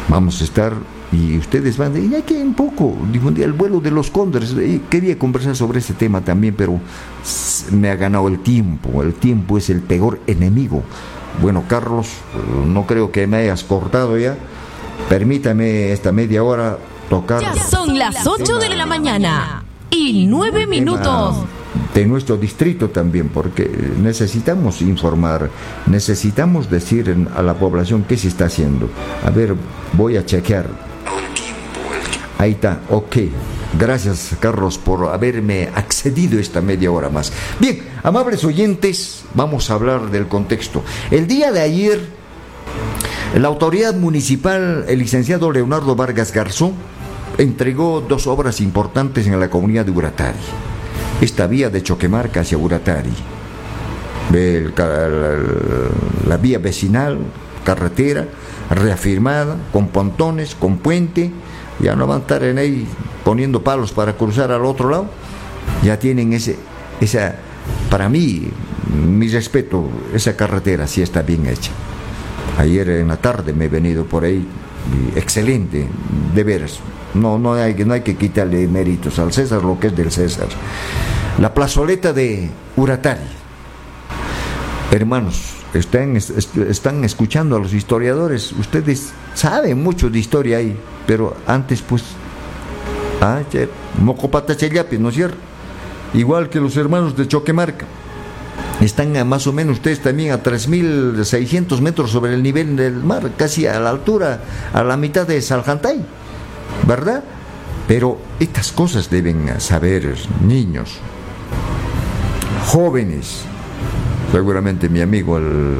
vamos 0.08 0.40
a 0.42 0.44
estar 0.44 0.74
y 1.16 1.38
ustedes 1.38 1.78
van, 1.78 1.96
y 1.96 2.22
que 2.24 2.36
un 2.42 2.54
poco, 2.54 2.96
el 3.38 3.54
vuelo 3.54 3.80
de 3.80 3.92
los 3.92 4.10
cóndores, 4.10 4.54
quería 4.90 5.18
conversar 5.18 5.56
sobre 5.56 5.80
ese 5.80 5.94
tema 5.94 6.22
también, 6.22 6.56
pero 6.58 6.80
me 7.72 7.90
ha 7.90 7.96
ganado 7.96 8.28
el 8.28 8.40
tiempo, 8.40 9.02
el 9.02 9.14
tiempo 9.14 9.58
es 9.58 9.70
el 9.70 9.82
peor 9.82 10.20
enemigo. 10.28 10.84
Bueno, 11.42 11.64
Carlos, 11.68 12.08
no 12.68 12.86
creo 12.86 13.12
que 13.12 13.28
me 13.28 13.38
hayas 13.38 13.64
cortado 13.64 14.18
ya, 14.18 14.36
permítame 15.10 15.92
esta 15.92 16.12
media 16.12 16.44
hora 16.44 16.78
tocar. 17.10 17.42
Ya 17.42 17.64
son 17.64 17.98
las 17.98 18.28
8 18.28 18.58
de 18.58 18.70
la 18.76 18.86
mañana 18.86 19.64
y 19.92 20.26
9 20.28 20.68
minutos 20.68 21.46
de 21.94 22.06
nuestro 22.06 22.36
distrito 22.36 22.90
también, 22.90 23.30
porque 23.30 23.70
necesitamos 24.02 24.82
informar, 24.82 25.50
necesitamos 25.88 26.70
decir 26.70 27.16
a 27.36 27.42
la 27.42 27.54
población 27.54 28.06
qué 28.08 28.18
se 28.18 28.28
está 28.28 28.46
haciendo. 28.46 28.90
A 29.24 29.30
ver, 29.30 29.56
voy 29.94 30.18
a 30.18 30.26
chequear. 30.26 30.95
Ahí 32.38 32.52
está, 32.52 32.82
ok. 32.90 33.18
Gracias, 33.78 34.32
Carlos, 34.40 34.78
por 34.78 35.08
haberme 35.14 35.70
accedido 35.74 36.40
esta 36.40 36.62
media 36.62 36.92
hora 36.92 37.10
más. 37.10 37.32
Bien, 37.60 37.82
amables 38.04 38.44
oyentes, 38.44 39.24
vamos 39.34 39.70
a 39.70 39.74
hablar 39.74 40.12
del 40.12 40.28
contexto. 40.28 40.84
El 41.12 41.28
día 41.28 41.52
de 41.52 41.62
ayer, 41.62 42.00
la 43.36 43.48
autoridad 43.48 43.96
municipal, 43.96 44.86
el 44.88 45.00
licenciado 45.00 45.52
Leonardo 45.52 45.96
Vargas 45.96 46.32
Garzón, 46.32 46.74
entregó 47.38 48.02
dos 48.08 48.28
obras 48.28 48.62
importantes 48.62 49.28
en 49.28 49.40
la 49.40 49.50
comunidad 49.50 49.86
de 49.86 49.92
Uratari 49.92 50.40
esta 51.22 51.48
vía 51.48 51.70
de 51.70 51.82
Choquemarca 51.82 52.42
hacia 52.42 52.58
Uratari. 52.58 53.14
la, 56.28 56.38
vía 56.38 56.60
vecinal, 56.60 57.18
carretera, 57.64 58.28
reafirmada, 58.70 59.58
con 59.72 59.88
pontones, 59.90 60.56
con 60.56 60.78
puente, 60.78 61.32
ya 61.80 61.96
no 61.96 62.08
van 62.08 62.20
a 62.20 62.22
estar 62.22 62.44
en 62.44 62.58
ahí 62.58 62.88
poniendo 63.24 63.64
palos 63.64 63.92
para 63.92 64.14
cruzar 64.14 64.52
al 64.52 64.66
otro 64.66 64.90
lado, 64.90 65.08
ya 65.84 66.00
tienen 66.00 66.34
ese, 66.34 66.58
esa, 67.02 67.36
para 67.90 68.10
mí, 68.10 68.48
mi 68.94 69.28
respeto, 69.28 69.90
esa 70.14 70.36
carretera 70.36 70.88
sí 70.88 71.02
está 71.02 71.22
bien 71.22 71.48
hecha. 71.48 71.72
Ayer 72.58 72.90
en 72.90 73.08
la 73.10 73.18
tarde 73.18 73.54
me 73.54 73.66
he 73.66 73.70
venido 73.70 74.06
por 74.06 74.24
ahí, 74.24 74.48
excelente, 75.16 75.88
de 76.34 76.44
veras, 76.44 76.80
no, 77.16 77.40
no, 77.40 77.54
hay, 77.54 77.74
no 77.86 77.94
hay 77.94 78.02
que 78.02 78.16
quitarle 78.16 78.68
méritos 78.68 79.20
al 79.20 79.32
César 79.32 79.64
lo 79.64 79.80
que 79.80 79.88
es 79.88 79.96
del 79.96 80.12
César. 80.12 80.48
La 81.40 81.54
plazoleta 81.54 82.14
de 82.14 82.50
Uratari. 82.76 83.22
Hermanos, 84.92 85.55
están, 85.78 86.16
están 86.16 87.04
escuchando 87.04 87.56
a 87.56 87.60
los 87.60 87.74
historiadores. 87.74 88.52
Ustedes 88.54 89.12
saben 89.34 89.82
mucho 89.84 90.10
de 90.10 90.20
historia 90.20 90.58
ahí, 90.58 90.78
pero 91.06 91.36
antes 91.46 91.82
pues... 91.82 92.04
Ah, 93.22 93.42
Mocopata 94.00 94.56
Chellapi, 94.56 94.98
¿no 94.98 95.10
es 95.10 95.16
cierto? 95.16 95.38
Igual 96.14 96.50
que 96.50 96.60
los 96.60 96.76
hermanos 96.78 97.16
de 97.16 97.28
Choquemarca. 97.28 97.86
Están 98.82 99.16
a 99.16 99.24
más 99.24 99.48
o 99.48 99.54
menos 99.54 99.78
ustedes 99.78 100.02
también 100.02 100.34
a 100.34 100.44
3.600 100.44 101.80
metros 101.80 102.12
sobre 102.12 102.34
el 102.34 102.44
nivel 102.44 102.76
del 102.76 102.96
mar, 102.96 103.32
casi 103.38 103.68
a 103.68 103.80
la 103.80 103.90
altura, 103.90 104.42
a 104.74 104.84
la 104.84 104.98
mitad 104.98 105.26
de 105.26 105.42
Saljantay. 105.42 106.04
¿verdad? 106.88 107.24
Pero 107.88 108.18
estas 108.40 108.72
cosas 108.72 109.10
deben 109.10 109.60
saber 109.60 110.16
niños, 110.42 110.98
jóvenes. 112.66 113.46
Seguramente 114.36 114.90
mi 114.90 115.00
amigo, 115.00 115.38
el, 115.38 115.80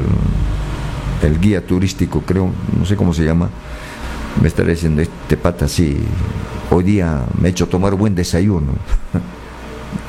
guía 1.42 1.60
turístico, 1.66 2.22
creo, 2.22 2.50
no 2.78 2.86
sé 2.86 2.96
cómo 2.96 3.12
se 3.12 3.22
llama, 3.22 3.50
me 4.40 4.48
estará 4.48 4.70
diciendo, 4.70 5.02
este 5.02 5.36
pata 5.36 5.68
sí, 5.68 5.98
hoy 6.70 6.84
día 6.84 7.26
me 7.38 7.48
he 7.48 7.50
hecho 7.50 7.68
tomar 7.68 7.94
buen 7.96 8.14
desayuno. 8.14 8.72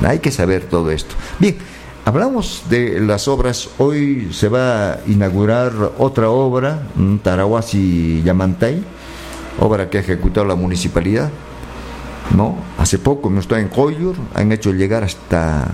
Hay 0.00 0.20
que 0.20 0.30
saber 0.30 0.64
todo 0.64 0.90
esto. 0.90 1.14
Bien, 1.38 1.58
hablamos 2.06 2.62
de 2.70 2.98
las 3.00 3.28
obras. 3.28 3.68
Hoy 3.76 4.30
se 4.32 4.48
va 4.48 4.92
a 4.92 5.00
inaugurar 5.06 5.92
otra 5.98 6.30
obra, 6.30 6.84
Tarahuasi 7.22 8.22
Yamantay 8.24 8.82
obra 9.60 9.90
que 9.90 9.98
ha 9.98 10.00
ejecutado 10.00 10.46
la 10.46 10.54
municipalidad. 10.54 11.28
¿no? 12.34 12.56
Hace 12.78 12.98
poco 12.98 13.28
me 13.28 13.40
estoy 13.40 13.60
en 13.60 13.68
Coyur, 13.68 14.16
han 14.34 14.52
hecho 14.52 14.72
llegar 14.72 15.04
hasta, 15.04 15.68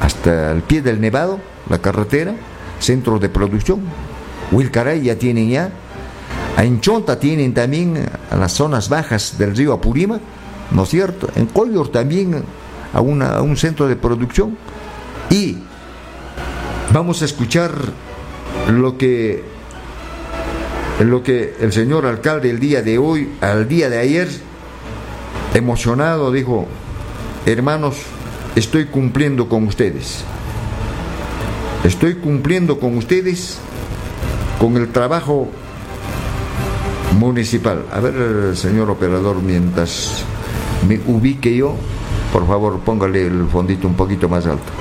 hasta 0.00 0.50
el 0.50 0.62
pie 0.62 0.82
del 0.82 1.00
Nevado, 1.00 1.38
la 1.68 1.78
carretera, 1.78 2.34
centro 2.80 3.18
de 3.18 3.28
producción. 3.28 3.80
Wilcaray 4.52 5.02
ya 5.02 5.16
tienen 5.16 5.50
ya. 5.50 5.70
En 6.56 6.80
Chonta 6.80 7.20
tienen 7.20 7.54
también 7.54 8.08
a 8.30 8.36
las 8.36 8.52
zonas 8.52 8.88
bajas 8.88 9.38
del 9.38 9.54
río 9.56 9.72
Apurima, 9.72 10.18
¿no 10.72 10.82
es 10.82 10.88
cierto? 10.88 11.28
En 11.36 11.46
Coyur 11.46 11.90
también 11.90 12.42
a, 12.92 12.98
a 12.98 13.42
un 13.42 13.56
centro 13.56 13.86
de 13.86 13.96
producción 13.96 14.56
y 15.30 15.58
vamos 16.92 17.22
a 17.22 17.26
escuchar 17.26 17.70
lo 18.70 18.98
que 18.98 19.44
lo 21.00 21.22
que 21.22 21.54
el 21.60 21.72
señor 21.72 22.06
alcalde 22.06 22.50
el 22.50 22.58
día 22.58 22.82
de 22.82 22.98
hoy, 22.98 23.30
al 23.40 23.68
día 23.68 23.88
de 23.88 23.98
ayer, 23.98 24.28
emocionado 25.54 26.32
dijo, 26.32 26.66
hermanos, 27.46 27.98
estoy 28.56 28.86
cumpliendo 28.86 29.48
con 29.48 29.64
ustedes. 29.66 30.24
Estoy 31.84 32.16
cumpliendo 32.16 32.78
con 32.78 32.96
ustedes 32.96 33.58
con 34.58 34.76
el 34.76 34.88
trabajo 34.88 35.48
municipal. 37.18 37.84
A 37.92 38.00
ver, 38.00 38.56
señor 38.56 38.90
operador, 38.90 39.40
mientras 39.42 40.24
me 40.88 41.00
ubique 41.06 41.56
yo, 41.56 41.74
por 42.32 42.46
favor, 42.46 42.80
póngale 42.80 43.26
el 43.26 43.46
fondito 43.48 43.86
un 43.86 43.94
poquito 43.94 44.28
más 44.28 44.46
alto. 44.46 44.72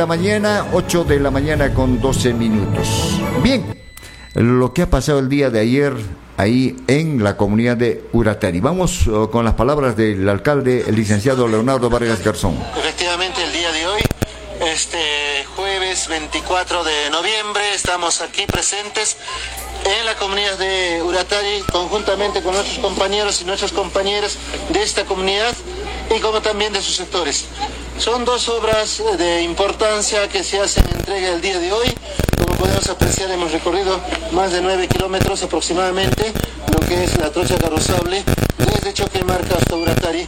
La 0.00 0.06
mañana, 0.06 0.66
8 0.72 1.04
de 1.04 1.20
la 1.20 1.30
mañana 1.30 1.74
con 1.74 2.00
12 2.00 2.32
minutos. 2.32 2.88
Bien, 3.42 3.78
lo 4.32 4.72
que 4.72 4.80
ha 4.80 4.88
pasado 4.88 5.18
el 5.18 5.28
día 5.28 5.50
de 5.50 5.60
ayer 5.60 5.92
ahí 6.38 6.74
en 6.86 7.22
la 7.22 7.36
comunidad 7.36 7.76
de 7.76 8.02
Uratari. 8.14 8.60
Vamos 8.60 9.06
uh, 9.06 9.28
con 9.28 9.44
las 9.44 9.52
palabras 9.52 9.98
del 9.98 10.26
alcalde, 10.26 10.86
el 10.88 10.96
licenciado 10.96 11.46
Leonardo 11.46 11.90
Vargas 11.90 12.24
Garzón. 12.24 12.58
Efectivamente, 12.78 13.44
el 13.44 13.52
día 13.52 13.70
de 13.72 13.86
hoy, 13.88 14.00
este 14.72 15.44
jueves 15.54 16.08
24 16.08 16.82
de 16.82 17.10
noviembre, 17.10 17.62
estamos 17.74 18.22
aquí 18.22 18.46
presentes 18.46 19.18
en 19.84 20.06
la 20.06 20.14
comunidad 20.16 20.56
de 20.56 21.02
Uratari, 21.02 21.62
conjuntamente 21.70 22.40
con 22.40 22.54
nuestros 22.54 22.78
compañeros 22.78 23.42
y 23.42 23.44
nuestras 23.44 23.72
compañeras 23.72 24.38
de 24.70 24.82
esta 24.82 25.04
comunidad 25.04 25.54
y 26.16 26.20
como 26.20 26.40
también 26.40 26.72
de 26.72 26.80
sus 26.80 26.96
sectores. 26.96 27.48
Son 28.00 28.24
dos 28.24 28.48
obras 28.48 29.02
de 29.18 29.42
importancia 29.42 30.26
que 30.26 30.42
se 30.42 30.58
hacen 30.58 30.86
entrega 30.90 31.34
el 31.34 31.42
día 31.42 31.58
de 31.58 31.70
hoy. 31.70 31.92
Como 32.38 32.56
podemos 32.56 32.88
apreciar, 32.88 33.30
hemos 33.30 33.52
recorrido 33.52 34.00
más 34.32 34.52
de 34.52 34.62
9 34.62 34.88
kilómetros 34.88 35.42
aproximadamente, 35.42 36.32
lo 36.72 36.80
que 36.80 37.04
es 37.04 37.18
la 37.18 37.30
trocha 37.30 37.58
carrozable 37.58 38.24
desde 38.56 38.94
Choquemarca 38.94 39.54
hasta 39.56 39.76
Uratari. 39.76 40.26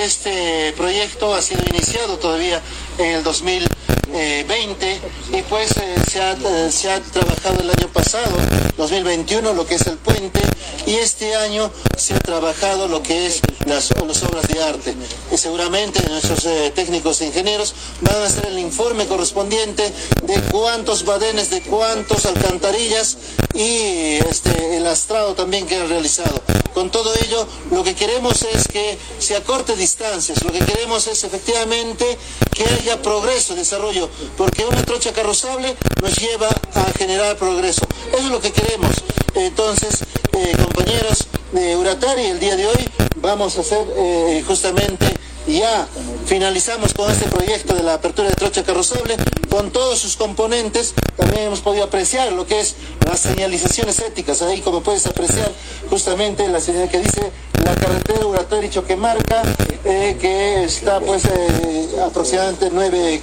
Este 0.00 0.72
proyecto 0.76 1.34
ha 1.34 1.42
sido 1.42 1.64
iniciado 1.68 2.18
todavía 2.18 2.62
en 2.98 3.16
el 3.16 3.24
2020 3.24 5.00
y 5.32 5.42
pues 5.42 5.76
eh, 5.76 5.96
se, 6.08 6.22
ha, 6.22 6.34
eh, 6.34 6.70
se 6.70 6.88
ha 6.92 7.00
trabajado 7.00 7.60
el 7.62 7.70
año 7.70 7.88
pasado, 7.92 8.36
2021, 8.78 9.52
lo 9.52 9.66
que 9.66 9.74
es 9.74 9.86
el 9.86 9.98
puente 9.98 10.40
y 10.86 10.94
este 10.94 11.34
año 11.34 11.70
se 11.96 12.14
ha 12.14 12.20
trabajado 12.20 12.88
lo 12.88 13.02
que 13.02 13.26
es 13.26 13.42
las, 13.66 13.90
obras 13.90 14.48
de 14.48 14.62
arte. 14.62 14.94
Y 15.30 15.36
seguramente 15.36 16.00
nuestros 16.08 16.46
eh, 16.46 16.72
técnicos 16.74 17.20
e 17.20 17.26
ingenieros 17.26 17.74
van 18.00 18.16
a 18.16 18.24
hacer 18.24 18.46
el 18.46 18.58
informe 18.58 19.06
correspondiente 19.06 19.92
de 20.22 20.40
cuántos 20.50 21.04
badenes, 21.04 21.50
de 21.50 21.60
cuántos 21.62 22.24
alcantarillas 22.24 23.18
y 23.52 24.16
este, 24.30 24.78
el 24.78 24.86
astrado 24.86 25.34
también 25.34 25.66
que 25.66 25.76
han 25.76 25.88
realizado. 25.88 26.40
Con 26.78 26.90
todo 26.90 27.12
ello, 27.12 27.44
lo 27.72 27.82
que 27.82 27.96
queremos 27.96 28.44
es 28.54 28.68
que 28.68 28.96
se 29.18 29.34
acorte 29.34 29.74
distancias, 29.74 30.44
lo 30.44 30.52
que 30.52 30.60
queremos 30.60 31.08
es 31.08 31.24
efectivamente 31.24 32.16
que 32.54 32.62
haya 32.66 33.02
progreso, 33.02 33.56
desarrollo, 33.56 34.08
porque 34.36 34.64
una 34.64 34.84
trocha 34.84 35.12
carrozable 35.12 35.74
nos 36.00 36.14
lleva 36.14 36.46
a 36.46 36.84
generar 36.96 37.36
progreso. 37.36 37.84
Eso 38.12 38.18
es 38.18 38.30
lo 38.30 38.40
que 38.40 38.52
queremos. 38.52 38.94
Entonces, 39.34 40.04
eh, 40.34 40.56
compañeros 40.56 41.26
de 41.50 41.76
Uratari, 41.76 42.26
el 42.26 42.38
día 42.38 42.54
de 42.54 42.68
hoy 42.68 42.88
vamos 43.16 43.58
a 43.58 43.62
hacer 43.62 43.84
eh, 43.96 44.44
justamente 44.46 45.18
ya 45.46 45.86
finalizamos 46.26 46.92
con 46.94 47.10
este 47.10 47.26
proyecto 47.28 47.74
de 47.74 47.82
la 47.82 47.94
apertura 47.94 48.28
de 48.28 48.34
trocha 48.34 48.64
carrozable 48.64 49.16
con 49.48 49.70
todos 49.70 49.98
sus 49.98 50.16
componentes. 50.16 50.94
También 51.16 51.44
hemos 51.44 51.60
podido 51.60 51.84
apreciar 51.84 52.32
lo 52.32 52.46
que 52.46 52.60
es 52.60 52.76
las 53.06 53.20
señalizaciones 53.20 53.98
éticas. 54.00 54.42
Ahí 54.42 54.60
como 54.60 54.82
puedes 54.82 55.06
apreciar 55.06 55.50
justamente 55.88 56.48
la 56.48 56.60
señal 56.60 56.88
que 56.88 56.98
dice 56.98 57.30
la 57.64 57.74
carretera 57.74 58.26
Uratari 58.26 58.70
Choquemarca, 58.70 59.42
eh, 59.84 60.16
que 60.20 60.64
está 60.64 61.00
pues 61.00 61.24
eh, 61.24 61.88
aproximadamente 62.04 62.70
9, 62.72 63.22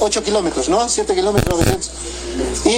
8 0.00 0.22
kilómetros, 0.22 0.68
¿no? 0.68 0.88
7 0.88 1.14
kilómetros 1.14 1.58
900. 1.58 1.90
Y 2.64 2.70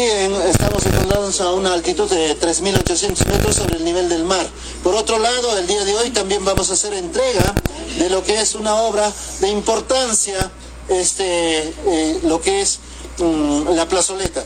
estamos 0.49 0.85
encontrándonos 0.85 1.41
a 1.41 1.53
una 1.53 1.73
altitud 1.73 2.11
de 2.11 2.39
3.800 2.39 3.27
metros 3.27 3.57
sobre 3.57 3.77
el 3.77 3.85
nivel 3.85 4.09
del 4.09 4.25
mar. 4.25 4.47
Por 4.83 4.95
otro 4.95 5.19
lado, 5.19 5.57
el 5.57 5.67
día 5.67 5.85
de 5.85 5.95
hoy 5.95 6.11
también 6.11 6.45
vamos 6.45 6.71
a 6.71 6.75
hacer 6.75 6.93
entrega 6.93 7.55
de 7.99 8.11
lo 8.11 8.23
que 8.23 8.41
es 8.41 8.55
una 8.55 8.75
obra 8.75 9.11
de 9.41 9.49
importancia, 9.49 10.51
este, 10.89 11.73
eh, 11.87 12.21
lo 12.25 12.41
que 12.41 12.61
es 12.61 12.81
mm, 13.19 13.71
la 13.71 13.89
plazoleta. 13.89 14.45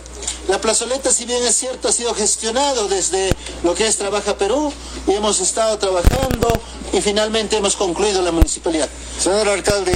La 0.49 0.61
plazoleta, 0.61 1.13
si 1.13 1.27
bien 1.27 1.43
es 1.45 1.57
cierto, 1.57 1.89
ha 1.89 1.93
sido 1.93 2.15
gestionado 2.15 2.89
desde 2.89 3.31
lo 3.63 3.75
que 3.75 3.87
es 3.87 3.97
Trabaja 3.97 4.37
Perú 4.37 4.73
y 5.07 5.13
hemos 5.13 5.41
estado 5.41 5.79
trabajando 5.79 6.49
y 6.93 7.01
finalmente 7.01 7.57
hemos 7.57 7.77
concluido 7.77 8.21
la 8.23 8.33
municipalidad. 8.33 8.89
Señor 9.19 9.49
alcalde, 9.49 9.93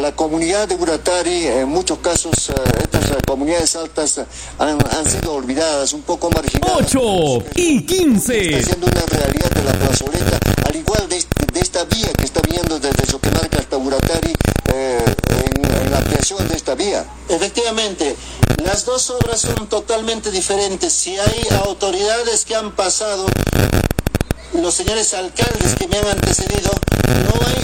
la 0.00 0.14
comunidad 0.14 0.68
de 0.68 0.76
Buratari, 0.76 1.46
en 1.46 1.68
muchos 1.68 1.98
casos, 1.98 2.50
eh, 2.50 2.54
estas 2.82 3.10
eh, 3.10 3.16
comunidades 3.26 3.76
altas 3.76 4.20
han, 4.58 4.78
sido 5.10 5.34
olvidadas, 5.34 5.92
un 5.92 6.02
poco 6.02 6.30
marginadas. 6.30 6.94
8 6.94 7.44
y 7.56 7.84
15. 7.84 8.50
Está 8.50 8.70
siendo 8.70 8.86
una 8.86 9.04
realidad 9.06 9.50
de 9.50 9.64
la 9.64 9.72
plazoleta, 9.72 10.38
al 10.64 10.76
igual 10.76 11.08
de, 11.08 11.18
esta 11.60 11.84
vía 11.84 12.12
que 12.16 12.24
está 12.24 12.40
viniendo 12.40 12.78
desde 12.78 13.04
Soquemarca 13.04 13.58
hasta 13.58 13.76
Buratari, 13.76 14.32
eh, 14.72 15.04
en 15.82 15.90
la 15.90 16.00
creación 16.04 16.46
de 16.46 16.54
esta 16.56 16.74
vía. 16.74 17.04
Efectivamente, 17.28 18.14
las 18.64 18.84
dos 18.84 19.10
obras 19.10 19.40
son 19.40 19.66
totalmente 19.78 20.32
diferentes. 20.32 20.92
Si 20.92 21.16
hay 21.16 21.46
autoridades 21.64 22.44
que 22.44 22.56
han 22.56 22.72
pasado, 22.72 23.26
los 24.54 24.74
señores 24.74 25.14
alcaldes 25.14 25.76
que 25.76 25.86
me 25.86 25.98
han 25.98 26.08
antecedido, 26.08 26.72
no 27.24 27.46
hay 27.46 27.58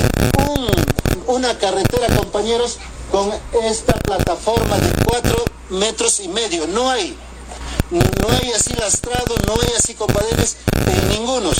una 1.27 1.59
carretera, 1.59 2.07
compañeros, 2.15 2.79
con 3.11 3.33
esta 3.65 3.95
plataforma 3.95 4.79
de 4.79 4.93
cuatro 5.05 5.45
metros 5.71 6.21
y 6.21 6.29
medio. 6.29 6.69
No 6.69 6.89
hay. 6.89 7.17
No 7.91 8.29
hay 8.41 8.53
así 8.53 8.75
lastrado, 8.75 9.35
no 9.49 9.55
hay 9.55 9.73
así 9.77 9.95
compadres 9.95 10.59
en 10.87 11.09
ninguno. 11.09 11.51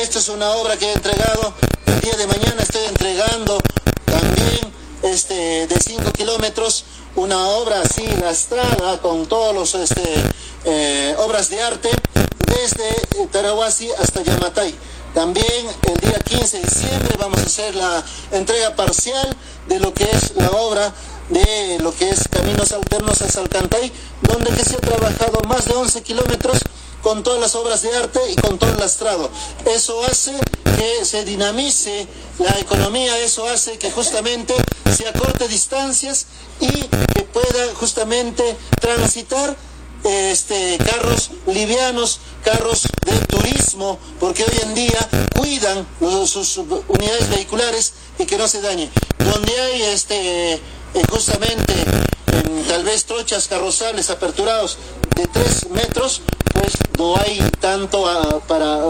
Esto 0.00 0.18
es 0.18 0.28
una 0.30 0.50
obra 0.50 0.76
que 0.76 0.86
he 0.86 0.92
entregado. 0.94 1.54
El 1.86 2.00
día 2.00 2.16
de 2.16 2.26
mañana 2.26 2.60
estoy 2.60 2.86
entregando 2.86 3.60
también 4.04 4.72
este, 5.04 5.68
de 5.68 5.76
5 5.80 6.10
kilómetros 6.10 6.84
una 7.16 7.48
obra 7.48 7.80
así 7.80 8.06
lastrada 8.20 9.00
con 9.00 9.26
todos 9.26 9.54
los 9.54 9.74
este, 9.74 10.02
eh, 10.64 11.14
obras 11.18 11.48
de 11.48 11.62
arte 11.62 11.90
desde 12.46 13.26
Tarahuasi 13.28 13.90
hasta 13.92 14.22
Yamatay. 14.22 14.74
También 15.14 15.66
el 15.82 15.96
día 16.00 16.18
15 16.18 16.58
de 16.58 16.64
diciembre 16.64 17.16
vamos 17.18 17.38
a 17.38 17.44
hacer 17.44 17.74
la 17.76 18.02
entrega 18.32 18.74
parcial 18.74 19.36
de 19.68 19.78
lo 19.78 19.94
que 19.94 20.04
es 20.04 20.34
la 20.34 20.50
obra 20.50 20.92
de 21.30 21.78
lo 21.80 21.94
que 21.94 22.10
es 22.10 22.28
Caminos 22.28 22.72
Alternos 22.72 23.22
a 23.22 23.30
Salcantay, 23.30 23.92
donde 24.22 24.52
se 24.64 24.76
ha 24.76 24.80
trabajado 24.80 25.40
más 25.48 25.66
de 25.66 25.74
11 25.74 26.02
kilómetros 26.02 26.58
con 27.04 27.22
todas 27.22 27.38
las 27.38 27.54
obras 27.54 27.82
de 27.82 27.94
arte 27.94 28.18
y 28.30 28.34
con 28.34 28.58
todo 28.58 28.70
el 28.70 28.78
lastrado. 28.78 29.30
Eso 29.66 30.02
hace 30.06 30.32
que 30.76 31.04
se 31.04 31.24
dinamice 31.26 32.08
la 32.38 32.58
economía, 32.58 33.18
eso 33.18 33.46
hace 33.46 33.78
que 33.78 33.90
justamente 33.90 34.54
se 34.96 35.06
acorte 35.06 35.46
distancias 35.46 36.26
y 36.60 36.70
que 36.70 37.22
pueda 37.24 37.74
justamente 37.74 38.56
transitar 38.80 39.54
este, 40.02 40.78
carros 40.78 41.30
livianos, 41.46 42.20
carros 42.42 42.88
de 43.04 43.18
turismo, 43.26 43.98
porque 44.18 44.42
hoy 44.42 44.58
en 44.62 44.74
día 44.74 45.08
cuidan 45.36 45.86
sus 46.26 46.56
unidades 46.56 47.28
vehiculares 47.28 47.92
y 48.18 48.24
que 48.24 48.38
no 48.38 48.48
se 48.48 48.62
dañen. 48.62 48.90
Donde 49.18 49.60
hay 49.60 49.82
este, 49.82 50.58
justamente 51.02 51.74
tal 52.68 52.84
vez 52.84 53.04
trochas 53.04 53.48
carrozales 53.48 54.10
aperturados 54.10 54.78
de 55.16 55.26
3 55.26 55.70
metros, 55.70 56.22
pues 56.52 56.72
no 56.98 57.16
hay 57.16 57.38
tanto 57.60 58.08
ah, 58.08 58.40
para 58.46 58.80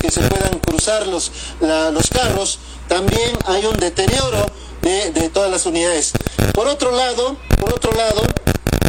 que 0.00 0.10
se 0.10 0.20
puedan 0.20 0.58
cruzar 0.60 1.06
los, 1.06 1.30
los 1.60 2.10
carros. 2.10 2.58
También 2.88 3.36
hay 3.46 3.64
un 3.66 3.76
deterioro 3.76 4.46
de, 4.82 5.12
de 5.12 5.28
todas 5.28 5.50
las 5.50 5.66
unidades. 5.66 6.12
Por 6.52 6.66
otro 6.68 6.92
lado, 6.92 7.36
por 7.58 7.72
otro 7.72 7.92
lado, 7.92 8.22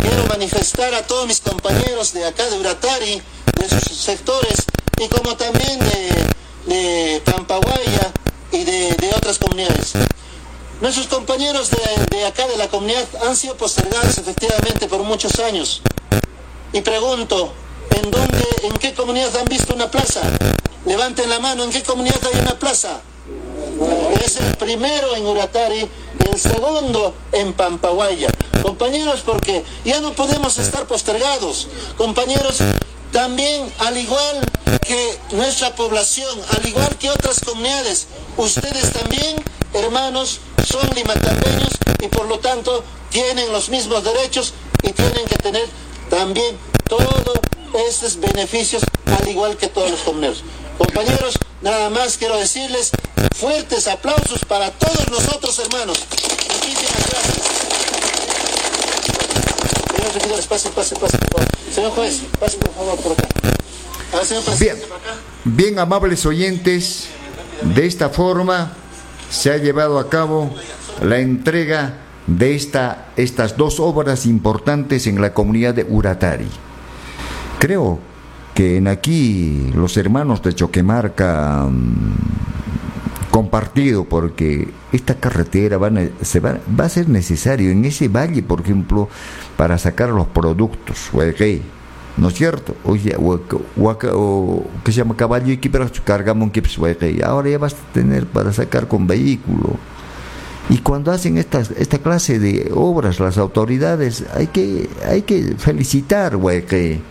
quiero 0.01 0.25
manifestar 0.27 0.93
a 0.93 1.03
todos 1.03 1.27
mis 1.27 1.39
compañeros 1.39 2.13
de 2.13 2.25
acá 2.25 2.49
de 2.49 2.59
Uratari, 2.59 3.21
de 3.59 3.69
sus 3.69 3.97
sectores, 3.97 4.65
y 4.99 5.07
como 5.07 5.35
también 5.35 5.79
de, 5.79 6.73
de 6.73 7.21
Pampaguaya 7.21 8.11
y 8.51 8.63
de, 8.63 8.93
de 8.95 9.13
otras 9.15 9.37
comunidades. 9.39 9.93
Nuestros 10.83 11.07
compañeros 11.07 11.71
de, 12.11 12.25
acá 12.25 12.45
de 12.45 12.57
la 12.57 12.67
comunidad 12.67 13.07
han 13.25 13.37
sido 13.37 13.55
postergados 13.55 14.17
efectivamente 14.17 14.89
por 14.89 15.01
muchos 15.03 15.39
años. 15.39 15.81
Y 16.73 16.81
pregunto, 16.81 17.53
¿en 17.91 18.73
qué 18.79 18.93
comunidad 18.93 19.33
han 19.37 19.45
visto 19.45 19.73
una 19.73 19.89
plaza? 19.89 20.19
Levanten 20.85 21.29
la 21.29 21.39
mano, 21.39 21.63
¿en 21.63 21.71
qué 21.71 21.81
comunidad 21.83 22.19
hay 22.25 22.37
una 22.37 22.59
plaza? 22.59 22.99
Es 24.25 24.35
el 24.35 24.57
primero 24.57 25.15
en 25.15 25.25
Uratari 25.25 25.87
el 26.29 26.37
segundo 26.37 27.15
en 27.31 27.53
Pampaguaya. 27.53 28.27
Compañeros, 28.61 29.21
porque 29.25 29.63
ya 29.85 30.01
no 30.01 30.11
podemos 30.11 30.57
estar 30.57 30.85
postergados. 30.85 31.69
Compañeros, 31.95 32.57
también, 33.13 33.71
al 33.79 33.97
igual 33.97 34.41
que 34.85 35.17
nuestra 35.31 35.73
población, 35.77 36.37
al 36.57 36.67
igual 36.67 36.93
que 36.97 37.09
otras 37.09 37.39
comunidades, 37.39 38.07
ustedes 38.35 38.91
también, 38.91 39.41
hermanos, 39.73 40.39
son 40.65 40.89
limatambeños 40.95 41.69
y 41.99 42.07
por 42.07 42.27
lo 42.27 42.39
tanto 42.39 42.83
tienen 43.09 43.51
los 43.51 43.69
mismos 43.69 44.03
derechos 44.03 44.53
y 44.81 44.91
tienen 44.91 45.25
que 45.27 45.35
tener 45.37 45.67
también 46.09 46.55
todos 46.87 47.39
estos 47.89 48.19
beneficios, 48.19 48.83
al 49.05 49.27
igual 49.27 49.57
que 49.57 49.67
todos 49.67 49.91
los 49.91 50.01
comuneros. 50.01 50.43
Compañeros, 50.77 51.35
nada 51.61 51.89
más 51.89 52.17
quiero 52.17 52.37
decirles 52.37 52.91
fuertes 53.35 53.87
aplausos 53.87 54.45
para 54.45 54.71
todos 54.71 55.09
nosotros, 55.09 55.57
hermanos. 55.59 55.99
Muchísimas 56.53 57.09
gracias. 57.09 57.53
Señor 60.21 60.43
pase, 60.47 60.69
pase, 60.69 60.95
pase, 60.95 61.17
por 61.17 61.31
favor. 61.31 61.47
Señor 61.73 61.91
juez, 61.91 62.21
pase 62.39 62.57
por 62.57 62.73
favor 62.73 62.97
por 62.99 63.11
acá. 63.13 63.27
Bien, 64.59 64.79
bien 65.43 65.79
amables 65.79 66.23
oyentes, 66.27 67.07
de 67.61 67.87
esta 67.87 68.09
forma 68.09 68.77
se 69.33 69.51
ha 69.51 69.57
llevado 69.57 69.97
a 69.97 70.09
cabo 70.09 70.51
la 71.01 71.17
entrega 71.17 71.95
de 72.27 72.55
esta, 72.55 73.07
estas 73.17 73.57
dos 73.57 73.79
obras 73.79 74.27
importantes 74.27 75.07
en 75.07 75.19
la 75.19 75.33
comunidad 75.33 75.73
de 75.73 75.85
Uratari. 75.89 76.47
Creo 77.57 77.99
que 78.53 78.77
en 78.77 78.87
aquí 78.87 79.71
los 79.73 79.97
hermanos 79.97 80.43
de 80.43 80.53
Choquemarca 80.53 81.63
han 81.63 82.15
compartido 83.31 84.05
porque 84.05 84.69
esta 84.91 85.15
carretera 85.15 85.79
va, 85.79 85.89
va, 85.89 86.85
a 86.85 86.89
ser 86.89 87.09
necesario 87.09 87.71
en 87.71 87.83
ese 87.85 88.09
valle, 88.09 88.43
por 88.43 88.61
ejemplo, 88.61 89.09
para 89.57 89.79
sacar 89.79 90.09
los 90.09 90.27
productos. 90.27 91.09
¿No 92.17 92.27
es 92.27 92.35
cierto? 92.35 92.75
Oye, 92.83 93.15
o, 93.17 94.65
que 94.83 94.91
se 94.91 94.97
llama 94.97 95.17
caballo 95.17 95.51
y 95.51 95.57
cargamos 96.01 96.43
un 96.43 96.51
ahora 97.21 97.49
ya 97.49 97.57
vas 97.57 97.73
a 97.73 97.93
tener 97.93 98.27
para 98.27 98.53
sacar 98.53 98.87
con 98.87 99.07
vehículo. 99.07 99.77
Y 100.69 100.77
cuando 100.77 101.11
hacen 101.11 101.37
esta, 101.37 101.61
esta 101.61 101.97
clase 101.97 102.39
de 102.39 102.71
obras 102.73 103.19
las 103.19 103.37
autoridades, 103.37 104.23
hay 104.33 104.47
que, 104.47 104.89
hay 105.05 105.23
que 105.23 105.55
felicitar, 105.57 106.37
que 106.65 107.01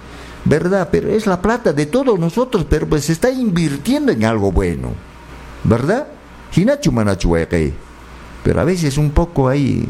¿verdad? 0.45 0.89
Pero 0.91 1.11
es 1.11 1.27
la 1.27 1.41
plata 1.41 1.73
de 1.73 1.87
todos 1.87 2.19
nosotros, 2.19 2.67
pero 2.69 2.87
pues 2.87 3.05
se 3.05 3.13
está 3.13 3.31
invirtiendo 3.31 4.13
en 4.13 4.25
algo 4.25 4.53
bueno, 4.53 4.93
¿verdad? 5.65 6.07
Hinachu 6.55 6.93
manachu, 6.93 7.37
pero 8.43 8.61
a 8.61 8.65
veces 8.65 8.99
un 8.99 9.11
poco 9.11 9.49
hay 9.49 9.89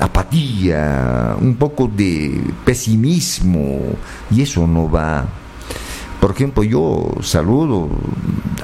apatía, 0.00 1.36
un 1.40 1.56
poco 1.56 1.88
de 1.88 2.40
pesimismo 2.64 3.80
y 4.30 4.42
eso 4.42 4.66
no 4.66 4.90
va. 4.90 5.24
Por 6.20 6.32
ejemplo, 6.32 6.62
yo 6.62 7.10
saludo, 7.22 7.88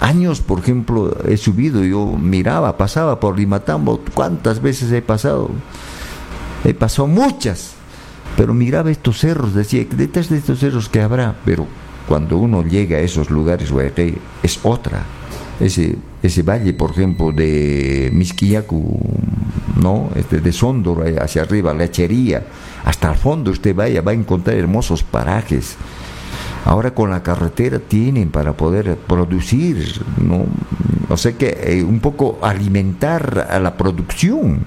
años, 0.01 0.41
por 0.41 0.59
ejemplo, 0.59 1.17
he 1.27 1.37
subido, 1.37 1.85
yo 1.85 2.07
miraba, 2.07 2.77
pasaba 2.77 3.21
por 3.21 3.39
Limatambo, 3.39 4.01
¿cuántas 4.15 4.61
veces 4.61 4.91
he 4.93 5.03
pasado? 5.03 5.51
He 6.65 6.75
pasado 6.75 7.09
muchas, 7.09 7.73
pero 8.37 8.55
miraba 8.55 8.91
estos 8.91 9.19
cerros, 9.19 9.55
decía, 9.55 9.85
detrás 9.89 10.29
de 10.29 10.39
estos 10.39 10.59
cerros 10.59 10.89
que 10.89 11.03
habrá, 11.03 11.37
pero 11.45 11.67
cuando 12.09 12.39
uno 12.39 12.63
llega 12.63 12.97
a 12.97 13.01
esos 13.01 13.31
lugares, 13.31 13.73
es 14.43 14.61
otra 14.63 15.05
ese, 15.63 15.97
ese 16.23 16.43
valle, 16.43 16.73
por 16.73 16.91
ejemplo, 16.91 17.33
de 17.33 18.11
Misquiacu, 18.13 19.01
¿no? 19.81 20.11
Este, 20.15 20.41
de 20.41 20.53
Sondor 20.53 21.05
hacia 21.21 21.43
arriba, 21.43 21.73
la 21.73 21.81
Lechería, 21.81 22.45
hasta 22.85 23.11
el 23.11 23.17
fondo 23.17 23.51
usted 23.51 23.75
vaya, 23.75 24.03
va 24.03 24.13
a 24.13 24.15
encontrar 24.15 24.57
hermosos 24.57 25.03
parajes. 25.03 25.77
Ahora 26.65 26.95
con 26.95 27.11
la 27.11 27.23
carretera 27.23 27.79
tienen 27.79 28.31
para 28.31 28.53
poder 28.53 28.97
producir, 28.97 30.03
¿no? 30.19 30.47
O 31.09 31.17
sea 31.17 31.33
que 31.33 31.59
eh, 31.63 31.83
un 31.83 32.01
poco 32.01 32.39
alimentar 32.43 33.49
a 33.51 33.59
la 33.59 33.77
producción 33.77 34.65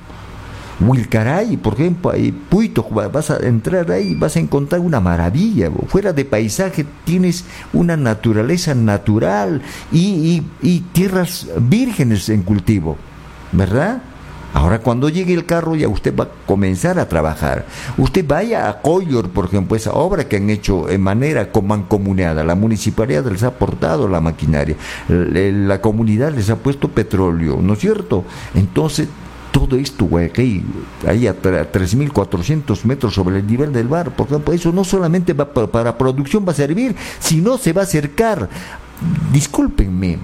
Wilcaray, 0.80 1.58
por 1.58 1.74
ejemplo, 1.74 2.12
Puito, 2.50 2.84
vas 2.84 3.32
a 3.32 3.38
entrar 3.38 3.90
ahí, 3.92 4.16
vas 4.16 4.36
a 4.36 4.40
encontrar 4.40 4.82
una 4.82 5.00
maravilla. 5.00 5.72
Fuera 5.88 6.12
de 6.14 6.26
paisaje 6.26 6.86
tienes 7.06 7.46
una 7.74 7.96
naturaleza 7.96 8.76
natural 8.76 9.62
y, 9.92 10.42
tierras 10.92 11.48
vírgenes 11.60 12.30
en 12.30 12.44
cultivo, 12.44 12.98
¿verdad? 13.52 14.02
Ahora 14.54 14.80
cuando 14.80 15.10
llegue 15.10 15.34
el 15.34 15.46
carro 15.46 15.76
ya 15.76 15.90
usted 15.90 16.16
va 16.18 16.26
a 16.26 16.30
comenzar 16.46 16.98
a 16.98 17.10
trabajar. 17.10 17.66
Usted 17.98 18.26
vaya 18.26 18.70
a 18.70 18.82
Coyor, 18.82 19.30
por 19.30 19.46
ejemplo, 19.46 19.76
esa 19.76 19.92
obra 19.92 20.30
que 20.30 20.38
han 20.38 20.50
hecho 20.50 20.90
en 20.90 21.02
manera 21.02 21.50
mancomunada. 21.62 22.42
La 22.46 22.56
municipalidad 22.56 23.30
les 23.30 23.44
ha 23.44 23.48
aportado 23.48 24.08
la 24.08 24.22
maquinaria. 24.22 24.78
La 25.10 25.82
comunidad 25.82 26.34
les 26.34 26.50
ha 26.50 26.56
puesto 26.56 26.88
petróleo, 26.88 27.60
¿no 27.62 27.74
es 27.74 27.80
cierto? 27.80 28.24
Entonces 28.54 29.10
todo 29.56 29.78
esto, 29.78 30.04
Guayaquil, 30.04 30.66
ahí 31.08 31.28
a 31.28 31.34
3.400 31.42 32.84
metros 32.84 33.14
sobre 33.14 33.38
el 33.38 33.48
nivel 33.48 33.72
del 33.72 33.88
mar, 33.88 34.14
por 34.14 34.28
ejemplo, 34.28 34.54
eso 34.54 34.74
no 34.74 34.84
solamente 34.84 35.32
va 35.32 35.46
para 35.46 35.98
producción 35.98 36.46
va 36.46 36.52
a 36.52 36.56
servir, 36.56 36.94
sino 37.20 37.58
se 37.58 37.72
va 37.72 37.80
a 37.80 37.84
acercar. 37.86 38.50
Discúlpenme, 39.32 40.20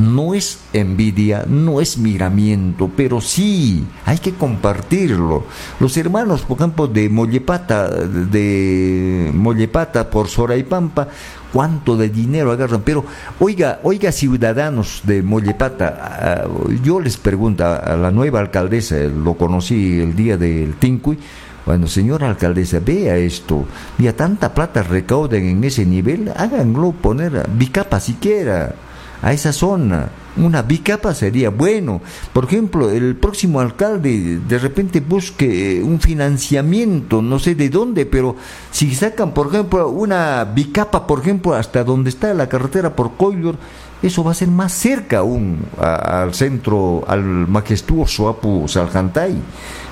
no 0.00 0.34
es 0.34 0.60
envidia, 0.72 1.44
no 1.46 1.80
es 1.80 1.98
miramiento, 1.98 2.90
pero 2.96 3.20
sí 3.20 3.86
hay 4.04 4.18
que 4.18 4.34
compartirlo. 4.34 5.44
Los 5.80 5.96
hermanos, 5.96 6.42
por 6.42 6.58
ejemplo, 6.58 6.86
de 6.86 7.08
Mollepata, 7.08 7.88
de 7.88 9.30
Mollepata 9.34 10.08
por 10.10 10.28
Soraipampa, 10.28 11.08
cuánto 11.52 11.96
de 11.96 12.08
dinero 12.08 12.52
agarran. 12.52 12.82
Pero, 12.82 13.04
oiga, 13.40 13.80
oiga, 13.82 14.12
ciudadanos 14.12 15.02
de 15.04 15.22
Mollepata, 15.22 15.98
ah, 16.00 16.48
yo 16.82 17.00
les 17.00 17.16
pregunto 17.16 17.64
a 17.64 17.96
la 17.96 18.10
nueva 18.10 18.40
alcaldesa, 18.40 18.96
lo 18.96 19.34
conocí 19.34 20.00
el 20.00 20.14
día 20.14 20.36
del 20.36 20.74
Tincuy, 20.74 21.18
bueno, 21.66 21.86
señora 21.86 22.30
alcaldesa, 22.30 22.80
vea 22.80 23.16
esto, 23.16 23.66
a 24.06 24.12
tanta 24.14 24.54
plata 24.54 24.82
recauden 24.82 25.44
en 25.44 25.64
ese 25.64 25.84
nivel, 25.84 26.32
háganlo 26.34 26.92
poner 26.92 27.46
bicapa 27.50 28.00
siquiera 28.00 28.74
a 29.22 29.32
esa 29.32 29.52
zona. 29.52 30.10
Una 30.36 30.62
bicapa 30.62 31.14
sería 31.14 31.50
bueno. 31.50 32.00
Por 32.32 32.44
ejemplo, 32.44 32.90
el 32.90 33.16
próximo 33.16 33.60
alcalde 33.60 34.38
de 34.46 34.58
repente 34.58 35.00
busque 35.00 35.82
un 35.82 36.00
financiamiento, 36.00 37.22
no 37.22 37.38
sé 37.38 37.54
de 37.54 37.68
dónde, 37.68 38.06
pero 38.06 38.36
si 38.70 38.94
sacan, 38.94 39.32
por 39.32 39.48
ejemplo, 39.48 39.88
una 39.88 40.44
bicapa, 40.44 41.06
por 41.06 41.20
ejemplo, 41.20 41.54
hasta 41.54 41.82
donde 41.82 42.10
está 42.10 42.32
la 42.34 42.48
carretera 42.48 42.94
por 42.94 43.16
Collor, 43.16 43.56
eso 44.02 44.22
va 44.22 44.30
a 44.32 44.34
ser 44.34 44.48
más 44.48 44.72
cerca 44.72 45.18
aún 45.18 45.58
al 45.78 46.34
centro, 46.34 47.04
al 47.06 47.22
majestuoso 47.22 48.28
Apu 48.28 48.68
Saljantay. 48.68 49.36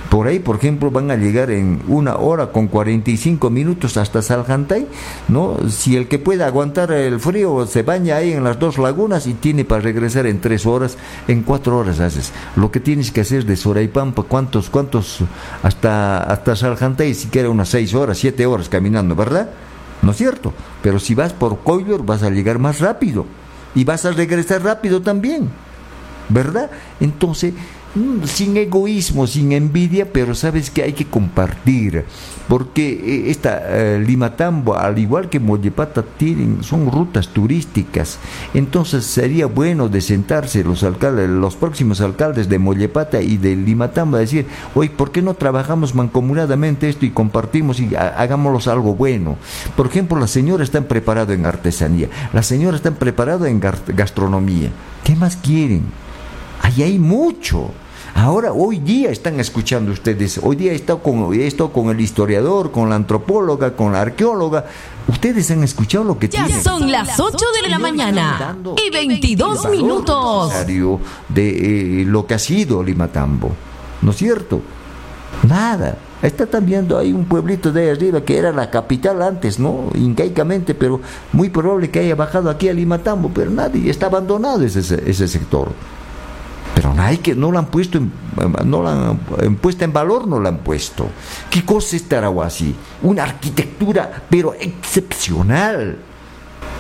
Por 0.09 0.29
ahí, 0.29 0.39
por 0.39 0.57
ejemplo, 0.57 0.93
van 0.93 1.11
a 1.11 1.17
llegar 1.17 1.51
en 1.51 1.83
una 1.89 2.17
hora 2.17 2.53
con 2.53 2.69
45 2.69 3.51
minutos 3.51 3.97
hasta 3.97 4.23
Saljantay, 4.23 4.87
¿no? 5.27 5.57
Si 5.69 5.97
el 5.97 6.07
que 6.07 6.21
pueda 6.21 6.47
aguantar 6.47 6.93
el 6.93 7.19
frío 7.19 7.67
se 7.67 7.83
baña 7.83 8.17
ahí 8.17 8.33
en 8.33 8.45
las 8.45 8.61
dos 8.61 8.79
lagunas 8.79 9.27
y 9.27 9.35
tiene 9.35 9.65
para 9.65 9.83
regresar 9.83 10.27
en 10.27 10.41
tres 10.41 10.65
horas, 10.65 10.97
en 11.27 11.43
cuatro 11.43 11.79
horas 11.79 11.99
haces. 11.99 12.33
Lo 12.55 12.71
que 12.71 12.79
tienes 12.79 13.11
que 13.11 13.23
hacer 13.23 13.45
de 13.45 13.57
Soraipampa, 13.57 14.23
¿cuántos, 14.23 14.71
cuántos 14.71 15.19
hasta, 15.65 16.23
hasta 16.23 16.55
Saljantay? 16.55 17.13
Siquiera 17.13 17.51
unas 17.51 17.69
seis 17.69 17.93
horas, 17.93 18.19
siete 18.19 18.47
horas 18.47 18.69
caminando, 18.69 19.17
¿verdad? 19.17 19.51
¿no 20.03 20.13
es 20.13 20.19
cierto? 20.19 20.53
Pero 20.83 21.01
si 21.01 21.15
vas 21.15 21.33
por 21.33 21.59
Coyor 21.61 22.05
vas 22.05 22.23
a 22.23 22.31
llegar 22.31 22.59
más 22.59 22.81
rápido 22.81 23.27
y 23.77 23.85
vas 23.85 24.05
a 24.07 24.11
regresar 24.11 24.65
rápido 24.65 25.03
también, 25.03 25.51
¿verdad? 26.31 26.71
Entonces, 26.99 27.55
sin 28.25 28.57
egoísmo, 28.57 29.27
sin 29.27 29.53
envidia, 29.53 30.13
pero 30.13 30.35
sabes 30.35 30.71
que 30.71 30.83
hay 30.83 30.93
que 30.93 31.07
compartir, 31.07 32.05
porque 32.49 32.93
eh, 32.93 33.31
esta 33.31 33.63
eh, 33.69 33.99
Limatambo, 33.99 34.77
al 34.77 34.99
igual 34.99 35.31
que 35.31 35.41
Mollepata, 35.41 36.03
tienen, 36.03 36.63
son 36.63 36.91
rutas 36.91 37.29
turísticas, 37.29 38.19
entonces 38.53 39.07
sería 39.07 39.47
bueno 39.47 39.89
de 39.89 40.01
sentarse 40.01 40.63
los 40.63 40.83
alcaldes, 40.83 41.31
los 41.31 41.57
próximos 41.57 42.01
alcaldes 42.01 42.49
de 42.49 42.59
Mollepata 42.59 43.23
y 43.23 43.39
de 43.39 43.57
Limatambo 43.57 44.17
a 44.17 44.21
decir, 44.21 44.47
oye, 44.75 44.91
¿por 44.91 45.11
qué 45.11 45.23
no 45.23 45.35
trabajamos 45.35 45.95
mancomunadamente 45.95 46.89
esto 46.89 47.07
y 47.07 47.11
compartimos 47.11 47.81
y 47.81 47.95
hagámoslo 47.97 48.71
algo 48.71 48.95
bueno? 48.95 49.37
Por 49.77 49.87
ejemplo, 49.87 50.19
las 50.19 50.31
señoras 50.31 50.69
están 50.69 50.85
preparadas 50.85 51.35
en 51.37 51.47
artesanía, 51.47 52.09
las 52.33 52.47
señoras 52.47 52.81
están 52.81 52.97
preparadas 52.97 53.49
en 53.49 53.61
gastronomía, 53.61 54.71
¿qué 55.03 55.17
más 55.17 55.37
quieren? 55.37 56.06
Ahí 56.67 56.83
hay 56.83 56.99
mucho. 56.99 57.71
Ahora, 58.17 58.53
hoy 58.53 58.81
día 58.81 59.11
están 59.11 59.39
escuchando 59.39 59.93
ustedes, 59.93 60.41
hoy 60.43 60.57
día 60.57 60.73
he 60.73 60.75
estado 60.75 61.01
con, 61.01 61.33
con 61.73 61.91
el 61.91 62.01
historiador, 62.01 62.73
con 62.73 62.89
la 62.89 62.97
antropóloga, 62.97 63.77
con 63.77 63.93
la 63.93 64.01
arqueóloga. 64.01 64.65
Ustedes 65.07 65.49
han 65.53 65.63
escuchado 65.63 66.03
lo 66.03 66.19
que 66.19 66.29
ya 66.29 66.49
son 66.61 66.91
las 66.91 67.21
8 67.21 67.37
de 67.63 67.71
la 67.71 67.79
mañana 67.79 68.57
y 68.85 68.91
22 68.91 69.71
minutos. 69.71 70.53
De 70.67 72.01
eh, 72.01 72.05
lo 72.05 72.27
que 72.27 72.35
ha 72.35 72.39
sido 72.41 72.83
Limatambo, 72.83 73.53
¿no 74.03 74.11
es 74.11 74.17
cierto? 74.17 74.61
Nada. 75.47 75.99
Está 76.21 76.47
también 76.47 76.89
hay 76.99 77.13
un 77.13 77.27
pueblito 77.27 77.71
de 77.71 77.83
ahí 77.83 77.91
arriba 77.91 78.23
que 78.23 78.39
era 78.39 78.51
la 78.51 78.71
capital 78.71 79.23
antes, 79.23 79.61
¿no? 79.61 79.91
Incaicamente, 79.95 80.75
pero 80.75 81.01
muy 81.33 81.49
probable 81.49 81.91
que 81.91 82.01
haya 82.01 82.17
bajado 82.17 82.51
aquí 82.51 82.69
a 82.69 82.73
Limatambo, 82.73 83.31
pero 83.33 83.53
nadie, 83.53 83.89
está 83.89 84.07
abandonado 84.07 84.65
ese, 84.65 84.81
ese 85.09 85.29
sector. 85.29 85.71
Pero 86.77 86.95
que 87.23 87.35
no 87.35 87.51
la 87.53 87.61
han 87.61 87.67
puesto 87.69 87.97
en, 87.97 88.13
no 88.67 88.83
la 88.83 89.09
han, 89.09 89.57
puesta 89.57 89.87
en 89.87 89.95
valor, 89.95 90.29
no 90.29 90.39
la 90.39 90.51
han 90.51 90.59
puesto. 90.59 91.09
¿Qué 91.49 91.65
cosa 91.65 91.97
es 91.97 92.03
Tarahuasi? 92.03 92.75
Una 93.03 93.23
arquitectura, 93.23 94.25
pero 94.29 94.53
excepcional. 94.53 95.97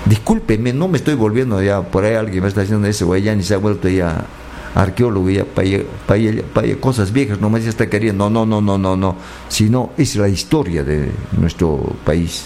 Discúlpeme, 0.04 0.74
no 0.74 0.86
me 0.86 0.98
estoy 0.98 1.14
volviendo 1.14 1.62
ya, 1.62 1.80
por 1.80 2.04
ahí 2.04 2.14
alguien 2.14 2.42
me 2.42 2.48
está 2.48 2.60
diciendo 2.60 2.86
ese 2.86 3.06
güey, 3.06 3.22
ya 3.22 3.34
ni 3.34 3.42
se 3.42 3.54
ha 3.54 3.56
vuelto 3.56 3.88
ya 3.88 4.26
arqueólogo, 4.74 5.30
ya 5.30 5.46
para 5.46 6.76
cosas 6.78 7.10
viejas, 7.10 7.40
nomás 7.40 7.64
ya 7.64 7.70
está 7.70 7.88
queriendo. 7.88 8.28
No, 8.28 8.44
no, 8.44 8.60
no, 8.60 8.76
no, 8.76 8.98
no, 8.98 9.16
sino 9.48 9.92
es 9.96 10.14
la 10.16 10.28
historia 10.28 10.84
de 10.84 11.10
nuestro 11.38 11.78
país 12.04 12.44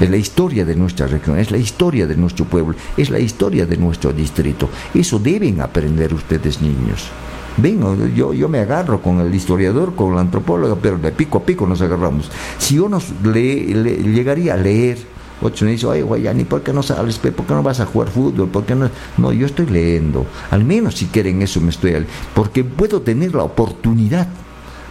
es 0.00 0.10
la 0.10 0.16
historia 0.16 0.64
de 0.64 0.76
nuestra 0.76 1.06
región, 1.06 1.38
es 1.38 1.50
la 1.50 1.58
historia 1.58 2.06
de 2.06 2.16
nuestro 2.16 2.44
pueblo, 2.44 2.74
es 2.96 3.10
la 3.10 3.18
historia 3.18 3.66
de 3.66 3.76
nuestro 3.76 4.12
distrito. 4.12 4.68
Eso 4.94 5.18
deben 5.18 5.60
aprender 5.60 6.12
ustedes 6.12 6.60
niños. 6.60 7.10
Ven, 7.58 7.80
yo, 8.14 8.34
yo 8.34 8.48
me 8.48 8.58
agarro 8.58 9.00
con 9.00 9.20
el 9.20 9.34
historiador, 9.34 9.94
con 9.94 10.14
la 10.14 10.20
antropóloga, 10.20 10.76
pero 10.76 10.98
de 10.98 11.10
pico 11.12 11.38
a 11.38 11.42
pico 11.42 11.66
nos 11.66 11.80
agarramos. 11.80 12.30
Si 12.58 12.76
yo 12.76 12.88
nos 12.88 13.12
le, 13.24 13.94
llegaría 14.02 14.54
a 14.54 14.56
leer, 14.58 14.98
otros 15.40 15.62
me 15.62 15.70
dicen, 15.70 15.88
oye, 15.88 16.02
Guayani, 16.02 16.44
¿por 16.44 16.62
qué 16.62 16.74
no 16.74 16.82
sales? 16.82 17.18
¿Por 17.18 17.32
qué 17.32 17.54
no 17.54 17.62
vas 17.62 17.80
a 17.80 17.86
jugar 17.86 18.08
fútbol? 18.08 18.48
¿Por 18.48 18.64
qué 18.64 18.74
no? 18.74 18.90
No, 19.16 19.32
yo 19.32 19.46
estoy 19.46 19.66
leyendo. 19.66 20.26
Al 20.50 20.64
menos 20.64 20.96
si 20.96 21.06
quieren 21.06 21.40
eso 21.40 21.60
me 21.60 21.70
estoy... 21.70 22.04
Porque 22.34 22.62
puedo 22.62 23.00
tener 23.00 23.34
la 23.34 23.44
oportunidad 23.44 24.28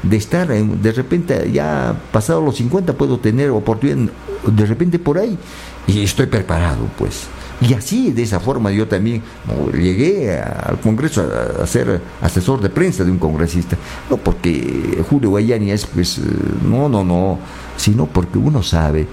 de 0.09 0.17
estar, 0.17 0.47
de 0.47 0.91
repente 0.91 1.51
ya 1.51 1.95
pasado 2.11 2.41
los 2.41 2.55
50 2.57 2.93
puedo 2.93 3.19
tener 3.19 3.49
oportunidad 3.49 4.11
de 4.45 4.65
repente 4.65 4.99
por 4.99 5.17
ahí 5.17 5.37
y 5.87 6.03
estoy 6.03 6.27
preparado 6.27 6.87
pues. 6.97 7.27
Y 7.61 7.73
así, 7.73 8.11
de 8.11 8.23
esa 8.23 8.41
forma, 8.41 8.69
yo 8.71 8.85
también 8.85 9.23
llegué 9.73 10.37
al 10.37 10.77
Congreso 10.81 11.25
a, 11.61 11.65
ser 11.65 12.01
asesor 12.21 12.59
de 12.61 12.69
prensa 12.69 13.05
de 13.05 13.11
un 13.11 13.17
congresista. 13.17 13.77
No 14.09 14.17
porque 14.17 15.01
Julio 15.09 15.29
Guayani 15.29 15.71
es, 15.71 15.85
pues, 15.85 16.19
no, 16.67 16.89
no, 16.89 17.05
no, 17.05 17.39
sino 17.77 18.07
porque 18.07 18.37
uno 18.37 18.61
sabe 18.61 19.07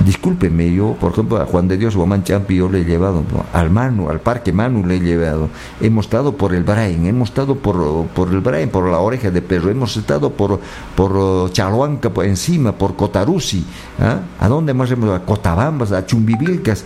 Discúlpeme, 0.00 0.72
yo, 0.74 0.96
por 1.00 1.12
ejemplo, 1.12 1.40
a 1.40 1.46
Juan 1.46 1.68
de 1.68 1.76
Dios 1.76 1.96
Guamán 1.96 2.24
Champi 2.24 2.56
yo 2.56 2.68
le 2.68 2.80
he 2.80 2.84
llevado, 2.84 3.22
al 3.52 3.70
Manu, 3.70 4.10
al 4.10 4.20
Parque 4.20 4.52
Manu 4.52 4.84
le 4.84 4.96
he 4.96 5.00
llevado. 5.00 5.48
Hemos 5.80 6.06
estado 6.06 6.36
por 6.36 6.54
el 6.54 6.64
Brain, 6.64 7.06
hemos 7.06 7.28
estado 7.28 7.54
por, 7.54 8.06
por 8.08 8.28
el 8.28 8.40
Brain, 8.40 8.68
por 8.68 8.88
la 8.88 8.98
oreja 8.98 9.30
de 9.30 9.40
perro, 9.40 9.70
hemos 9.70 9.96
estado 9.96 10.30
por, 10.30 10.60
por 10.96 11.50
Chaluanca, 11.52 12.10
por 12.10 12.26
encima, 12.26 12.72
por 12.72 12.96
Cotarusi, 12.96 13.64
¿ah? 14.00 14.20
¿a 14.40 14.48
dónde 14.48 14.74
más 14.74 14.90
hemos 14.90 15.10
A 15.10 15.24
Cotabambas, 15.24 15.92
a 15.92 16.04
Chumbivilcas, 16.04 16.84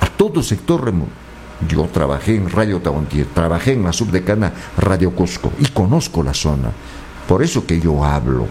a 0.00 0.06
todo 0.06 0.42
sector 0.42 0.84
remoto. 0.84 1.10
Yo 1.68 1.84
trabajé 1.92 2.36
en 2.36 2.50
Radio 2.50 2.80
Tabantier, 2.80 3.26
trabajé 3.32 3.72
en 3.72 3.84
la 3.84 3.92
subdecana 3.92 4.52
Radio 4.76 5.10
Cusco 5.12 5.52
y 5.58 5.66
conozco 5.66 6.22
la 6.22 6.34
zona. 6.34 6.70
Por 7.26 7.42
eso 7.42 7.66
que 7.66 7.80
yo 7.80 8.04
hablo 8.04 8.46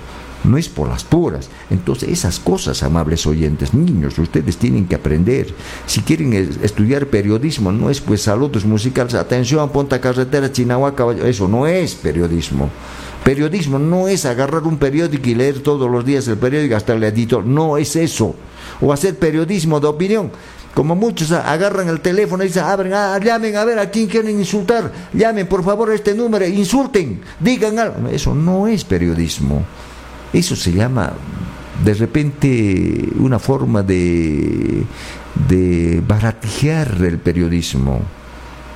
no 0.46 0.58
es 0.58 0.70
por 0.70 0.88
las 0.88 1.04
puras. 1.04 1.50
Entonces, 1.70 2.10
esas 2.10 2.40
cosas, 2.40 2.84
amables 2.84 3.26
oyentes, 3.28 3.74
niños, 3.74 4.18
ustedes 4.18 4.58
tienen 4.58 4.88
que 4.88 4.96
aprender. 4.96 5.54
Si 5.86 6.02
quieren 6.02 6.34
estudiar 6.34 7.08
periodismo, 7.08 7.72
no 7.72 7.90
es 7.90 8.02
pues 8.02 8.22
saludos 8.22 8.66
musicales, 8.66 9.16
atención, 9.16 9.70
ponta 9.70 10.00
carretera, 10.00 10.52
Chinahuaca, 10.52 11.06
eso 11.26 11.48
no 11.48 11.68
es 11.68 11.96
periodismo. 11.96 12.70
Periodismo 13.24 13.80
no 13.80 14.08
es 14.08 14.26
agarrar 14.26 14.64
un 14.64 14.78
periódico 14.78 15.30
y 15.30 15.36
leer 15.36 15.60
todos 15.62 15.90
los 15.90 16.06
días 16.06 16.28
el 16.28 16.38
periódico 16.38 16.76
hasta 16.76 16.94
el 16.94 17.04
editor, 17.04 17.44
no 17.44 17.78
es 17.78 17.96
eso. 17.96 18.36
O 18.82 18.94
hacer 18.94 19.18
periodismo 19.18 19.80
de 19.80 19.88
opinión 19.88 20.32
como 20.76 20.94
muchos 20.94 21.32
agarran 21.32 21.88
el 21.88 22.02
teléfono 22.02 22.44
y 22.44 22.48
dicen, 22.48 22.66
abren, 22.66 22.94
ah, 22.94 23.18
llamen 23.18 23.56
a 23.56 23.64
ver 23.64 23.80
a 23.80 23.90
quién 23.90 24.08
quieren 24.08 24.38
insultar, 24.38 24.92
llamen 25.14 25.48
por 25.48 25.64
favor 25.64 25.90
a 25.90 25.96
este 25.96 26.14
número, 26.14 26.46
insulten, 26.46 27.22
digan 27.40 27.80
algo. 27.80 28.10
Eso 28.10 28.36
no 28.36 28.68
es 28.68 28.84
periodismo. 28.84 29.64
Eso 30.36 30.58
se 30.58 30.74
llama 30.74 31.14
de 31.86 31.94
repente 31.94 33.10
una 33.20 33.40
forma 33.40 33.84
de, 33.84 34.84
de 35.48 36.04
baratijear 36.06 36.98
el 37.02 37.20
periodismo, 37.20 38.02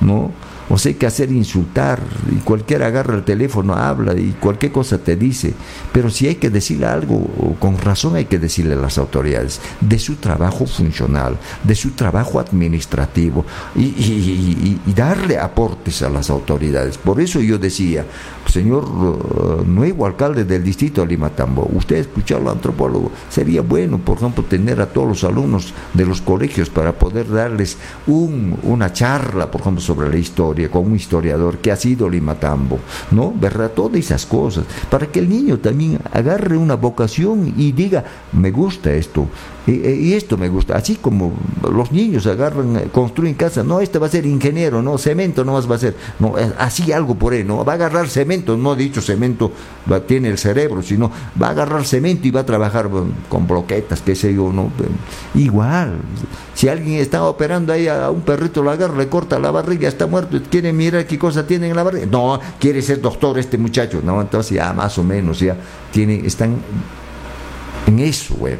¿no? 0.00 0.32
O 0.70 0.78
sea, 0.78 0.94
que 0.94 1.04
hacer 1.04 1.32
insultar, 1.32 2.00
y 2.30 2.36
cualquiera 2.36 2.86
agarra 2.86 3.16
el 3.16 3.24
teléfono, 3.24 3.74
habla 3.74 4.14
y 4.14 4.36
cualquier 4.40 4.70
cosa 4.70 4.98
te 4.98 5.16
dice. 5.16 5.52
Pero 5.92 6.10
si 6.10 6.28
hay 6.28 6.36
que 6.36 6.48
decirle 6.48 6.86
algo, 6.86 7.56
con 7.58 7.76
razón 7.76 8.14
hay 8.14 8.26
que 8.26 8.38
decirle 8.38 8.74
a 8.74 8.76
las 8.76 8.96
autoridades 8.96 9.60
de 9.80 9.98
su 9.98 10.16
trabajo 10.16 10.66
funcional, 10.66 11.36
de 11.64 11.74
su 11.74 11.90
trabajo 11.90 12.38
administrativo 12.38 13.44
y, 13.74 14.78
darle 14.94 15.38
aportes 15.38 16.02
a 16.02 16.10
las 16.10 16.30
autoridades. 16.30 16.98
Por 16.98 17.20
eso 17.20 17.40
yo 17.40 17.58
decía, 17.58 18.04
señor 18.46 18.84
uh, 18.84 19.64
nuevo 19.64 20.04
alcalde 20.04 20.44
del 20.44 20.62
distrito 20.62 21.00
de 21.00 21.08
Limatambo, 21.08 21.68
usted 21.72 21.96
escuchó 21.96 22.36
al 22.36 22.48
antropólogo, 22.48 23.10
sería 23.30 23.62
bueno, 23.62 23.98
por 23.98 24.18
ejemplo, 24.18 24.44
tener 24.44 24.80
a 24.80 24.86
todos 24.86 25.08
los 25.08 25.24
alumnos 25.24 25.72
de 25.94 26.04
los 26.04 26.20
colegios 26.20 26.68
para 26.68 26.92
poder 26.92 27.30
darles 27.30 27.78
un, 28.06 28.58
una 28.62 28.92
charla, 28.92 29.50
por 29.50 29.62
ejemplo, 29.62 29.80
sobre 29.80 30.10
la 30.10 30.16
historia 30.16 30.59
con 30.68 30.86
un 30.86 30.96
historiador 30.96 31.58
que 31.58 31.70
ha 31.70 31.76
sido 31.76 32.08
Limatambo, 32.08 32.78
¿no? 33.10 33.32
¿Verdad? 33.34 33.70
Todas 33.70 33.98
esas 33.98 34.26
cosas, 34.26 34.64
para 34.90 35.06
que 35.06 35.20
el 35.20 35.28
niño 35.28 35.58
también 35.58 35.98
agarre 36.12 36.56
una 36.56 36.74
vocación 36.76 37.54
y 37.56 37.72
diga, 37.72 38.04
me 38.32 38.50
gusta 38.50 38.92
esto, 38.92 39.28
y, 39.66 40.14
esto 40.14 40.36
me 40.36 40.48
gusta, 40.48 40.76
así 40.76 40.96
como 40.96 41.32
los 41.70 41.92
niños 41.92 42.26
agarran, 42.26 42.76
eh, 42.76 42.88
construyen 42.90 43.34
casa, 43.34 43.62
no, 43.62 43.80
este 43.80 43.98
va 43.98 44.06
a 44.06 44.10
ser 44.10 44.26
ingeniero, 44.26 44.82
no, 44.82 44.98
cemento 44.98 45.44
no 45.44 45.52
más 45.52 45.70
va 45.70 45.76
a 45.76 45.78
ser, 45.78 45.94
no, 46.18 46.38
eh, 46.38 46.52
así 46.58 46.92
algo 46.92 47.14
por 47.14 47.34
ahí, 47.34 47.44
no, 47.44 47.64
va 47.64 47.72
a 47.72 47.76
agarrar 47.76 48.08
cemento, 48.08 48.56
no 48.56 48.74
dicho 48.74 49.00
cemento 49.00 49.52
va, 49.90 50.00
tiene 50.00 50.28
el 50.28 50.38
cerebro, 50.38 50.82
sino 50.82 51.10
va 51.40 51.48
a 51.48 51.50
agarrar 51.50 51.84
cemento 51.84 52.26
y 52.26 52.30
va 52.30 52.40
a 52.40 52.46
trabajar 52.46 52.88
con 53.28 53.46
bloquetas, 53.46 54.00
qué 54.00 54.14
sé 54.14 54.34
yo, 54.34 54.52
no, 54.52 54.70
igual, 55.34 56.00
si 56.54 56.68
alguien 56.68 57.00
está 57.00 57.24
operando 57.24 57.72
ahí 57.72 57.88
a 57.88 58.10
un 58.10 58.22
perrito, 58.22 58.62
lo 58.62 58.70
agarra, 58.70 58.96
le 58.96 59.08
corta 59.08 59.38
la 59.38 59.50
barriga, 59.50 59.88
está 59.88 60.06
muerto, 60.06 60.40
quiere 60.50 60.72
mirar 60.72 61.06
qué 61.06 61.18
cosa 61.18 61.46
tiene 61.46 61.68
en 61.68 61.76
la 61.76 61.82
barriga, 61.82 62.06
no, 62.06 62.40
quiere 62.58 62.82
ser 62.82 63.00
doctor 63.00 63.38
este 63.38 63.56
muchacho, 63.56 64.00
no, 64.04 64.20
entonces 64.20 64.56
ya 64.56 64.72
más 64.72 64.98
o 64.98 65.04
menos, 65.04 65.40
ya 65.40 65.56
tiene, 65.92 66.26
están 66.26 66.56
en 67.86 67.98
eso, 68.00 68.34
güey. 68.34 68.58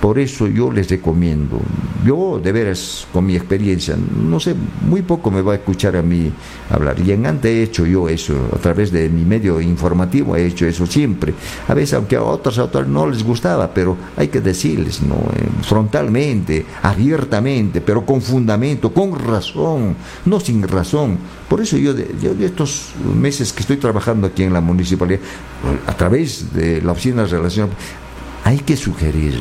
Por 0.00 0.18
eso 0.18 0.46
yo 0.46 0.72
les 0.72 0.88
recomiendo, 0.88 1.60
yo 2.06 2.40
de 2.42 2.52
veras 2.52 3.06
con 3.12 3.26
mi 3.26 3.36
experiencia, 3.36 3.94
no 3.96 4.40
sé, 4.40 4.54
muy 4.80 5.02
poco 5.02 5.30
me 5.30 5.42
va 5.42 5.52
a 5.52 5.56
escuchar 5.56 5.94
a 5.94 6.00
mí 6.00 6.32
hablar. 6.70 6.98
Y 7.00 7.12
en 7.12 7.26
antes 7.26 7.50
he 7.50 7.62
hecho 7.64 7.84
yo 7.84 8.08
eso, 8.08 8.34
a 8.54 8.56
través 8.56 8.90
de 8.92 9.10
mi 9.10 9.26
medio 9.26 9.60
informativo 9.60 10.36
he 10.36 10.46
hecho 10.46 10.64
eso 10.66 10.86
siempre. 10.86 11.34
A 11.68 11.74
veces, 11.74 11.94
aunque 11.94 12.16
a 12.16 12.22
otros 12.22 12.58
autores 12.58 12.88
no 12.88 13.06
les 13.06 13.22
gustaba, 13.22 13.74
pero 13.74 13.94
hay 14.16 14.28
que 14.28 14.40
decirles, 14.40 15.02
¿no? 15.02 15.16
Eh, 15.16 15.48
frontalmente, 15.62 16.64
abiertamente, 16.82 17.82
pero 17.82 18.06
con 18.06 18.22
fundamento, 18.22 18.94
con 18.94 19.18
razón, 19.18 19.96
no 20.24 20.40
sin 20.40 20.66
razón. 20.66 21.18
Por 21.46 21.60
eso 21.60 21.76
yo 21.76 21.94
yo 22.22 22.34
de 22.34 22.46
estos 22.46 22.92
meses 23.14 23.52
que 23.52 23.60
estoy 23.60 23.76
trabajando 23.76 24.28
aquí 24.28 24.44
en 24.44 24.54
la 24.54 24.62
municipalidad, 24.62 25.20
a 25.86 25.94
través 25.94 26.54
de 26.54 26.80
la 26.80 26.92
oficina 26.92 27.24
de 27.24 27.28
relación, 27.28 27.68
hay 28.44 28.60
que 28.60 28.78
sugerir 28.78 29.34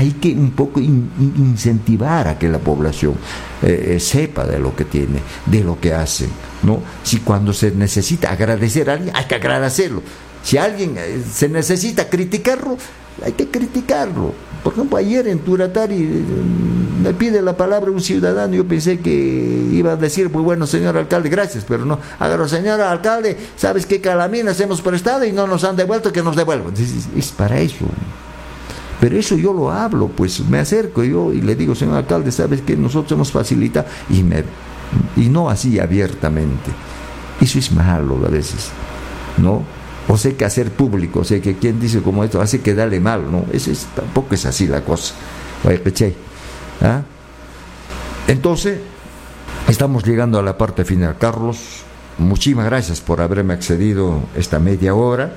hay 0.00 0.12
que 0.12 0.32
un 0.32 0.52
poco 0.52 0.80
incentivar 0.80 2.26
a 2.26 2.38
que 2.38 2.48
la 2.48 2.58
población 2.58 3.12
eh, 3.62 3.96
eh, 3.96 4.00
sepa 4.00 4.46
de 4.46 4.58
lo 4.58 4.74
que 4.74 4.86
tiene, 4.86 5.20
de 5.44 5.62
lo 5.62 5.78
que 5.78 5.92
hacen. 5.92 6.30
¿no? 6.62 6.80
Si 7.02 7.18
cuando 7.18 7.52
se 7.52 7.70
necesita 7.72 8.30
agradecer 8.30 8.88
a 8.88 8.94
alguien, 8.94 9.14
hay 9.14 9.26
que 9.26 9.34
agradecerlo. 9.34 10.02
Si 10.42 10.56
alguien 10.56 10.94
eh, 10.96 11.22
se 11.30 11.50
necesita 11.50 12.08
criticarlo, 12.08 12.78
hay 13.22 13.32
que 13.32 13.48
criticarlo. 13.48 14.32
Por 14.64 14.72
ejemplo, 14.72 14.96
ayer 14.96 15.28
en 15.28 15.40
Turatari 15.40 16.24
me 17.02 17.12
pide 17.12 17.42
la 17.42 17.54
palabra 17.54 17.90
un 17.90 18.00
ciudadano, 18.00 18.54
yo 18.54 18.66
pensé 18.66 19.00
que 19.00 19.10
iba 19.10 19.92
a 19.92 19.96
decir, 19.96 20.30
pues 20.30 20.42
bueno, 20.42 20.66
señor 20.66 20.96
alcalde, 20.96 21.28
gracias, 21.28 21.66
pero 21.68 21.84
no. 21.84 21.98
Agarro, 22.18 22.48
señor 22.48 22.80
alcalde, 22.80 23.36
¿sabes 23.54 23.84
qué 23.84 24.00
calaminas 24.00 24.58
hemos 24.60 24.80
prestado 24.80 25.26
y 25.26 25.32
no 25.32 25.46
nos 25.46 25.62
han 25.64 25.76
devuelto? 25.76 26.10
Que 26.10 26.22
nos 26.22 26.36
devuelvan. 26.36 26.72
Es, 27.16 27.32
para 27.32 27.60
eso. 27.60 27.84
Pero 29.00 29.16
eso 29.18 29.36
yo 29.36 29.54
lo 29.54 29.70
hablo, 29.70 30.08
pues 30.08 30.40
me 30.40 30.58
acerco 30.58 31.02
yo 31.02 31.32
y 31.32 31.40
le 31.40 31.56
digo, 31.56 31.74
señor 31.74 31.96
alcalde, 31.96 32.30
¿sabes 32.30 32.60
qué? 32.60 32.76
Nosotros 32.76 33.12
hemos 33.12 33.32
facilitado 33.32 33.86
y, 34.10 34.22
me, 34.22 34.44
y 35.16 35.30
no 35.30 35.48
así 35.48 35.78
abiertamente. 35.78 36.70
Eso 37.40 37.58
es 37.58 37.72
malo 37.72 38.20
a 38.26 38.28
veces, 38.28 38.68
¿no? 39.38 39.62
O 40.06 40.18
sé 40.18 40.36
que 40.36 40.44
hacer 40.44 40.70
público, 40.70 41.20
o 41.20 41.24
sé 41.24 41.40
que 41.40 41.56
quien 41.56 41.80
dice 41.80 42.02
como 42.02 42.24
esto 42.24 42.42
hace 42.42 42.60
que 42.60 42.74
dale 42.74 43.00
mal, 43.00 43.30
¿no? 43.30 43.46
Eso 43.52 43.70
es, 43.70 43.86
tampoco 43.94 44.34
es 44.34 44.44
así 44.44 44.66
la 44.66 44.82
cosa. 44.82 45.14
¿Ah? 46.82 47.02
Entonces, 48.26 48.80
estamos 49.68 50.04
llegando 50.04 50.38
a 50.38 50.42
la 50.42 50.58
parte 50.58 50.84
final. 50.84 51.16
Carlos, 51.18 51.84
muchísimas 52.18 52.66
gracias 52.66 53.00
por 53.00 53.20
haberme 53.20 53.54
accedido 53.54 54.20
esta 54.36 54.58
media 54.58 54.94
hora. 54.94 55.32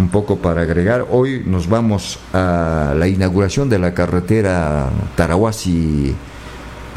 Un 0.00 0.08
poco 0.08 0.36
para 0.38 0.62
agregar, 0.62 1.08
hoy 1.10 1.42
nos 1.44 1.68
vamos 1.68 2.18
a 2.32 2.94
la 2.96 3.06
inauguración 3.06 3.68
de 3.68 3.78
la 3.78 3.92
carretera 3.92 4.88
Tarahuasi 5.14 6.08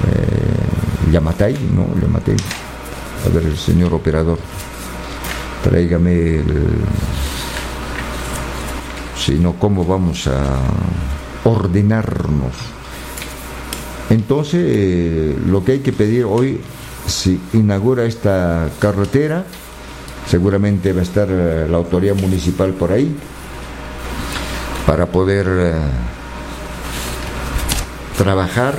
eh, 0.08 1.12
Yamatay, 1.12 1.54
¿no? 1.76 1.86
Yamatay. 2.02 2.38
A 3.26 3.30
ver, 3.36 3.44
el 3.44 3.58
señor 3.58 3.94
operador, 3.94 4.40
tráigame 5.66 6.14
el. 6.14 6.46
Si 9.18 9.34
no, 9.34 9.60
¿cómo 9.60 9.84
vamos 9.84 10.26
a 10.28 10.62
ordenarnos? 11.44 12.54
Entonces, 14.12 15.36
lo 15.46 15.66
que 15.66 15.74
hay 15.74 15.80
que 15.80 15.92
pedir 15.92 16.24
hoy, 16.24 16.62
si 17.06 17.38
inaugura 17.52 18.06
esta 18.06 18.70
carretera, 18.80 19.46
seguramente 20.28 20.94
va 20.94 21.00
a 21.00 21.04
estar 21.04 21.28
eh, 21.30 21.68
la 21.70 21.78
autoridad 21.78 22.16
municipal 22.16 22.72
por 22.74 22.92
ahí, 22.92 23.16
para 24.86 25.06
poder 25.06 25.48
eh, 25.50 25.74
trabajar 28.18 28.78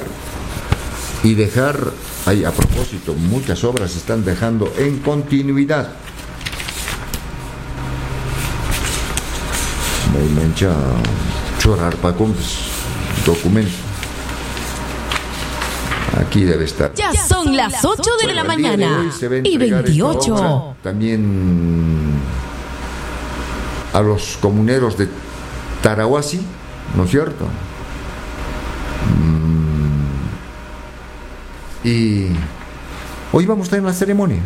y 1.22 1.34
dejar, 1.34 1.78
ahí 2.26 2.44
a 2.44 2.50
propósito, 2.50 3.14
muchas 3.14 3.64
obras 3.64 3.92
se 3.92 3.98
están 3.98 4.24
dejando 4.24 4.72
en 4.78 4.98
continuidad. 4.98 5.88
Mancha 10.34 10.72
chorar 11.58 11.96
para 11.96 12.16
documento. 13.26 13.83
Aquí 16.20 16.44
debe 16.44 16.64
estar. 16.64 16.92
Ya 16.94 17.12
son 17.12 17.56
las 17.56 17.84
8 17.84 18.02
de 18.20 18.34
la 18.34 18.44
mañana 18.44 19.10
y 19.42 19.56
28. 19.56 20.76
También 20.82 22.12
a 23.92 24.00
los 24.00 24.36
comuneros 24.40 24.96
de 24.96 25.08
Tarahuasi, 25.82 26.40
¿no 26.96 27.04
es 27.04 27.10
cierto? 27.10 27.46
Mm. 31.84 31.88
Y 31.88 32.28
hoy 33.32 33.46
vamos 33.46 33.68
a 33.68 33.70
tener 33.70 33.84
la 33.84 33.92
ceremonia. 33.92 34.42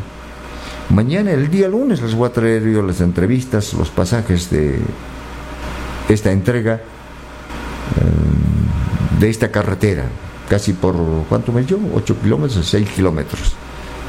Mañana, 0.90 1.32
el 1.32 1.50
día 1.50 1.68
lunes, 1.68 2.00
les 2.00 2.14
voy 2.14 2.28
a 2.28 2.32
traer 2.32 2.62
yo 2.64 2.82
las 2.82 3.00
entrevistas, 3.00 3.74
los 3.74 3.90
pasajes 3.90 4.50
de 4.50 4.78
esta 6.08 6.32
entrega 6.32 6.76
eh, 6.76 6.80
de 9.20 9.28
esta 9.28 9.50
carretera 9.50 10.04
casi 10.48 10.72
por, 10.72 10.96
¿cuánto 11.28 11.52
me 11.52 11.62
dio? 11.62 11.78
8 11.94 12.16
kilómetros, 12.22 12.66
6 12.66 12.88
kilómetros. 12.90 13.54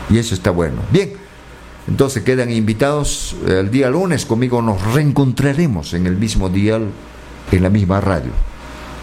Y 0.10 0.18
eso 0.18 0.34
está 0.34 0.52
bueno. 0.52 0.78
Bien, 0.92 1.14
entonces 1.88 2.24
quedan 2.24 2.52
invitados 2.52 3.36
el 3.48 3.70
día 3.70 3.90
lunes, 3.90 4.26
conmigo 4.26 4.62
nos 4.62 4.94
reencontraremos 4.94 5.94
en 5.94 6.08
el 6.08 6.18
mismo 6.18 6.50
día, 6.50 6.80
en 7.52 7.64
la 7.64 7.70
misma 7.70 8.02
radio. 8.02 8.32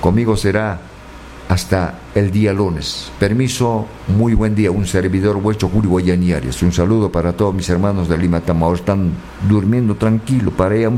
Conmigo 0.01 0.37
será 0.37 0.80
hasta 1.49 1.99
el 2.14 2.30
día 2.30 2.53
lunes. 2.53 3.11
Permiso, 3.18 3.87
muy 4.09 4.34
buen 4.34 4.55
día. 4.55 4.70
Un 4.70 4.87
servidor 4.87 5.41
vuestro, 5.41 5.68
Julio. 5.68 5.91
Un 5.93 6.72
saludo 6.72 7.11
para 7.11 7.32
todos 7.32 7.55
mis 7.55 7.68
hermanos 7.68 8.09
de 8.09 8.18
Lima 8.18 8.41
Tamao. 8.41 8.74
Están 8.74 9.12
durmiendo 9.49 9.95
tranquilo. 9.95 10.51
Para 10.51 10.74
ella, 10.74 10.89
ah, 10.89 10.91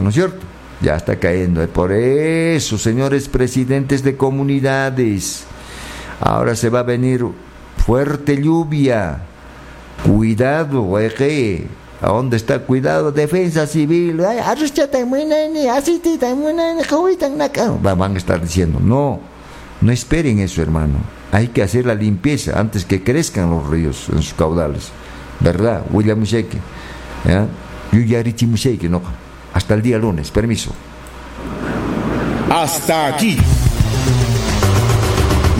¿no 0.00 0.08
es 0.08 0.14
cierto? 0.14 0.55
Ya 0.80 0.96
está 0.96 1.16
cayendo. 1.16 1.66
Por 1.68 1.92
eso, 1.92 2.76
señores 2.78 3.28
presidentes 3.28 4.02
de 4.02 4.16
comunidades, 4.16 5.44
ahora 6.20 6.54
se 6.54 6.68
va 6.68 6.80
a 6.80 6.84
venir 6.84 7.24
fuerte 7.84 8.40
lluvia. 8.40 9.22
Cuidado, 10.04 10.98
eje. 10.98 11.66
¿A 12.02 12.08
dónde 12.08 12.36
está? 12.36 12.58
Cuidado, 12.58 13.10
defensa 13.10 13.66
civil. 13.66 14.20
Van 17.82 18.14
a 18.14 18.18
estar 18.18 18.40
diciendo, 18.40 18.78
no, 18.80 19.18
no 19.80 19.92
esperen 19.92 20.38
eso, 20.40 20.60
hermano. 20.60 20.98
Hay 21.32 21.48
que 21.48 21.62
hacer 21.62 21.86
la 21.86 21.94
limpieza 21.94 22.60
antes 22.60 22.84
que 22.84 23.02
crezcan 23.02 23.50
los 23.50 23.66
ríos 23.68 24.08
en 24.10 24.22
sus 24.22 24.34
caudales. 24.34 24.90
¿Verdad? 25.40 25.82
William 25.90 26.18
Musheke. 26.18 26.58
¿Ya? 27.26 27.46
Yuyarichi 27.92 28.46
Musheke, 28.46 28.88
no. 28.88 29.00
Hasta 29.56 29.72
el 29.72 29.80
día 29.80 29.96
lunes. 29.96 30.30
Permiso. 30.30 30.70
Hasta 32.50 33.06
aquí. 33.06 33.38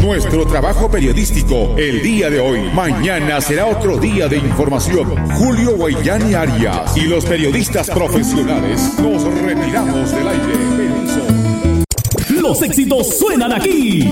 Nuestro 0.02 0.46
trabajo 0.46 0.90
periodístico 0.90 1.74
el 1.78 2.02
día 2.02 2.28
de 2.28 2.38
hoy. 2.38 2.70
Mañana 2.74 3.40
será 3.40 3.64
otro 3.64 3.96
día 3.96 4.28
de 4.28 4.36
información. 4.36 5.16
Julio 5.36 5.76
Guayani 5.78 6.34
Arias 6.34 6.94
y 6.94 7.04
los 7.06 7.24
periodistas 7.24 7.88
profesionales 7.88 8.98
nos 9.00 9.24
retiramos 9.40 10.10
del 10.10 10.28
aire. 10.28 10.52
Permiso. 10.76 12.42
Los 12.42 12.60
éxitos 12.60 13.18
suenan 13.18 13.54
aquí. 13.54 14.10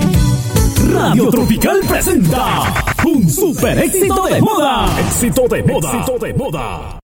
Radio 0.91 1.29
Tropical 1.29 1.81
presenta 1.87 2.73
un 3.05 3.29
super 3.29 3.77
éxito 3.77 4.25
de 4.25 4.41
moda. 4.41 4.99
Éxito 4.99 5.47
de 5.47 5.61
moda. 5.61 5.91
Éxito 5.91 6.17
de 6.17 6.33
moda. 6.33 6.99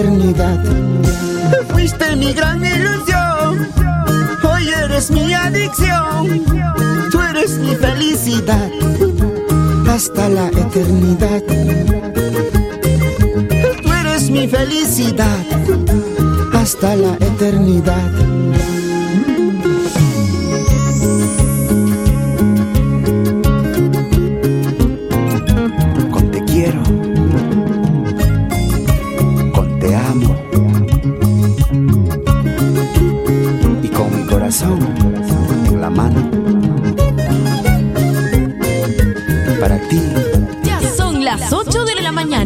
Eternidad. 0.00 0.58
Fuiste 1.68 2.16
mi 2.16 2.32
gran 2.32 2.64
ilusión, 2.64 3.68
hoy 4.42 4.68
eres 4.68 5.10
mi 5.10 5.32
adicción. 5.34 6.44
Tú 7.10 7.20
eres 7.20 7.58
mi 7.58 7.74
felicidad 7.76 8.70
hasta 9.88 10.28
la 10.28 10.48
eternidad. 10.48 11.42
Tú 13.82 13.92
eres 13.92 14.30
mi 14.30 14.48
felicidad 14.48 15.44
hasta 16.54 16.96
la 16.96 17.14
eternidad. 17.20 18.79